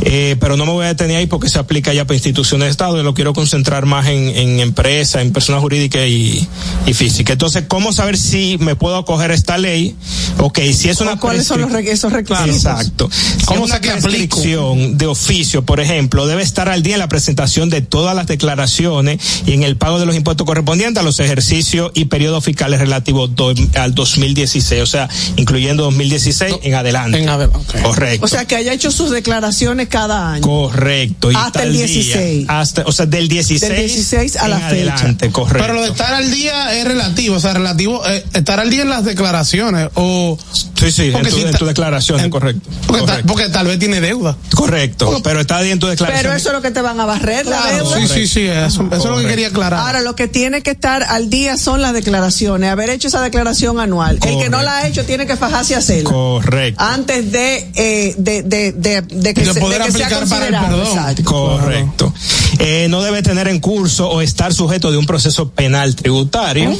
Eh, 0.00 0.36
pero 0.40 0.56
no 0.56 0.64
me 0.64 0.72
voy 0.72 0.84
a 0.86 0.88
detener 0.88 1.18
ahí 1.18 1.26
porque 1.26 1.50
se 1.50 1.58
aplica 1.58 1.92
ya 1.92 2.06
para 2.06 2.16
instituciones 2.16 2.66
de 2.66 2.70
Estado 2.70 2.98
y 2.98 3.04
lo 3.04 3.12
quiero 3.14 3.32
concentrar 3.34 3.81
más 3.86 4.06
en, 4.08 4.28
en 4.28 4.60
empresas, 4.60 5.22
en 5.22 5.32
personas 5.32 5.60
jurídicas 5.60 6.06
y, 6.06 6.46
y 6.86 6.94
físicas. 6.94 7.32
Entonces, 7.34 7.64
¿cómo 7.68 7.92
saber 7.92 8.16
si 8.16 8.56
me 8.60 8.76
puedo 8.76 8.96
acoger 8.96 9.30
a 9.30 9.34
esta 9.34 9.58
ley? 9.58 9.94
Ok, 10.38 10.58
si 10.74 10.88
es 10.88 11.00
una 11.00 11.18
¿Cuáles 11.18 11.46
son 11.46 11.60
los 11.60 11.72
esos 11.72 12.12
requisitos? 12.12 12.48
Exacto. 12.48 13.08
Si 13.12 13.44
¿Cómo 13.44 13.60
es 13.64 13.70
una 13.70 13.74
sé 13.76 13.80
que 13.80 13.90
prescripción 13.90 14.98
de 14.98 15.06
oficio, 15.06 15.64
por 15.64 15.80
ejemplo, 15.80 16.26
debe 16.26 16.42
estar 16.42 16.68
al 16.68 16.82
día 16.82 16.94
en 16.94 17.00
la 17.00 17.08
presentación 17.08 17.70
de 17.70 17.82
todas 17.82 18.14
las 18.16 18.26
declaraciones 18.26 19.18
y 19.46 19.52
en 19.52 19.62
el 19.62 19.76
pago 19.76 19.98
de 20.00 20.06
los 20.06 20.14
impuestos 20.16 20.46
correspondientes 20.46 21.00
a 21.00 21.04
los 21.04 21.20
ejercicios 21.20 21.90
y 21.94 22.06
periodos 22.06 22.44
fiscales 22.44 22.80
relativos 22.80 23.34
do- 23.34 23.54
al 23.74 23.94
2016, 23.94 24.82
o 24.82 24.86
sea, 24.86 25.08
incluyendo 25.36 25.84
2016 25.84 26.56
en 26.62 26.74
adelante. 26.74 27.18
En 27.22 27.28
ade- 27.28 27.46
ok. 27.52 27.82
Correcto. 27.82 28.24
O 28.24 28.28
sea, 28.28 28.44
que 28.46 28.56
haya 28.56 28.72
hecho 28.72 28.90
sus 28.90 29.10
declaraciones 29.10 29.88
cada 29.88 30.32
año. 30.32 30.42
Correcto. 30.42 31.30
Y 31.30 31.34
Hasta 31.34 31.62
el 31.64 31.72
día, 31.72 31.86
16. 31.86 32.46
hasta, 32.48 32.82
o 32.86 32.92
sea, 32.92 33.06
del 33.06 33.28
16 33.28 33.60
Del 33.72 33.86
16 33.88 34.36
a 34.36 34.48
la 34.48 34.56
fecha. 34.58 34.66
adelante, 34.94 35.30
correcto. 35.30 35.58
Pero 35.62 35.74
lo 35.74 35.82
de 35.82 35.88
estar 35.88 36.12
al 36.14 36.30
día 36.30 36.72
es 36.78 36.84
relativo, 36.84 37.36
o 37.36 37.40
sea, 37.40 37.54
relativo, 37.54 38.02
eh, 38.06 38.24
estar 38.34 38.60
al 38.60 38.70
día 38.70 38.82
en 38.82 38.88
las 38.90 39.04
declaraciones 39.04 39.88
o... 39.94 40.38
Sí, 40.78 40.90
sí, 40.90 41.06
en 41.06 41.12
Porque 41.12 41.30
tu, 41.30 41.36
si 41.36 41.42
en 41.42 41.52
tu 41.52 41.64
declaración, 41.66 42.18
en- 42.20 42.30
correcto. 42.30 42.68
Porque, 42.86 43.02
ta- 43.02 43.06
correcto. 43.06 43.26
porque 43.32 43.48
tal 43.50 43.66
vez 43.68 43.78
tiene 43.78 44.00
deuda. 44.00 44.36
Correcto, 44.54 45.20
pero 45.22 45.40
está 45.40 45.58
ahí 45.58 45.70
en 45.70 45.78
tu 45.78 45.86
declaración. 45.86 46.22
Pero 46.22 46.36
eso 46.36 46.48
es 46.48 46.54
lo 46.54 46.60
que 46.62 46.72
te 46.72 46.80
van 46.80 46.98
a 46.98 47.04
barrer 47.04 47.46
la 47.46 47.66
deuda. 47.72 47.96
sí, 47.98 48.08
sí, 48.08 48.26
sí, 48.26 48.46
eso, 48.46 48.84
eso 48.90 48.96
es 48.96 49.04
lo 49.04 49.18
que 49.18 49.26
quería 49.28 49.48
aclarar. 49.48 49.78
Ahora, 49.80 50.00
lo 50.00 50.16
que 50.16 50.26
tiene 50.26 50.62
que 50.62 50.72
estar 50.72 51.04
al 51.04 51.30
día 51.30 51.56
son 51.56 51.82
las 51.82 51.92
declaraciones, 51.92 52.68
haber 52.70 52.90
hecho 52.90 53.06
esa 53.08 53.20
declaración 53.20 53.78
anual. 53.78 54.18
El 54.26 54.38
que 54.38 54.48
no 54.50 54.60
la 54.62 54.78
ha 54.78 54.88
hecho 54.88 55.04
tiene 55.04 55.24
que 55.26 55.36
fajarse 55.36 55.76
a 55.76 55.78
hacerla. 55.78 56.10
Correcto. 56.10 56.82
Antes 56.82 57.30
de, 57.30 57.70
eh, 57.74 58.14
de, 58.18 58.42
de, 58.42 58.72
de, 58.72 59.02
de 59.02 59.34
que, 59.34 59.40
De 59.44 59.54
se, 59.54 59.60
poder 59.60 59.82
de 59.84 59.86
que 59.86 59.92
sea 59.98 60.10
considerado. 60.10 60.84
Correcto. 61.24 62.12
Eh, 62.58 62.86
no 62.88 63.02
debe 63.02 63.22
tener 63.22 63.48
en 63.48 63.60
curso 63.60 64.08
o 64.10 64.20
estar 64.20 64.52
sujeto 64.52 64.90
de 64.90 64.98
un 64.98 65.06
proceso 65.06 65.50
penal 65.50 65.94
tributario. 65.96 66.70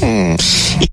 Y- 0.80 0.88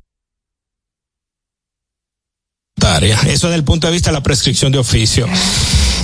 Eso 3.28 3.48
desde 3.48 3.56
el 3.60 3.64
punto 3.64 3.88
de 3.88 3.94
vista 3.94 4.10
de 4.10 4.14
la 4.16 4.24
prescripción 4.24 4.72
de 4.72 4.78
oficio. 4.80 5.28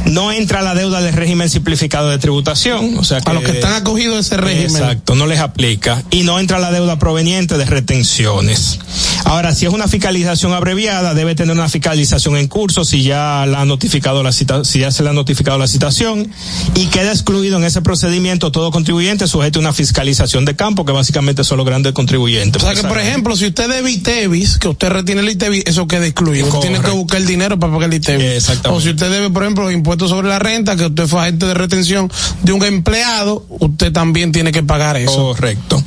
No 0.05 0.31
entra 0.31 0.61
la 0.61 0.75
deuda 0.75 1.01
del 1.01 1.13
régimen 1.13 1.49
simplificado 1.49 2.09
de 2.09 2.17
tributación, 2.17 2.97
o 2.97 3.03
sea 3.03 3.21
que 3.21 3.31
a 3.31 3.33
los 3.33 3.43
que 3.43 3.51
están 3.51 3.73
acogidos 3.73 4.17
a 4.17 4.19
ese 4.19 4.37
régimen. 4.37 4.75
Exacto, 4.75 5.15
no 5.15 5.25
les 5.25 5.39
aplica. 5.39 6.03
Y 6.11 6.23
no 6.23 6.39
entra 6.39 6.59
la 6.59 6.71
deuda 6.71 6.99
proveniente 6.99 7.57
de 7.57 7.65
retenciones. 7.65 8.79
Ahora, 9.25 9.55
si 9.55 9.65
es 9.65 9.73
una 9.73 9.87
fiscalización 9.87 10.53
abreviada, 10.53 11.13
debe 11.13 11.33
tener 11.33 11.55
una 11.55 11.67
fiscalización 11.67 12.37
en 12.37 12.47
curso 12.47 12.85
si 12.85 13.03
ya 13.03 13.45
la 13.47 13.61
ha 13.61 13.65
notificado 13.65 14.21
la 14.21 14.31
cita, 14.31 14.63
si 14.63 14.79
ya 14.79 14.91
se 14.91 15.03
le 15.03 15.09
ha 15.09 15.13
notificado 15.13 15.57
la 15.57 15.67
citación 15.67 16.29
y 16.75 16.87
queda 16.87 17.11
excluido 17.11 17.57
en 17.57 17.63
ese 17.63 17.81
procedimiento 17.81 18.51
todo 18.51 18.71
contribuyente 18.71 19.27
sujeto 19.27 19.59
a 19.59 19.61
una 19.61 19.73
fiscalización 19.73 20.45
de 20.45 20.55
campo 20.55 20.85
que 20.85 20.91
básicamente 20.91 21.43
son 21.43 21.57
los 21.57 21.65
grandes 21.65 21.93
contribuyentes. 21.93 22.61
O 22.61 22.65
sea 22.65 22.75
que, 22.75 22.87
por 22.87 22.99
ejemplo, 22.99 23.35
si 23.35 23.47
usted 23.47 23.69
debe 23.69 23.91
ITEVIS, 23.91 24.59
que 24.59 24.67
usted 24.67 24.89
retiene 24.89 25.21
el 25.21 25.29
ITEVIS, 25.29 25.63
eso 25.65 25.87
queda 25.87 26.05
excluido. 26.05 26.47
Usted 26.47 26.59
Tiene 26.59 26.79
que 26.79 26.91
buscar 26.91 27.19
el 27.19 27.27
dinero 27.27 27.59
para 27.59 27.73
pagar 27.73 27.89
el 27.89 27.95
ITEVIS. 27.95 28.25
Exactamente. 28.25 28.77
O 28.77 28.81
si 28.81 28.89
usted 28.91 29.09
debe, 29.09 29.29
por 29.29 29.43
ejemplo, 29.43 29.71
impuestos 29.85 30.09
sobre 30.09 30.29
la 30.29 30.39
renta, 30.39 30.75
que 30.75 30.87
usted 30.87 31.05
fue 31.05 31.21
agente 31.21 31.45
de 31.45 31.53
retención 31.53 32.11
de 32.41 32.53
un 32.53 32.63
empleado, 32.63 33.45
usted 33.59 33.93
también 33.93 34.31
tiene 34.31 34.51
que 34.51 34.63
pagar 34.63 34.97
eso. 34.97 35.15
Correcto. 35.15 35.81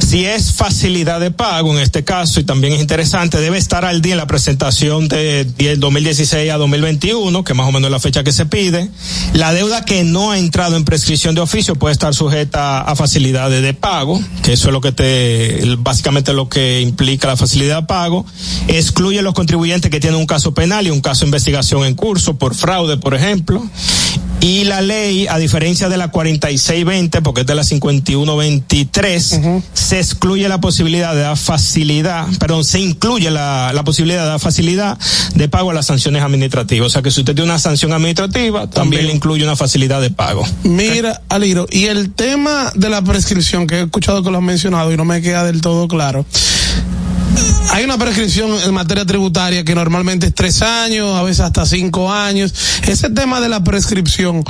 Si 0.00 0.24
es 0.24 0.52
facilidad 0.52 1.20
de 1.20 1.30
pago, 1.30 1.72
en 1.72 1.78
este 1.78 2.04
caso, 2.04 2.40
y 2.40 2.44
también 2.44 2.72
es 2.74 2.80
interesante, 2.80 3.38
debe 3.38 3.58
estar 3.58 3.84
al 3.84 4.02
día 4.02 4.12
en 4.12 4.18
la 4.18 4.26
presentación 4.26 5.08
de 5.08 5.44
10 5.44 5.80
2016 5.80 6.50
a 6.50 6.56
2021, 6.56 7.44
que 7.44 7.54
más 7.54 7.68
o 7.68 7.72
menos 7.72 7.88
es 7.88 7.92
la 7.92 8.00
fecha 8.00 8.22
que 8.24 8.32
se 8.32 8.46
pide. 8.46 8.88
La 9.32 9.52
deuda 9.52 9.84
que 9.84 10.04
no 10.04 10.30
ha 10.30 10.38
entrado 10.38 10.76
en 10.76 10.84
prescripción 10.84 11.34
de 11.34 11.40
oficio 11.40 11.74
puede 11.76 11.92
estar 11.92 12.14
sujeta 12.14 12.80
a 12.80 12.96
facilidades 12.96 13.62
de 13.62 13.74
pago, 13.74 14.20
que 14.42 14.52
eso 14.52 14.68
es 14.68 14.72
lo 14.72 14.80
que 14.80 14.92
te, 14.92 15.76
básicamente 15.78 16.32
lo 16.32 16.48
que 16.48 16.80
implica 16.80 17.28
la 17.28 17.36
facilidad 17.36 17.82
de 17.82 17.86
pago. 17.86 18.24
Excluye 18.68 19.22
los 19.22 19.34
contribuyentes 19.34 19.90
que 19.90 20.00
tienen 20.00 20.18
un 20.18 20.26
caso 20.26 20.54
penal 20.54 20.86
y 20.86 20.90
un 20.90 21.00
caso 21.00 21.20
de 21.20 21.28
investigación 21.28 21.84
en 21.84 21.94
curso 21.94 22.36
por 22.36 22.54
fraude, 22.54 22.96
por 22.96 23.14
ejemplo. 23.14 23.62
Y 24.40 24.64
la 24.64 24.80
ley, 24.80 25.26
a 25.28 25.38
diferencia 25.38 25.88
de 25.88 25.96
la 25.96 26.10
4620, 26.10 27.22
porque 27.22 27.40
es 27.40 27.46
de 27.46 27.54
la 27.54 27.64
5123, 27.64 29.40
se 29.86 30.00
excluye 30.00 30.48
la 30.48 30.60
posibilidad 30.60 31.14
de 31.14 31.20
dar 31.20 31.36
facilidad, 31.36 32.26
perdón, 32.40 32.64
se 32.64 32.80
incluye 32.80 33.30
la, 33.30 33.70
la 33.72 33.84
posibilidad 33.84 34.22
de 34.22 34.28
dar 34.30 34.40
facilidad 34.40 34.98
de 35.36 35.48
pago 35.48 35.70
a 35.70 35.74
las 35.74 35.86
sanciones 35.86 36.24
administrativas. 36.24 36.88
O 36.88 36.90
sea 36.90 37.02
que 37.02 37.12
si 37.12 37.20
usted 37.20 37.36
tiene 37.36 37.50
una 37.50 37.60
sanción 37.60 37.92
administrativa, 37.92 38.68
también, 38.68 39.06
le 39.06 39.12
incluye 39.12 39.44
una 39.44 39.54
facilidad 39.54 40.00
de 40.00 40.10
pago. 40.10 40.44
Mira, 40.64 41.22
Aliro, 41.28 41.68
y 41.70 41.84
el 41.84 42.12
tema 42.12 42.72
de 42.74 42.90
la 42.90 43.02
prescripción, 43.02 43.68
que 43.68 43.76
he 43.76 43.82
escuchado 43.82 44.24
que 44.24 44.30
lo 44.32 44.38
has 44.38 44.42
mencionado 44.42 44.92
y 44.92 44.96
no 44.96 45.04
me 45.04 45.22
queda 45.22 45.44
del 45.44 45.60
todo 45.60 45.86
claro. 45.86 46.26
Hay 47.72 47.84
una 47.84 47.98
prescripción 47.98 48.50
en 48.64 48.72
materia 48.72 49.04
tributaria 49.04 49.64
que 49.64 49.74
normalmente 49.74 50.28
es 50.28 50.34
tres 50.34 50.62
años, 50.62 51.14
a 51.14 51.22
veces 51.22 51.40
hasta 51.40 51.66
cinco 51.66 52.10
años. 52.10 52.54
Ese 52.86 53.10
tema 53.10 53.40
de 53.40 53.48
la 53.48 53.64
prescripción, 53.64 54.44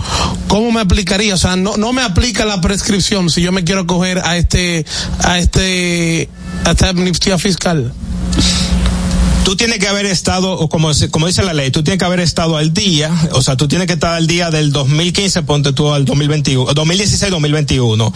¿cómo 0.47 0.71
me 0.71 0.81
aplicaría? 0.81 1.35
O 1.35 1.39
sea, 1.39 1.57
no, 1.57 1.77
no 1.77 1.93
me 1.93 2.03
aplica 2.03 2.45
la 2.45 2.61
prescripción 2.61 3.29
si 3.31 3.43
yo 3.43 3.51
me 3.51 3.65
quiero 3.65 3.87
coger 3.87 4.21
a 4.21 4.37
este, 4.37 4.87
a 5.25 5.39
este, 5.39 6.29
a 6.65 6.71
esta 6.71 6.91
amnistía 6.91 7.37
fiscal. 7.39 7.93
tú 9.45 9.57
tienes 9.57 9.79
que 9.79 9.89
haber 9.89 10.07
estado, 10.07 10.53
o 10.53 10.69
como, 10.69 10.91
como 11.11 11.27
dice 11.27 11.43
la 11.43 11.55
ley, 11.55 11.71
tú 11.71 11.83
tienes 11.83 11.99
que 11.99 12.05
haber 12.05 12.21
estado 12.21 12.57
al 12.57 12.75
día, 12.75 13.11
o 13.33 13.43
sea, 13.43 13.57
tú 13.57 13.67
tienes 13.67 13.87
que 13.87 13.95
estar 13.95 14.15
al 14.15 14.27
día 14.27 14.51
del 14.51 14.71
2015, 14.73 15.43
ponte 15.43 15.73
tú 15.73 15.93
al 15.93 16.05
2021, 16.05 16.73
2016-2021. 16.75 18.13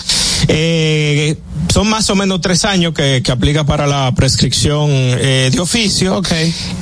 Eh, 0.49 1.37
son 1.73 1.89
más 1.89 2.11
o 2.11 2.17
menos 2.17 2.41
tres 2.41 2.65
años 2.65 2.93
que, 2.95 3.23
que 3.23 3.33
aplica 3.33 3.65
para 3.65 3.87
la 3.87 4.13
prescripción 4.15 4.89
eh, 4.91 5.51
de 5.53 5.61
oficio. 5.61 6.21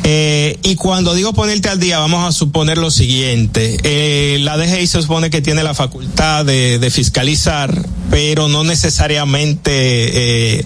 Eh, 0.04 0.58
y 0.62 0.76
cuando 0.76 1.14
digo 1.14 1.32
ponerte 1.34 1.68
al 1.68 1.78
día, 1.78 1.98
vamos 1.98 2.26
a 2.26 2.32
suponer 2.32 2.78
lo 2.78 2.90
siguiente. 2.90 3.76
Eh, 3.82 4.38
la 4.40 4.56
DGI 4.56 4.86
se 4.86 5.02
supone 5.02 5.30
que 5.30 5.42
tiene 5.42 5.62
la 5.62 5.74
facultad 5.74 6.44
de, 6.44 6.78
de 6.78 6.90
fiscalizar, 6.90 7.74
pero 8.10 8.48
no 8.48 8.64
necesariamente 8.64 9.70
eh, 9.72 10.64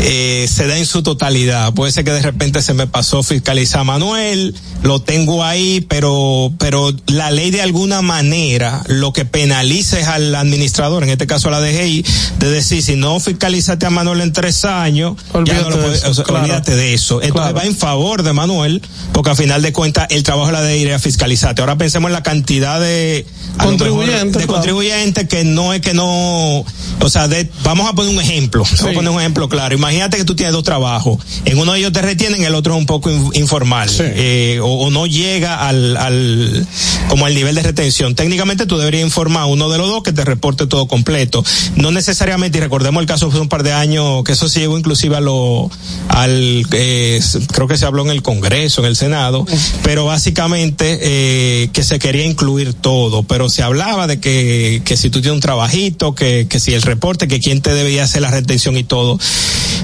eh, 0.00 0.46
se 0.52 0.66
da 0.66 0.76
en 0.76 0.86
su 0.86 1.02
totalidad. 1.02 1.72
Puede 1.72 1.92
ser 1.92 2.04
que 2.04 2.10
de 2.10 2.22
repente 2.22 2.60
se 2.62 2.74
me 2.74 2.86
pasó 2.86 3.22
fiscalizar 3.22 3.80
a 3.80 3.84
Manuel, 3.84 4.54
lo 4.82 5.00
tengo 5.00 5.44
ahí, 5.44 5.84
pero, 5.88 6.52
pero 6.58 6.94
la 7.06 7.30
ley 7.30 7.50
de 7.50 7.62
alguna 7.62 8.02
manera 8.02 8.82
lo 8.86 9.12
que 9.12 9.24
penaliza 9.24 9.98
es 9.98 10.08
al 10.08 10.34
administrador, 10.34 11.02
en 11.04 11.10
este 11.10 11.26
caso 11.26 11.48
a 11.48 11.52
la 11.52 11.60
DGI, 11.60 12.04
de 12.38 12.50
decir, 12.50 12.82
si 12.82 12.96
no 12.96 13.18
fiscalizaste 13.54 13.86
a 13.86 13.90
Manuel 13.90 14.20
en 14.20 14.32
tres 14.32 14.64
años, 14.64 15.14
ya 15.32 15.32
no 15.32 15.38
Olvídate 15.68 15.78
de 15.78 15.94
eso, 15.94 16.10
o 16.10 16.14
sea, 16.14 16.24
claro. 16.24 16.42
olvídate 16.44 16.76
de 16.76 16.94
eso. 16.94 17.14
Entonces 17.22 17.32
Claro. 17.52 17.54
va 17.56 17.64
en 17.64 17.76
favor 17.76 18.22
de 18.22 18.32
Manuel, 18.32 18.82
porque 19.12 19.30
a 19.30 19.34
final 19.36 19.62
de 19.62 19.72
cuentas 19.72 20.06
el 20.10 20.22
trabajo 20.22 20.46
de 20.48 20.52
la 20.52 20.62
DGI 20.62 20.82
era 20.82 20.98
fiscalizarte. 20.98 21.62
Ahora 21.62 21.76
pensemos 21.76 22.08
en 22.08 22.12
la 22.14 22.22
cantidad 22.22 22.80
de 22.80 23.26
mejor, 23.56 23.66
Contribuyentes, 23.68 24.24
de 24.32 24.46
claro. 24.46 24.52
contribuyentes 24.54 25.28
que 25.28 25.44
no 25.44 25.72
es 25.72 25.80
que 25.80 25.94
no, 25.94 26.60
o 26.60 27.08
sea, 27.08 27.28
de, 27.28 27.48
vamos 27.62 27.88
a 27.88 27.92
poner 27.94 28.12
un 28.14 28.20
ejemplo, 28.20 28.64
vamos 28.64 28.80
a 28.90 28.92
poner 28.92 29.10
un 29.10 29.20
ejemplo 29.20 29.48
claro. 29.48 29.74
Imagínate 29.74 30.16
que 30.16 30.24
tú 30.24 30.34
tienes 30.34 30.52
dos 30.52 30.64
trabajos, 30.64 31.18
en 31.44 31.58
uno 31.58 31.72
de 31.72 31.78
ellos 31.78 31.92
te 31.92 32.02
retienen, 32.02 32.42
el 32.44 32.54
otro 32.54 32.74
es 32.74 32.78
un 32.80 32.86
poco 32.86 33.10
in- 33.10 33.30
informal, 33.34 33.88
eh, 34.00 34.58
o, 34.62 34.66
o 34.86 34.90
no 34.90 35.06
llega 35.06 35.66
al, 35.68 35.96
al, 35.96 36.66
como 37.08 37.26
al 37.26 37.34
nivel 37.34 37.54
de 37.54 37.62
retención. 37.62 38.14
Técnicamente 38.14 38.66
tú 38.66 38.78
deberías 38.78 39.04
informar 39.04 39.42
a 39.44 39.46
uno 39.46 39.68
de 39.70 39.78
los 39.78 39.88
dos 39.88 40.02
que 40.02 40.12
te 40.12 40.24
reporte 40.24 40.66
todo 40.66 40.86
completo. 40.88 41.44
No 41.76 41.90
necesariamente, 41.90 42.58
y 42.58 42.60
recordemos 42.60 43.00
el 43.00 43.06
caso 43.06 43.30
un 43.44 43.48
par 43.48 43.62
de 43.62 43.72
años, 43.72 44.24
que 44.24 44.32
eso 44.32 44.48
se 44.48 44.60
llegó 44.60 44.76
inclusive 44.76 45.16
a 45.16 45.20
lo, 45.20 45.70
al, 46.08 46.66
eh, 46.72 47.20
creo 47.52 47.68
que 47.68 47.76
se 47.76 47.86
habló 47.86 48.02
en 48.02 48.10
el 48.10 48.22
Congreso, 48.22 48.80
en 48.80 48.88
el 48.88 48.96
Senado, 48.96 49.46
pero 49.82 50.04
básicamente, 50.04 50.98
eh, 51.02 51.68
que 51.72 51.82
se 51.82 51.98
quería 51.98 52.24
incluir 52.24 52.74
todo, 52.74 53.22
pero 53.22 53.48
se 53.48 53.62
hablaba 53.62 54.06
de 54.06 54.20
que, 54.20 54.82
que 54.84 54.96
si 54.96 55.10
tú 55.10 55.20
tienes 55.20 55.36
un 55.36 55.40
trabajito, 55.40 56.14
que, 56.14 56.46
que 56.48 56.60
si 56.60 56.74
el 56.74 56.82
reporte, 56.82 57.28
que 57.28 57.40
quién 57.40 57.60
te 57.60 57.74
debía 57.74 58.04
hacer 58.04 58.22
la 58.22 58.30
retención 58.30 58.76
y 58.76 58.84
todo. 58.84 59.18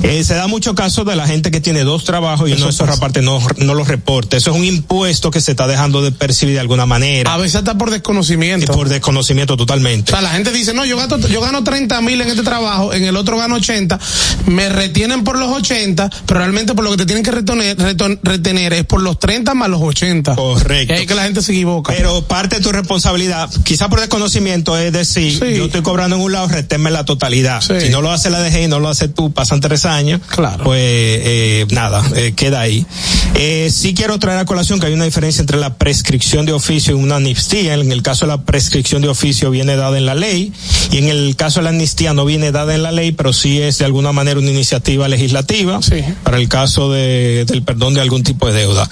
Eh, 0.02 0.24
se 0.24 0.34
da 0.34 0.46
mucho 0.46 0.74
caso 0.74 1.04
de 1.04 1.14
la 1.14 1.26
gente 1.26 1.50
que 1.50 1.60
tiene 1.60 1.84
dos 1.84 2.04
trabajos 2.04 2.48
y 2.48 2.52
uno 2.52 2.64
de 2.64 2.70
esos 2.70 2.88
aparte 2.88 3.20
no, 3.22 3.40
no 3.58 3.74
los 3.74 3.88
reporta. 3.88 4.36
Eso 4.36 4.50
es 4.50 4.56
un 4.56 4.64
impuesto 4.64 5.30
que 5.30 5.40
se 5.40 5.52
está 5.52 5.66
dejando 5.66 6.02
de 6.02 6.10
percibir 6.10 6.54
de 6.54 6.60
alguna 6.60 6.86
manera. 6.86 7.32
A 7.32 7.36
veces 7.36 7.56
hasta 7.56 7.76
por 7.76 7.90
desconocimiento. 7.90 8.72
Por 8.72 8.88
desconocimiento 8.88 9.56
totalmente. 9.56 10.12
O 10.12 10.14
sea, 10.14 10.22
la 10.22 10.30
gente 10.30 10.52
dice, 10.52 10.72
no, 10.72 10.84
yo, 10.84 10.96
gasto, 10.96 11.18
yo 11.28 11.40
gano 11.40 11.62
30 11.62 12.00
mil 12.00 12.20
en 12.20 12.28
este 12.28 12.42
trabajo, 12.42 12.94
en 12.94 13.04
el 13.04 13.16
otro 13.16 13.36
gano 13.36 13.56
80, 13.56 13.98
me 14.46 14.68
retienen 14.68 15.22
por 15.22 15.38
los 15.38 15.50
80, 15.50 16.10
pero 16.26 16.40
realmente 16.40 16.74
por 16.74 16.84
lo 16.84 16.92
que 16.92 16.98
te 16.98 17.06
tienen 17.06 17.22
que 17.22 17.30
retener, 17.30 17.76
retener 18.22 18.72
es 18.72 18.84
por 18.84 19.02
los 19.02 19.18
30 19.18 19.54
más 19.54 19.68
los 19.68 19.82
80. 19.82 20.34
Correcto. 20.34 20.94
Y 20.94 20.96
ahí 20.96 21.06
que 21.06 21.14
la 21.14 21.24
gente 21.24 21.42
se 21.42 21.52
equivoca. 21.52 21.92
Pero 21.94 22.22
parte 22.22 22.56
de 22.56 22.62
tu 22.62 22.72
responsabilidad, 22.72 23.50
quizá 23.64 23.88
por 23.88 24.00
desconocimiento, 24.00 24.78
es 24.78 24.92
decir, 24.92 25.38
yo 25.54 25.66
estoy 25.66 25.82
cobrando 25.82 26.16
en 26.16 26.22
un 26.22 26.32
lado, 26.32 26.48
reténme 26.48 26.90
la 26.90 27.04
totalidad. 27.04 27.60
Si 27.60 27.90
no 27.90 28.00
lo 28.00 28.10
hace 28.10 28.30
la 28.30 28.40
DGI, 28.40 28.68
no 28.68 28.80
lo 28.80 28.88
hace 28.88 29.08
tú, 29.08 29.32
pasan 29.32 29.60
tres 29.60 29.84
años, 29.84 29.89
Claro. 30.28 30.64
pues 30.64 30.80
eh, 30.82 31.66
nada, 31.70 32.02
eh, 32.16 32.32
queda 32.36 32.60
ahí. 32.60 32.86
Eh, 33.34 33.70
sí 33.72 33.94
quiero 33.94 34.18
traer 34.18 34.38
a 34.38 34.44
colación 34.44 34.80
que 34.80 34.86
hay 34.86 34.92
una 34.92 35.04
diferencia 35.04 35.40
entre 35.40 35.56
la 35.56 35.74
prescripción 35.74 36.46
de 36.46 36.52
oficio 36.52 36.96
y 36.96 37.02
una 37.02 37.16
amnistía. 37.16 37.74
En 37.74 37.92
el 37.92 38.02
caso 38.02 38.26
de 38.26 38.32
la 38.32 38.42
prescripción 38.42 39.02
de 39.02 39.08
oficio 39.08 39.50
viene 39.50 39.76
dada 39.76 39.96
en 39.96 40.06
la 40.06 40.14
ley 40.14 40.52
y 40.90 40.98
en 40.98 41.08
el 41.08 41.36
caso 41.36 41.60
de 41.60 41.64
la 41.64 41.70
amnistía 41.70 42.12
no 42.12 42.24
viene 42.24 42.52
dada 42.52 42.74
en 42.74 42.82
la 42.82 42.92
ley, 42.92 43.12
pero 43.12 43.32
sí 43.32 43.60
es 43.60 43.78
de 43.78 43.84
alguna 43.84 44.12
manera 44.12 44.38
una 44.38 44.50
iniciativa 44.50 45.08
legislativa 45.08 45.80
para 46.22 46.36
el 46.36 46.48
caso 46.48 46.90
de, 46.90 47.44
del 47.46 47.62
perdón 47.62 47.94
de 47.94 48.00
algún 48.00 48.22
tipo 48.22 48.46
de 48.46 48.60
deuda. 48.60 48.88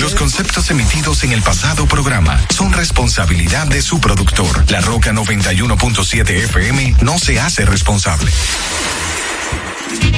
Los 0.00 0.14
conceptos 0.14 0.70
emitidos 0.70 1.24
en 1.24 1.32
el 1.32 1.42
pasado 1.42 1.86
programa 1.86 2.40
son 2.54 2.72
responsabilidad 2.72 3.66
de 3.66 3.82
su 3.82 4.00
productor. 4.00 4.70
La 4.70 4.80
Roca 4.80 5.12
91.7 5.12 6.30
FM 6.44 6.96
no 7.02 7.18
se 7.18 7.38
hace 7.40 7.64
responsable. 7.64 8.30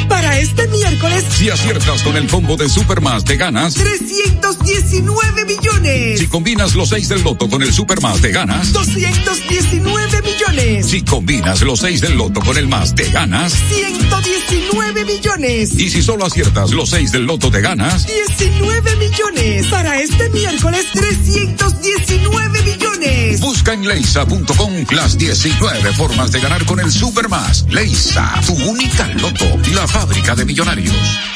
Para 0.08 0.38
este 0.38 0.66
miércoles 0.68 1.24
Si 1.30 1.50
aciertas 1.50 2.02
con 2.02 2.16
el 2.16 2.28
combo 2.28 2.56
de 2.56 2.68
Supermas, 2.68 3.24
te 3.24 3.36
ganas 3.36 3.74
319 3.74 5.44
millones. 5.44 6.18
Si 6.18 6.26
combinas 6.28 6.74
los 6.74 6.88
6 6.90 7.08
del 7.08 7.22
loto 7.22 7.48
con 7.48 7.62
el 7.62 7.72
Supermas, 7.72 8.20
te 8.20 8.30
ganas 8.30 8.72
219 8.72 10.22
millones. 10.22 10.86
Si 10.86 11.02
combinas 11.02 11.62
los 11.62 11.80
6 11.80 12.00
del 12.00 12.16
loto 12.16 12.40
con 12.40 12.56
el 12.56 12.68
más, 12.68 12.94
te 12.94 13.10
ganas 13.10 13.52
119 13.68 15.04
millones. 15.04 15.74
Y 15.78 15.90
si 15.90 16.02
solo 16.02 16.26
aciertas 16.26 16.70
los 16.70 16.90
6 16.90 17.12
del 17.12 17.24
loto, 17.24 17.50
te 17.50 17.60
ganas 17.60 18.06
19 18.06 18.96
millones. 18.96 19.66
Para 19.66 20.00
este 20.00 20.28
miércoles, 20.30 20.86
319 20.92 22.62
millones. 22.62 23.40
Busca 23.40 23.72
en 23.72 23.86
leisa.com 23.86 24.72
las 24.90 25.18
19 25.18 25.92
formas 25.92 26.32
de 26.32 26.40
ganar 26.40 26.64
con 26.64 26.80
el 26.80 26.90
Supermas. 26.90 27.66
Leisa, 27.68 28.40
tu 28.46 28.54
única 28.54 29.06
loto, 29.08 29.44
la 29.72 29.86
fábrica 29.86 30.34
de 30.34 30.44
millonarios. 30.44 31.35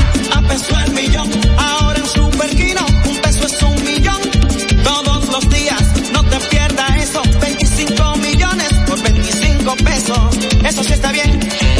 A 0.31 0.41
peso 0.43 0.77
el 0.85 0.93
millón, 0.93 1.29
ahora 1.57 1.99
en 1.99 2.05
Superquino, 2.07 2.85
un 3.09 3.17
peso 3.17 3.45
es 3.45 3.61
un 3.61 3.83
millón. 3.83 4.21
Todos 4.83 5.27
los 5.29 5.49
días, 5.49 5.81
no 6.13 6.23
te 6.23 6.39
pierdas 6.49 7.03
eso. 7.03 7.21
25 7.41 8.15
millones 8.17 8.69
por 8.87 9.01
25 9.01 9.75
pesos. 9.77 10.19
Eso 10.63 10.83
sí 10.83 10.93
está 10.93 11.11
bien. 11.11 11.39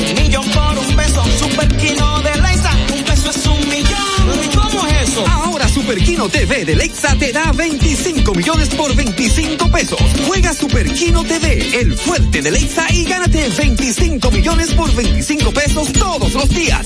Un 0.09 0.21
millón 0.21 0.45
por 0.49 0.77
un 0.77 0.95
peso. 0.95 1.23
Superquino 1.39 2.21
de 2.21 2.41
Leisa, 2.41 2.71
un 2.93 3.03
peso 3.03 3.29
es 3.29 3.45
un 3.45 3.69
millón. 3.69 4.43
¿Y 4.43 4.55
cómo 4.55 4.87
es 4.87 5.09
eso? 5.09 5.25
Ahora 5.27 5.67
Superquino 5.67 6.29
TV 6.29 6.65
de 6.65 6.75
Lexa 6.75 7.15
te 7.15 7.31
da 7.31 7.51
25 7.51 8.33
millones 8.33 8.69
por 8.69 8.95
25 8.95 9.71
pesos. 9.71 9.99
Juega 10.27 10.53
Superquino 10.53 11.23
TV, 11.23 11.79
el 11.79 11.97
fuerte 11.97 12.41
de 12.41 12.51
Lexa 12.51 12.85
y 12.93 13.05
gánate 13.05 13.49
25 13.57 14.31
millones 14.31 14.73
por 14.73 14.93
25 14.93 15.51
pesos 15.51 15.93
todos 15.93 16.33
los 16.33 16.49
días. 16.49 16.85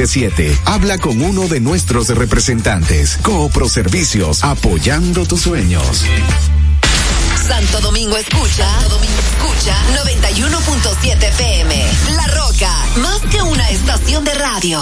Habla 0.65 0.97
con 0.97 1.21
uno 1.21 1.47
de 1.47 1.59
nuestros 1.59 2.09
representantes. 2.09 3.19
Coopro 3.21 3.69
Servicios, 3.69 4.43
apoyando 4.43 5.27
tus 5.27 5.41
sueños. 5.41 6.05
Santo 7.47 7.81
Domingo 7.81 8.17
escucha, 8.17 8.67
Santo 8.79 8.95
Domingo 8.95 9.19
escucha 9.19 9.75
91.7 10.03 11.31
PM. 11.37 11.85
La 12.15 12.27
Roca, 12.27 12.75
más 12.97 13.19
que 13.29 13.43
una 13.43 13.69
estación 13.69 14.23
de 14.23 14.33
radio. 14.33 14.81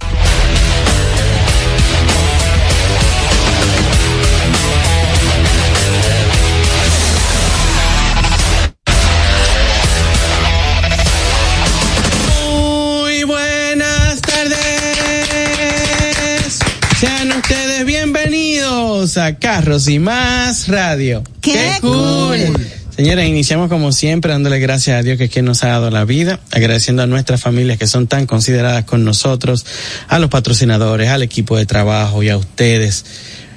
Bienvenidos 19.11 19.17
a 19.17 19.39
Carros 19.39 19.87
y 19.89 19.99
Más 19.99 20.67
Radio. 20.67 21.23
¡Qué 21.41 21.77
cool! 21.81 22.57
Señores, 22.95 23.27
iniciamos 23.27 23.67
como 23.69 23.91
siempre 23.91 24.31
dándole 24.31 24.59
gracias 24.59 24.99
a 24.99 25.03
Dios 25.03 25.17
que 25.17 25.25
es 25.25 25.31
quien 25.31 25.45
nos 25.45 25.63
ha 25.63 25.69
dado 25.69 25.89
la 25.89 26.05
vida, 26.05 26.39
agradeciendo 26.51 27.03
a 27.03 27.07
nuestras 27.07 27.41
familias 27.41 27.77
que 27.77 27.87
son 27.87 28.07
tan 28.07 28.25
consideradas 28.25 28.85
con 28.85 29.03
nosotros, 29.03 29.65
a 30.07 30.19
los 30.19 30.29
patrocinadores, 30.29 31.09
al 31.09 31.23
equipo 31.23 31.57
de 31.57 31.65
trabajo 31.65 32.23
y 32.23 32.29
a 32.29 32.37
ustedes, 32.37 33.05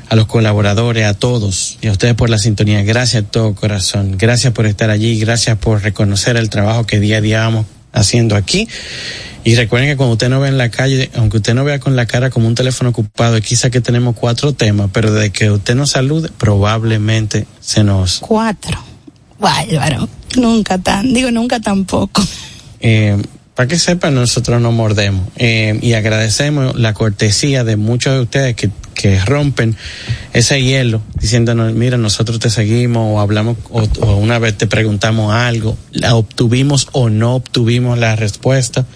a 0.09 0.17
los 0.17 0.27
colaboradores, 0.27 1.05
a 1.07 1.15
todos 1.15 1.79
y 1.83 1.89
a 1.89 1.93
ustedes 1.93 2.15
por 2.15 2.31
la 2.31 2.39
sintonía. 2.39 2.83
Gracias 2.83 3.25
de 3.25 3.29
todo 3.29 3.55
corazón. 3.55 4.17
Gracias 4.19 4.53
por 4.53 4.67
estar 4.67 4.91
allí, 4.91 5.19
gracias 5.21 5.59
por 5.59 5.83
reconocer 5.83 6.37
el 6.37 6.51
trabajo 6.51 6.85
que 6.85 7.01
día 7.01 7.19
a 7.19 7.21
día 7.21 7.41
vamos 7.41 7.67
haciendo 7.95 8.37
aquí. 8.37 8.69
Y 9.45 9.57
recuerden 9.57 9.91
que 9.91 9.97
cuando 9.97 10.15
usted 10.15 10.31
no 10.31 10.41
ve 10.41 10.49
en 10.49 10.57
la 10.57 10.71
calle, 10.71 11.11
aunque 11.17 11.37
usted 11.37 11.55
no 11.55 11.65
vea 11.65 11.79
con 11.79 11.97
la 11.97 12.07
cara 12.07 12.31
como 12.31 12.49
un 12.49 12.55
teléfono 12.55 12.91
ocupado, 12.91 13.41
quizá 13.41 13.71
que 13.71 13.81
tenemos 13.83 14.17
cuatro 14.17 14.53
temas, 14.53 14.91
pero 14.93 15.13
de 15.13 15.31
que 15.31 15.51
usted 15.51 15.75
nos 15.75 15.91
salude, 15.91 16.31
probablemente 16.39 17.47
se 17.61 17.85
nos 17.85 18.21
Cuatro. 18.21 18.79
Bárbaro. 19.39 20.09
Nunca 20.37 20.79
tan, 20.79 21.13
digo 21.13 21.31
nunca 21.31 21.61
tampoco. 21.61 22.23
Eh, 22.81 23.21
para 23.55 23.69
que 23.69 23.79
sepan, 23.79 24.15
nosotros 24.15 24.61
no 24.61 24.73
mordemos. 24.73 25.29
Eh, 25.37 25.79
y 25.81 25.93
agradecemos 25.93 26.79
la 26.79 26.93
cortesía 26.93 27.63
de 27.63 27.77
muchos 27.77 28.15
de 28.15 28.21
ustedes 28.21 28.57
que, 28.57 28.71
que 28.95 29.21
rompen 29.25 29.77
ese 30.33 30.63
hielo 30.63 31.03
diciéndonos, 31.21 31.73
mira, 31.73 31.97
nosotros 31.97 32.41
te 32.41 32.51
seguimos 32.51 33.15
o 33.15 33.21
hablamos 33.21 33.57
o, 33.71 33.83
o 34.01 34.17
una 34.17 34.39
vez 34.39 34.57
te 34.59 34.67
preguntamos 34.67 35.33
algo, 35.33 35.77
la 35.93 36.17
obtuvimos 36.17 36.89
o 36.93 37.09
no 37.11 37.37
obtuvimos 37.37 37.99
la 37.99 38.17
respuesta. 38.17 38.87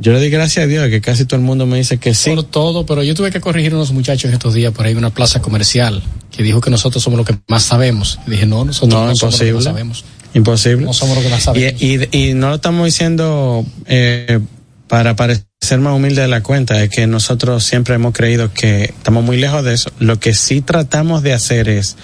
Yo 0.00 0.12
le 0.12 0.18
doy 0.18 0.30
gracias 0.30 0.64
a 0.64 0.66
Dios 0.66 0.88
que 0.88 1.02
casi 1.02 1.26
todo 1.26 1.38
el 1.38 1.44
mundo 1.44 1.66
me 1.66 1.76
dice 1.76 1.98
que 1.98 2.14
sí. 2.14 2.30
Por 2.30 2.44
todo, 2.44 2.86
pero 2.86 3.02
yo 3.02 3.14
tuve 3.14 3.30
que 3.30 3.40
corregir 3.40 3.72
a 3.72 3.76
unos 3.76 3.92
muchachos 3.92 4.32
estos 4.32 4.54
días 4.54 4.72
por 4.72 4.86
ahí 4.86 4.92
en 4.92 4.98
una 4.98 5.10
plaza 5.10 5.42
comercial 5.42 6.02
que 6.30 6.42
dijo 6.42 6.62
que 6.62 6.70
nosotros 6.70 7.02
somos 7.02 7.18
los 7.18 7.26
que 7.26 7.36
más 7.48 7.64
sabemos. 7.64 8.18
Y 8.26 8.30
dije, 8.30 8.46
no, 8.46 8.64
nosotros 8.64 8.90
no, 8.90 9.06
No, 9.06 9.14
somos 9.14 9.34
los 9.34 9.42
que 9.42 9.52
más 9.52 9.64
sabemos. 9.64 10.04
Imposible. 10.34 10.84
No 10.86 10.92
somos 10.92 11.16
los 11.16 11.24
que 11.24 11.30
más 11.30 11.42
sabemos. 11.42 11.80
Y, 11.82 12.06
y, 12.12 12.30
y 12.30 12.34
no 12.34 12.50
lo 12.50 12.54
estamos 12.56 12.84
diciendo 12.86 13.64
eh, 13.86 14.40
para 14.88 15.16
parecer 15.16 15.44
más 15.78 15.94
humilde 15.94 16.22
de 16.22 16.28
la 16.28 16.42
cuenta, 16.42 16.82
es 16.82 16.90
que 16.90 17.06
nosotros 17.06 17.64
siempre 17.64 17.94
hemos 17.94 18.12
creído 18.12 18.52
que 18.52 18.84
estamos 18.84 19.24
muy 19.24 19.36
lejos 19.38 19.64
de 19.64 19.74
eso. 19.74 19.90
Lo 19.98 20.18
que 20.20 20.34
sí 20.34 20.60
tratamos 20.60 21.22
de 21.22 21.32
hacer 21.32 21.68
es 21.68 21.96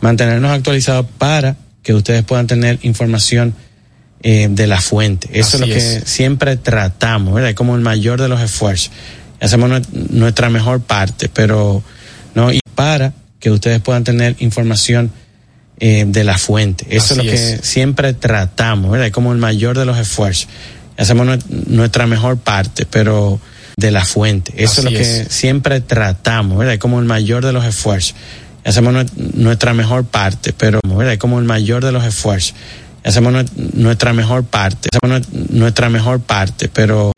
mantenernos 0.00 0.50
actualizados 0.50 1.06
para 1.18 1.56
que 1.82 1.94
ustedes 1.94 2.22
puedan 2.24 2.46
tener 2.46 2.78
información 2.82 3.54
eh, 4.22 4.48
de 4.50 4.66
la 4.66 4.80
fuente. 4.80 5.28
Eso 5.32 5.56
es 5.56 5.60
lo 5.60 5.66
que 5.66 5.76
es. 5.76 6.04
siempre 6.04 6.56
tratamos, 6.56 7.34
¿verdad? 7.34 7.50
Es 7.50 7.56
como 7.56 7.74
el 7.74 7.80
mayor 7.80 8.20
de 8.20 8.28
los 8.28 8.40
esfuerzos. 8.40 8.90
Hacemos 9.40 9.70
nue- 9.70 9.86
nuestra 10.10 10.50
mejor 10.50 10.82
parte, 10.82 11.30
pero 11.32 11.82
no, 12.34 12.52
y 12.52 12.60
para 12.74 13.14
que 13.38 13.50
ustedes 13.50 13.80
puedan 13.80 14.04
tener 14.04 14.36
información 14.40 15.10
eh, 15.80 16.04
de 16.06 16.24
la 16.24 16.38
fuente. 16.38 16.86
Eso 16.90 17.04
Así 17.04 17.12
es 17.12 17.16
lo 17.16 17.22
que 17.22 17.52
es. 17.54 17.60
siempre 17.62 18.12
tratamos, 18.12 18.90
¿verdad? 18.90 19.06
Es 19.06 19.12
como 19.12 19.32
el 19.32 19.38
mayor 19.38 19.78
de 19.78 19.84
los 19.86 19.98
esfuerzos. 19.98 20.48
Hacemos 20.96 21.26
nue- 21.26 21.42
nuestra 21.68 22.06
mejor 22.06 22.36
parte, 22.38 22.86
pero 22.86 23.40
de 23.76 23.90
la 23.90 24.04
fuente. 24.04 24.52
Eso 24.62 24.80
es 24.82 24.84
lo 24.84 24.90
que 24.90 25.00
es. 25.22 25.28
siempre 25.30 25.80
tratamos, 25.80 26.58
¿verdad? 26.58 26.74
Es 26.74 26.80
como 26.80 26.98
el 27.00 27.06
mayor 27.06 27.44
de 27.44 27.52
los 27.52 27.64
esfuerzos. 27.64 28.14
Hacemos 28.64 28.92
nue- 28.92 29.08
nuestra 29.34 29.72
mejor 29.72 30.04
parte, 30.04 30.52
pero, 30.52 30.80
¿verdad? 30.86 31.14
Es 31.14 31.18
como 31.18 31.38
el 31.38 31.46
mayor 31.46 31.82
de 31.84 31.92
los 31.92 32.04
esfuerzos. 32.04 32.54
Hacemos 33.02 33.32
nue- 33.32 33.48
nuestra 33.72 34.12
mejor 34.12 34.44
parte, 34.44 34.90
hacemos 34.92 35.22
nue- 35.26 35.48
nuestra 35.50 35.88
mejor 35.88 36.20
parte, 36.20 36.68
pero 36.68 37.10